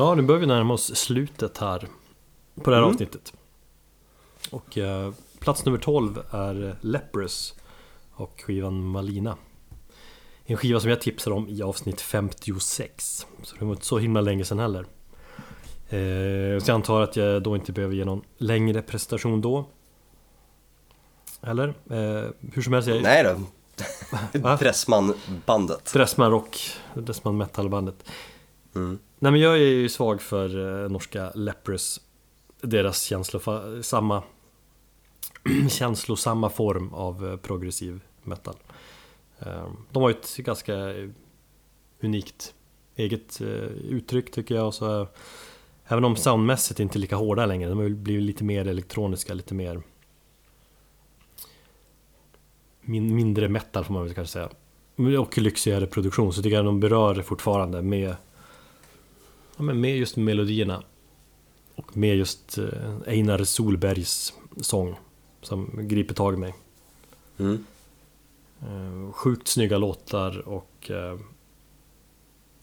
[0.06, 1.88] Ja, nu börjar vi närma oss slutet här
[2.62, 2.90] på det här Mm.
[2.94, 3.32] avsnittet.
[4.50, 7.54] Och eh, plats nummer 12 är Leprous
[8.14, 9.36] och skivan Malina.
[10.44, 13.26] En skiva som jag tipsade om i avsnitt 56.
[13.42, 14.80] Så det var inte så himla länge sedan heller.
[15.88, 19.64] Eh, så jag antar att jag då inte behöver ge någon längre prestation då.
[21.42, 21.68] Eller?
[21.68, 23.40] Eh, hur som helst, jag Nej då.
[24.58, 25.92] Dressman-bandet.
[25.92, 28.04] Dressman Rock, Dressman Metal-bandet.
[28.74, 28.98] Mm.
[29.18, 32.00] Nej men jag är ju svag för eh, norska Leprous.
[32.60, 34.22] Deras känslosamma
[35.70, 38.56] Känslosamma form av eh, progressiv metal.
[39.38, 40.94] Ehm, de har ju ett ganska
[42.00, 42.54] unikt
[42.96, 43.46] eget eh,
[43.88, 45.08] uttryck tycker jag och så,
[45.88, 49.34] Även om soundmässigt inte är lika hårda längre, de har ju blivit lite mer elektroniska,
[49.34, 49.82] lite mer
[52.80, 55.18] min, Mindre metal får man väl kanske säga.
[55.20, 58.16] Och lyxigare produktion, så tycker jag de berör fortfarande med
[59.56, 60.82] Ja, men med just melodierna
[61.74, 64.94] och med just eh, Einar Solbergs sång
[65.42, 66.54] som griper tag i mig.
[67.38, 67.64] Mm.
[68.62, 71.18] Eh, Sjukt snygga låtar och eh,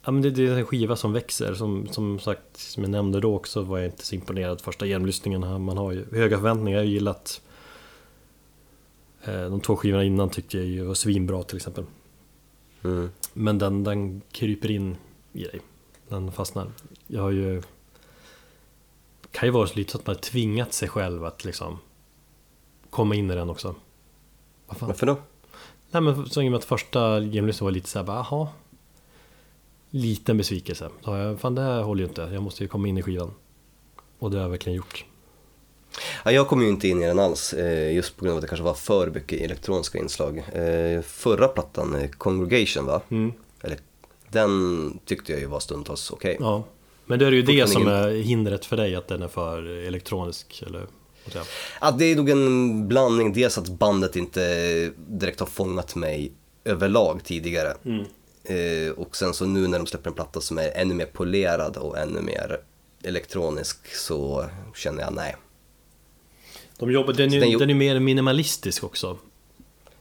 [0.06, 3.20] Ja men det, det är en skiva som växer, som, som sagt, som jag nämnde
[3.20, 5.64] då också var jag inte så imponerad första genomlyssningen.
[5.64, 7.42] Man har ju höga förväntningar, jag har gillat
[9.26, 11.86] De två skivorna innan tyckte jag ju var svinbra till exempel.
[12.84, 13.10] Mm.
[13.34, 14.96] Men den, den kryper in
[15.34, 15.62] i dig.
[16.14, 16.72] Den fastnar.
[17.08, 17.62] Jag har ju...
[19.22, 21.80] Det kan ju vara lite så att man tvingat sig själv att liksom
[22.90, 23.76] komma in i den också.
[24.68, 24.88] Vad fan?
[24.88, 25.18] Varför då?
[25.92, 28.48] Nej men så i och med att första genomlyssningen var lite såhär bara, jaha.
[29.90, 30.90] Liten besvikelse.
[31.02, 32.22] Så jag, fan det här håller ju inte.
[32.22, 33.34] Jag måste ju komma in i skivan.
[34.20, 35.06] Och det har jag verkligen gjort.
[36.26, 38.42] Ja, jag kom ju inte in i den alls, eh, just på grund av att
[38.42, 40.38] det kanske var för mycket elektroniska inslag.
[40.38, 43.02] Eh, förra plattan, eh, Congregation va?
[43.10, 43.34] Mm.
[43.62, 43.78] Eller,
[44.34, 46.38] den tyckte jag ju var stundtals okej.
[46.40, 46.64] Ja.
[47.06, 50.64] Men det är ju det som är hindret för dig, att den är för elektronisk.
[50.68, 50.88] Eller?
[51.82, 56.32] Ja, det är nog en blandning, dels att bandet inte direkt har fångat mig
[56.66, 57.74] överlag tidigare.
[58.44, 61.78] Eh, och sen så nu när de släpper en platta som är ännu mer polerad
[61.78, 62.58] och ännu mer
[63.04, 64.46] elektronisk så
[64.76, 65.36] känner jag nej.
[66.78, 69.18] De jobbar, den, är, den den är mer minimalistisk också.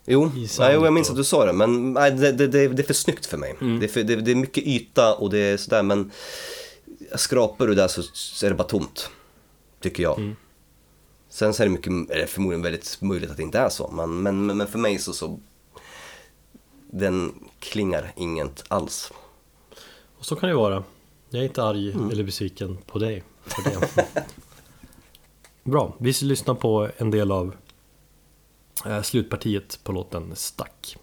[0.05, 2.87] Jo, jo jag minns att du sa det, men nej, det, det, det, det är
[2.87, 3.55] för snyggt för mig.
[3.61, 6.11] Det, är för, det, det är mycket yta och det är sådär, men
[7.15, 9.11] skrapar du där så, så är det bara tomt.
[9.81, 10.35] Tycker jag.
[11.29, 14.23] Sen så är det mycket, det förmodligen väldigt möjligt att det inte är så, men,
[14.23, 15.41] men, men för mig så, så
[16.91, 19.13] den klingar inget alls.
[20.19, 20.85] Och så kan det vara.
[21.31, 22.11] Jag är inte arg mm.
[22.11, 23.23] eller besviken på dig.
[25.65, 27.55] Bra, vi ska lyssna på en del av
[28.87, 30.97] Eh, slutpartiet på låten Stack.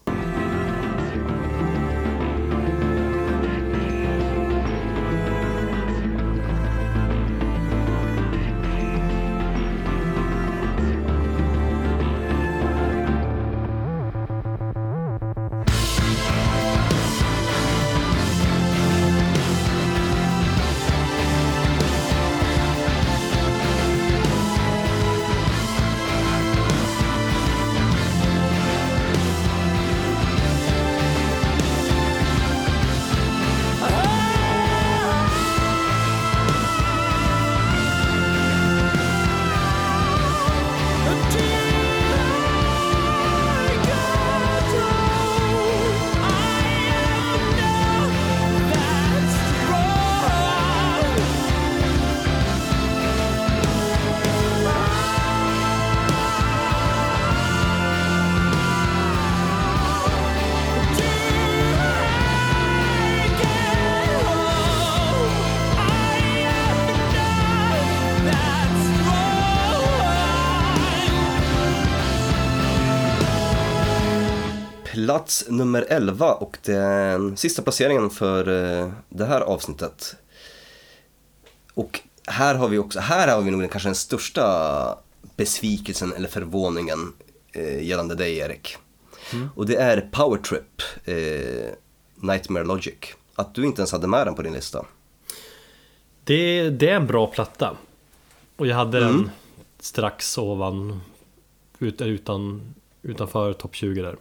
[75.90, 80.16] 11 och den sista placeringen för eh, det här avsnittet.
[81.74, 84.98] Och här har vi också, här har vi nog kanske den största
[85.36, 87.12] besvikelsen eller förvåningen
[87.52, 88.76] eh, gällande dig Erik.
[89.32, 89.48] Mm.
[89.54, 91.74] Och det är Power Trip, eh,
[92.14, 92.94] Nightmare Logic.
[93.34, 94.86] Att du inte ens hade med den på din lista.
[96.24, 97.76] Det, det är en bra platta.
[98.56, 99.16] Och jag hade mm.
[99.16, 99.30] den
[99.78, 101.00] strax ovan,
[101.78, 104.16] utan, utanför topp 20 där.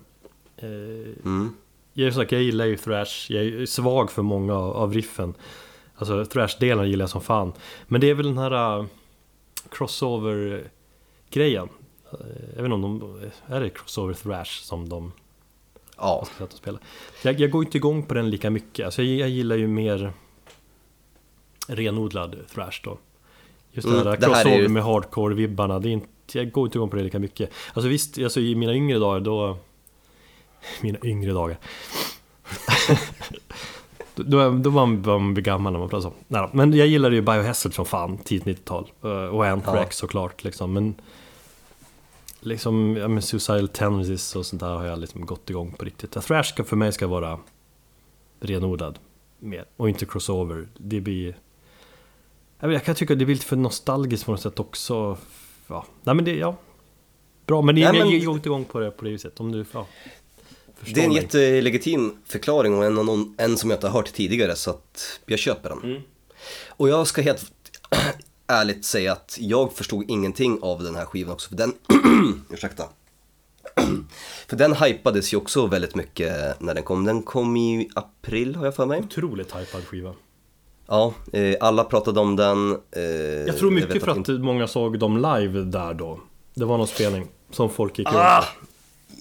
[0.64, 1.54] Mm.
[1.94, 5.34] Jag, sagt, jag gillar ju thrash, jag är svag för många av riffen.
[5.96, 7.54] Alltså thrash-delen gillar jag som fan.
[7.88, 8.86] Men det är väl den här uh,
[9.70, 11.70] crossover-grejen.
[12.14, 12.20] Uh,
[12.56, 15.12] Jag vet inte om de, är det crossover thrash som de
[15.98, 16.28] Ja.
[16.40, 16.80] att spela?
[17.24, 20.14] Jag, jag går inte igång på den lika mycket, alltså jag, jag gillar ju mer
[21.68, 22.98] renodlad thrash då.
[23.72, 24.68] Just mm, det här crossover ju...
[24.68, 27.50] med hardcore-vibbarna, det är inte, jag går inte igång på det lika mycket.
[27.74, 29.58] Alltså visst, alltså i mina yngre dagar då
[30.82, 31.58] mina yngre dagar.
[34.16, 36.14] då, då var man, gammal när man pratade så.
[36.28, 38.92] Nej, men jag gillade ju Biohazard som fan, tidigt 90-tal.
[39.04, 40.08] Eh, och Anthrax ja.
[40.08, 40.74] såklart liksom.
[40.74, 40.96] Men
[42.40, 46.12] liksom, ja men Suicidal Tendencies och sånt där har jag liksom gått igång på riktigt.
[46.12, 47.40] Thrash ska för mig ska vara
[48.40, 49.00] renodlad
[49.40, 49.66] mer.
[49.78, 50.68] Och inte crossover.
[50.78, 51.38] Det blir...
[52.60, 55.18] Jag, jag kan tycka det blir lite för nostalgiskt på något sätt också.
[55.68, 56.56] Ja, nej men det, ja.
[57.46, 58.12] Bra, men, nej, men...
[58.12, 59.40] jag går inte igång på det på det viset.
[59.40, 59.88] Om du, ja
[60.86, 61.22] det är en mig.
[61.22, 65.70] jättelegitim förklaring och en, en som jag inte har hört tidigare så att jag köper
[65.70, 65.84] den.
[65.84, 66.02] Mm.
[66.68, 67.52] Och jag ska helt
[68.48, 71.74] ärligt säga att jag förstod ingenting av den här skivan också för den,
[72.50, 72.84] ursäkta.
[74.48, 77.06] för den hypades ju också väldigt mycket när den kom.
[77.06, 79.00] Den kom i april har jag för mig.
[79.00, 80.14] Otroligt hypad skiva.
[80.88, 82.78] Ja, eh, alla pratade om den.
[82.92, 83.02] Eh,
[83.48, 84.32] jag tror mycket jag för att, inte...
[84.32, 86.20] många såg dem live där då.
[86.54, 88.44] Det var någon spelning som folk gick ah,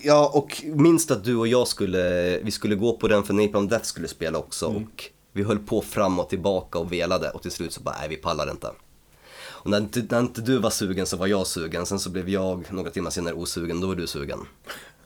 [0.02, 3.68] Ja, och minst att du och jag skulle, vi skulle gå på den för Napalm
[3.68, 4.82] Death skulle spela också mm.
[4.82, 8.08] och vi höll på fram och tillbaka och velade och till slut så bara, nej
[8.08, 8.70] vi pallar inte.
[9.40, 12.28] Och när inte, när inte du var sugen så var jag sugen, sen så blev
[12.28, 14.46] jag några timmar senare osugen, då var du sugen.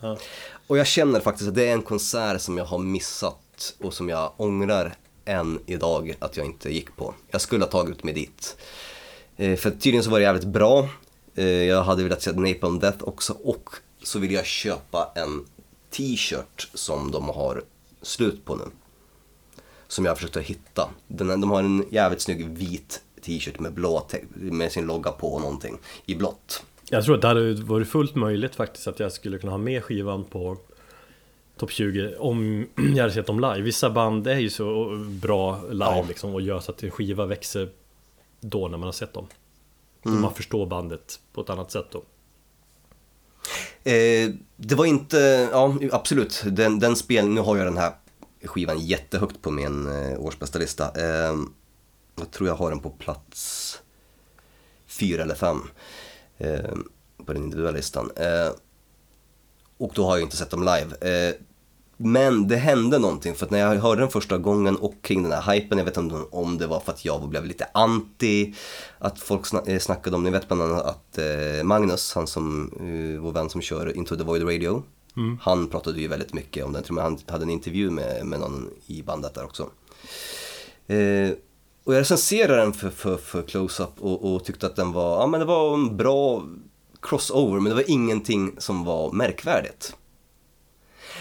[0.01, 0.19] Ja.
[0.67, 4.09] Och jag känner faktiskt att det är en konsert som jag har missat och som
[4.09, 4.95] jag ångrar
[5.25, 7.15] än idag att jag inte gick på.
[7.31, 8.57] Jag skulle ha tagit mig dit.
[9.37, 10.89] Eh, för tydligen så var det jävligt bra.
[11.35, 13.71] Eh, jag hade velat se Napalm Death också och
[14.03, 15.45] så vill jag köpa en
[15.91, 17.63] t-shirt som de har
[18.03, 18.65] slut på nu.
[19.89, 20.91] Som jag har försökt att hitta.
[21.07, 25.41] Den, de har en jävligt snygg vit t-shirt med, blå, med sin logga på och
[25.41, 26.65] någonting i blått.
[26.91, 29.85] Jag tror att det hade varit fullt möjligt faktiskt att jag skulle kunna ha med
[29.85, 30.57] skivan på
[31.57, 33.61] topp 20 om jag hade sett dem live.
[33.61, 36.05] Vissa band är ju så bra live ja.
[36.09, 37.69] liksom och gör så att en skiva växer
[38.41, 39.27] då när man har sett dem.
[40.05, 40.21] Mm.
[40.21, 42.03] Man förstår bandet på ett annat sätt då.
[43.85, 47.93] Eh, det var inte, ja absolut, den, den spelningen, nu har jag den här
[48.45, 50.85] skivan jättehögt på min eh, årsbästa lista.
[50.97, 51.37] Eh,
[52.17, 53.79] jag tror jag har den på plats
[54.87, 55.61] fyra eller fem
[56.39, 56.75] eh,
[57.27, 58.11] på den individuella listan.
[58.17, 58.53] Eh,
[59.77, 61.11] och då har jag inte sett dem live.
[61.11, 61.35] Eh,
[61.97, 65.33] men det hände någonting för att när jag hörde den första gången och kring den
[65.33, 68.55] här hypen, jag vet inte om det var för att jag blev lite anti,
[68.99, 73.23] att folk eh, snackade om, ni vet bland annat att eh, Magnus, han som, eh,
[73.23, 74.83] vår vän som kör Into the Void Radio,
[75.41, 78.41] han pratade ju väldigt mycket om den, jag tror han hade en intervju med, med
[78.41, 79.71] någon i bandet där också.
[80.87, 81.31] Eh,
[81.85, 85.27] och jag recenserade den för, för, för Close-Up och, och tyckte att den var, ja
[85.27, 86.43] men det var en bra
[87.03, 89.97] crossover, men det var ingenting som var märkvärdigt.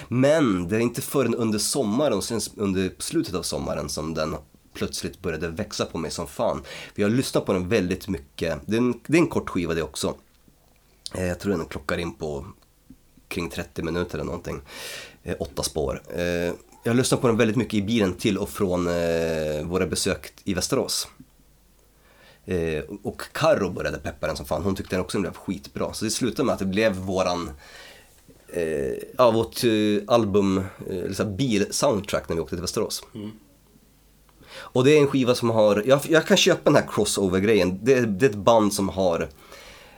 [0.08, 4.36] Men det är inte förrän under sommaren och sen under slutet av sommaren som den
[4.74, 6.62] plötsligt började växa på mig som fan.
[6.96, 8.60] För jag har lyssnat på den väldigt mycket.
[8.66, 10.16] Det är en, det är en kort skiva det också.
[11.16, 12.46] Eh, jag tror den klockar in på
[13.28, 14.62] kring 30 minuter eller någonting.
[15.24, 16.02] Eh, åtta spår.
[16.16, 16.54] Eh,
[16.84, 18.86] jag har lyssnat på den väldigt mycket i bilen till och från
[19.70, 21.08] våra besök i Västerås.
[22.46, 25.94] Eh, och Karo började peppa den som fan, hon tyckte den också blev skitbra.
[25.94, 27.52] Så det slutade med att det blev våran
[28.54, 33.04] eh, ja, vårt eh, album, eh, bil-soundtrack när vi åkte till Västerås.
[34.54, 38.06] Och det är en skiva som har, jag, jag kan köpa den här crossover-grejen, det,
[38.06, 39.30] det är ett band som har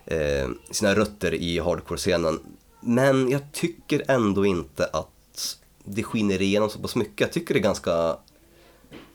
[0.06, 2.40] eh, sina rötter i hardcore-scenen.
[2.80, 7.20] Men jag tycker ändå inte att det skiner igenom så pass mycket.
[7.20, 8.18] Jag tycker det är ganska,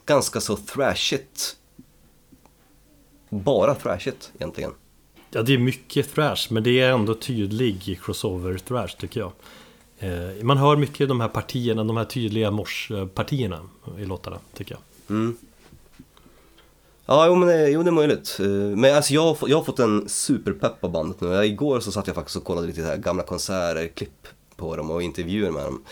[0.06, 1.56] ganska så thrashigt.
[3.28, 4.73] Bara thrashigt egentligen.
[5.30, 9.32] Ja, det är mycket thrash, men det är ändå tydlig crossover-thrash tycker jag.
[9.98, 13.60] Eh, man hör mycket de här partierna, de här tydliga morspartierna
[13.98, 15.16] i låtarna, tycker jag.
[15.16, 15.36] Mm.
[17.06, 18.36] Ja, jo, men det, jo, det är möjligt.
[18.40, 18.46] Eh,
[18.76, 21.44] men alltså jag, har jag har fått en superpepp av bandet nu.
[21.44, 25.02] Igår så satt jag faktiskt och kollade lite här gamla konserter, klipp på dem och
[25.02, 25.84] intervjuer med dem.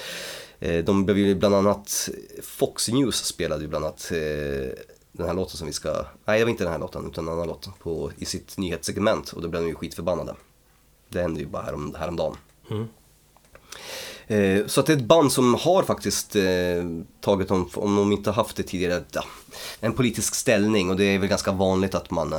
[0.60, 2.08] Eh, de blev ju bland annat,
[2.42, 4.78] Fox News spelade ju bland annat eh,
[5.16, 7.34] den här låten som vi ska, nej det var inte den här låten utan en
[7.34, 10.34] annan låt på, i sitt nyhetssegment och då blev de ju skitförbannade.
[11.08, 12.36] Det hände ju bara härom, häromdagen.
[14.26, 16.44] Eh, Så att det är ett band som har faktiskt eh,
[17.20, 19.24] tagit, om, om de inte haft det tidigare, ja,
[19.80, 22.38] en politisk ställning och det är väl ganska vanligt att man eh,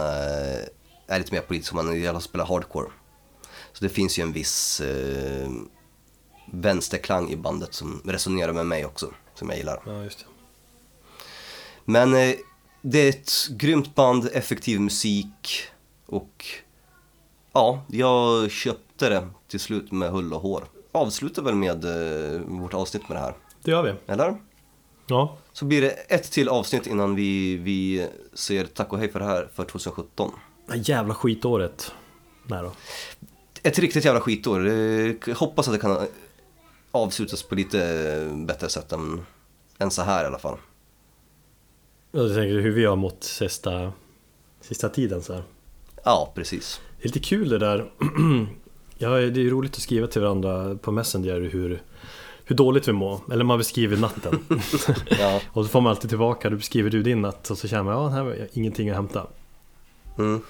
[1.08, 2.88] är lite mer politisk om man i alla fall spelar hardcore.
[3.74, 5.50] Så det finns ju en viss eh,
[6.52, 9.82] vänsterklang i bandet som resonerar med mig också, som jag gillar.
[9.86, 10.26] Ja, just det.
[11.86, 12.36] Men eh,
[12.92, 15.64] det är ett grymt band, effektiv musik
[16.06, 16.46] och
[17.54, 20.64] ja, jag köpte det till slut med hull och hår.
[20.92, 21.86] Avslutar väl med
[22.36, 23.34] eh, vårt avsnitt med det här,
[23.64, 24.12] Det gör vi.
[24.14, 24.38] eller?
[25.08, 29.20] Ja, Så blir det ett till avsnitt innan vi, vi säger tack och hej för
[29.20, 30.32] det här för 2017.
[30.68, 31.92] det jävla skitåret.
[32.44, 32.72] Nej då.
[33.64, 34.68] Ett riktigt jävla skitår.
[34.68, 36.08] Eh, hoppas att det kan
[36.92, 39.26] avslutas på lite bättre sätt än,
[39.78, 40.58] än så här i alla fall.
[42.12, 43.92] Jag tänker hur vi har mått sista,
[44.62, 45.44] sista tiden så här.
[46.04, 46.82] Ja, precis.
[46.98, 47.92] Det är lite kul det där.
[48.98, 51.82] ja, det är roligt att skriva till varandra på Messenger hur,
[52.44, 53.20] hur dåligt vi mår.
[53.32, 54.40] Eller man beskriver natten.
[55.20, 55.42] Ja.
[55.54, 57.94] och så får man alltid tillbaka, då beskriver du din natt och så känner man
[57.94, 59.28] ja, här var ingenting att hämta.
[60.18, 60.42] Mm.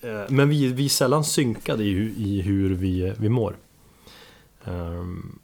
[0.00, 3.56] Eh, Men vi, vi är sällan synkade i, i hur vi, vi mår.
[4.64, 5.38] Um,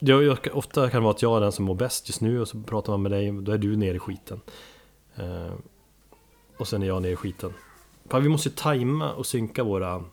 [0.00, 2.40] jag, jag, ofta kan det vara att jag är den som mår bäst just nu
[2.40, 4.40] och så pratar man med dig, då är du nere i skiten.
[5.20, 5.52] Eh,
[6.56, 7.54] och sen är jag nere i skiten.
[8.10, 10.04] Fan, vi måste ju tajma och synka våra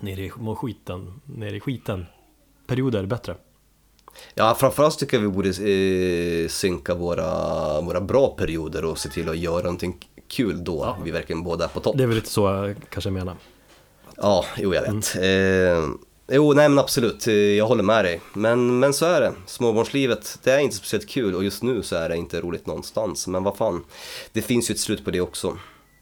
[0.00, 2.06] nere i, skiten, nere i skiten
[2.66, 3.36] perioder bättre.
[4.34, 9.28] Ja, framförallt tycker jag vi borde eh, synka våra, våra bra perioder och se till
[9.28, 9.98] att göra någonting
[10.28, 10.96] kul då Ja.
[11.04, 11.96] vi verkligen båda är på topp.
[11.96, 13.36] Det är väl lite så jag kanske menar.
[14.16, 15.16] Ja, jo jag vet.
[15.16, 15.88] Eh,
[16.30, 18.20] jo, nej men absolut, jag håller med dig.
[18.32, 21.96] Men, men så är det, småbarnslivet, det är inte speciellt kul och just nu så
[21.96, 23.26] är det inte roligt någonstans.
[23.26, 23.84] Men vad fan,
[24.32, 25.58] det finns ju ett slut på det också.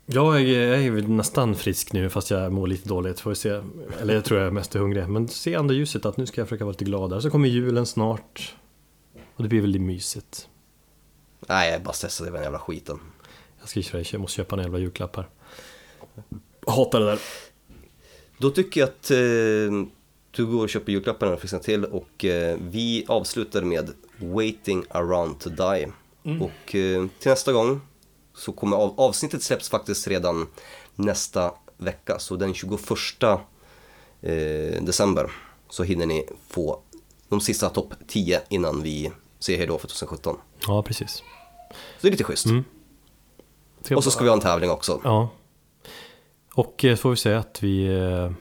[0.07, 3.21] Jag är, jag är väl nästan frisk nu fast jag mår lite dåligt.
[3.21, 3.61] Får vi se.
[4.01, 5.09] Eller jag tror jag är mest hungrig.
[5.09, 7.23] Men se ändå ljuset att nu ska jag försöka vara lite gladare.
[7.23, 8.57] Så kommer julen snart.
[9.37, 10.49] Och det blir väldigt mysigt.
[11.49, 13.01] Nej, jag är bara stressad över den jävla skiten.
[13.61, 15.29] Jag ska köra, jag måste köpa en jävla julklapp här.
[16.67, 17.19] Jag hatar det där.
[18.39, 19.89] Då tycker jag att eh,
[20.31, 25.39] du går och köper julklapparna och fixar till och eh, vi avslutar med Waiting around
[25.39, 25.93] to die.
[26.41, 27.81] Och eh, till nästa gång
[28.35, 30.47] så kommer av, avsnittet släpps faktiskt redan
[30.95, 32.19] nästa vecka.
[32.19, 32.81] Så den 21
[33.23, 35.31] eh, december
[35.69, 36.81] så hinner ni få
[37.29, 40.37] de sista topp 10 innan vi säger hejdå för 2017.
[40.67, 41.11] Ja, precis.
[41.11, 41.23] Så
[42.01, 42.47] det är lite schysst.
[43.83, 45.01] Ska Och så ska vi ha en tävling också.
[45.05, 45.29] Ja.
[46.55, 48.33] Och eh, får vi säga att vi, eh,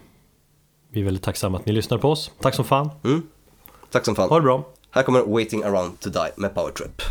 [0.89, 2.31] vi är väldigt tacksamma att ni lyssnar på oss.
[2.41, 2.89] Tack som fan.
[3.03, 3.21] Mm.
[3.91, 4.29] Tack som fan.
[4.29, 4.63] Ha det bra.
[4.91, 7.01] Här kommer Waiting around to die med Power Trip.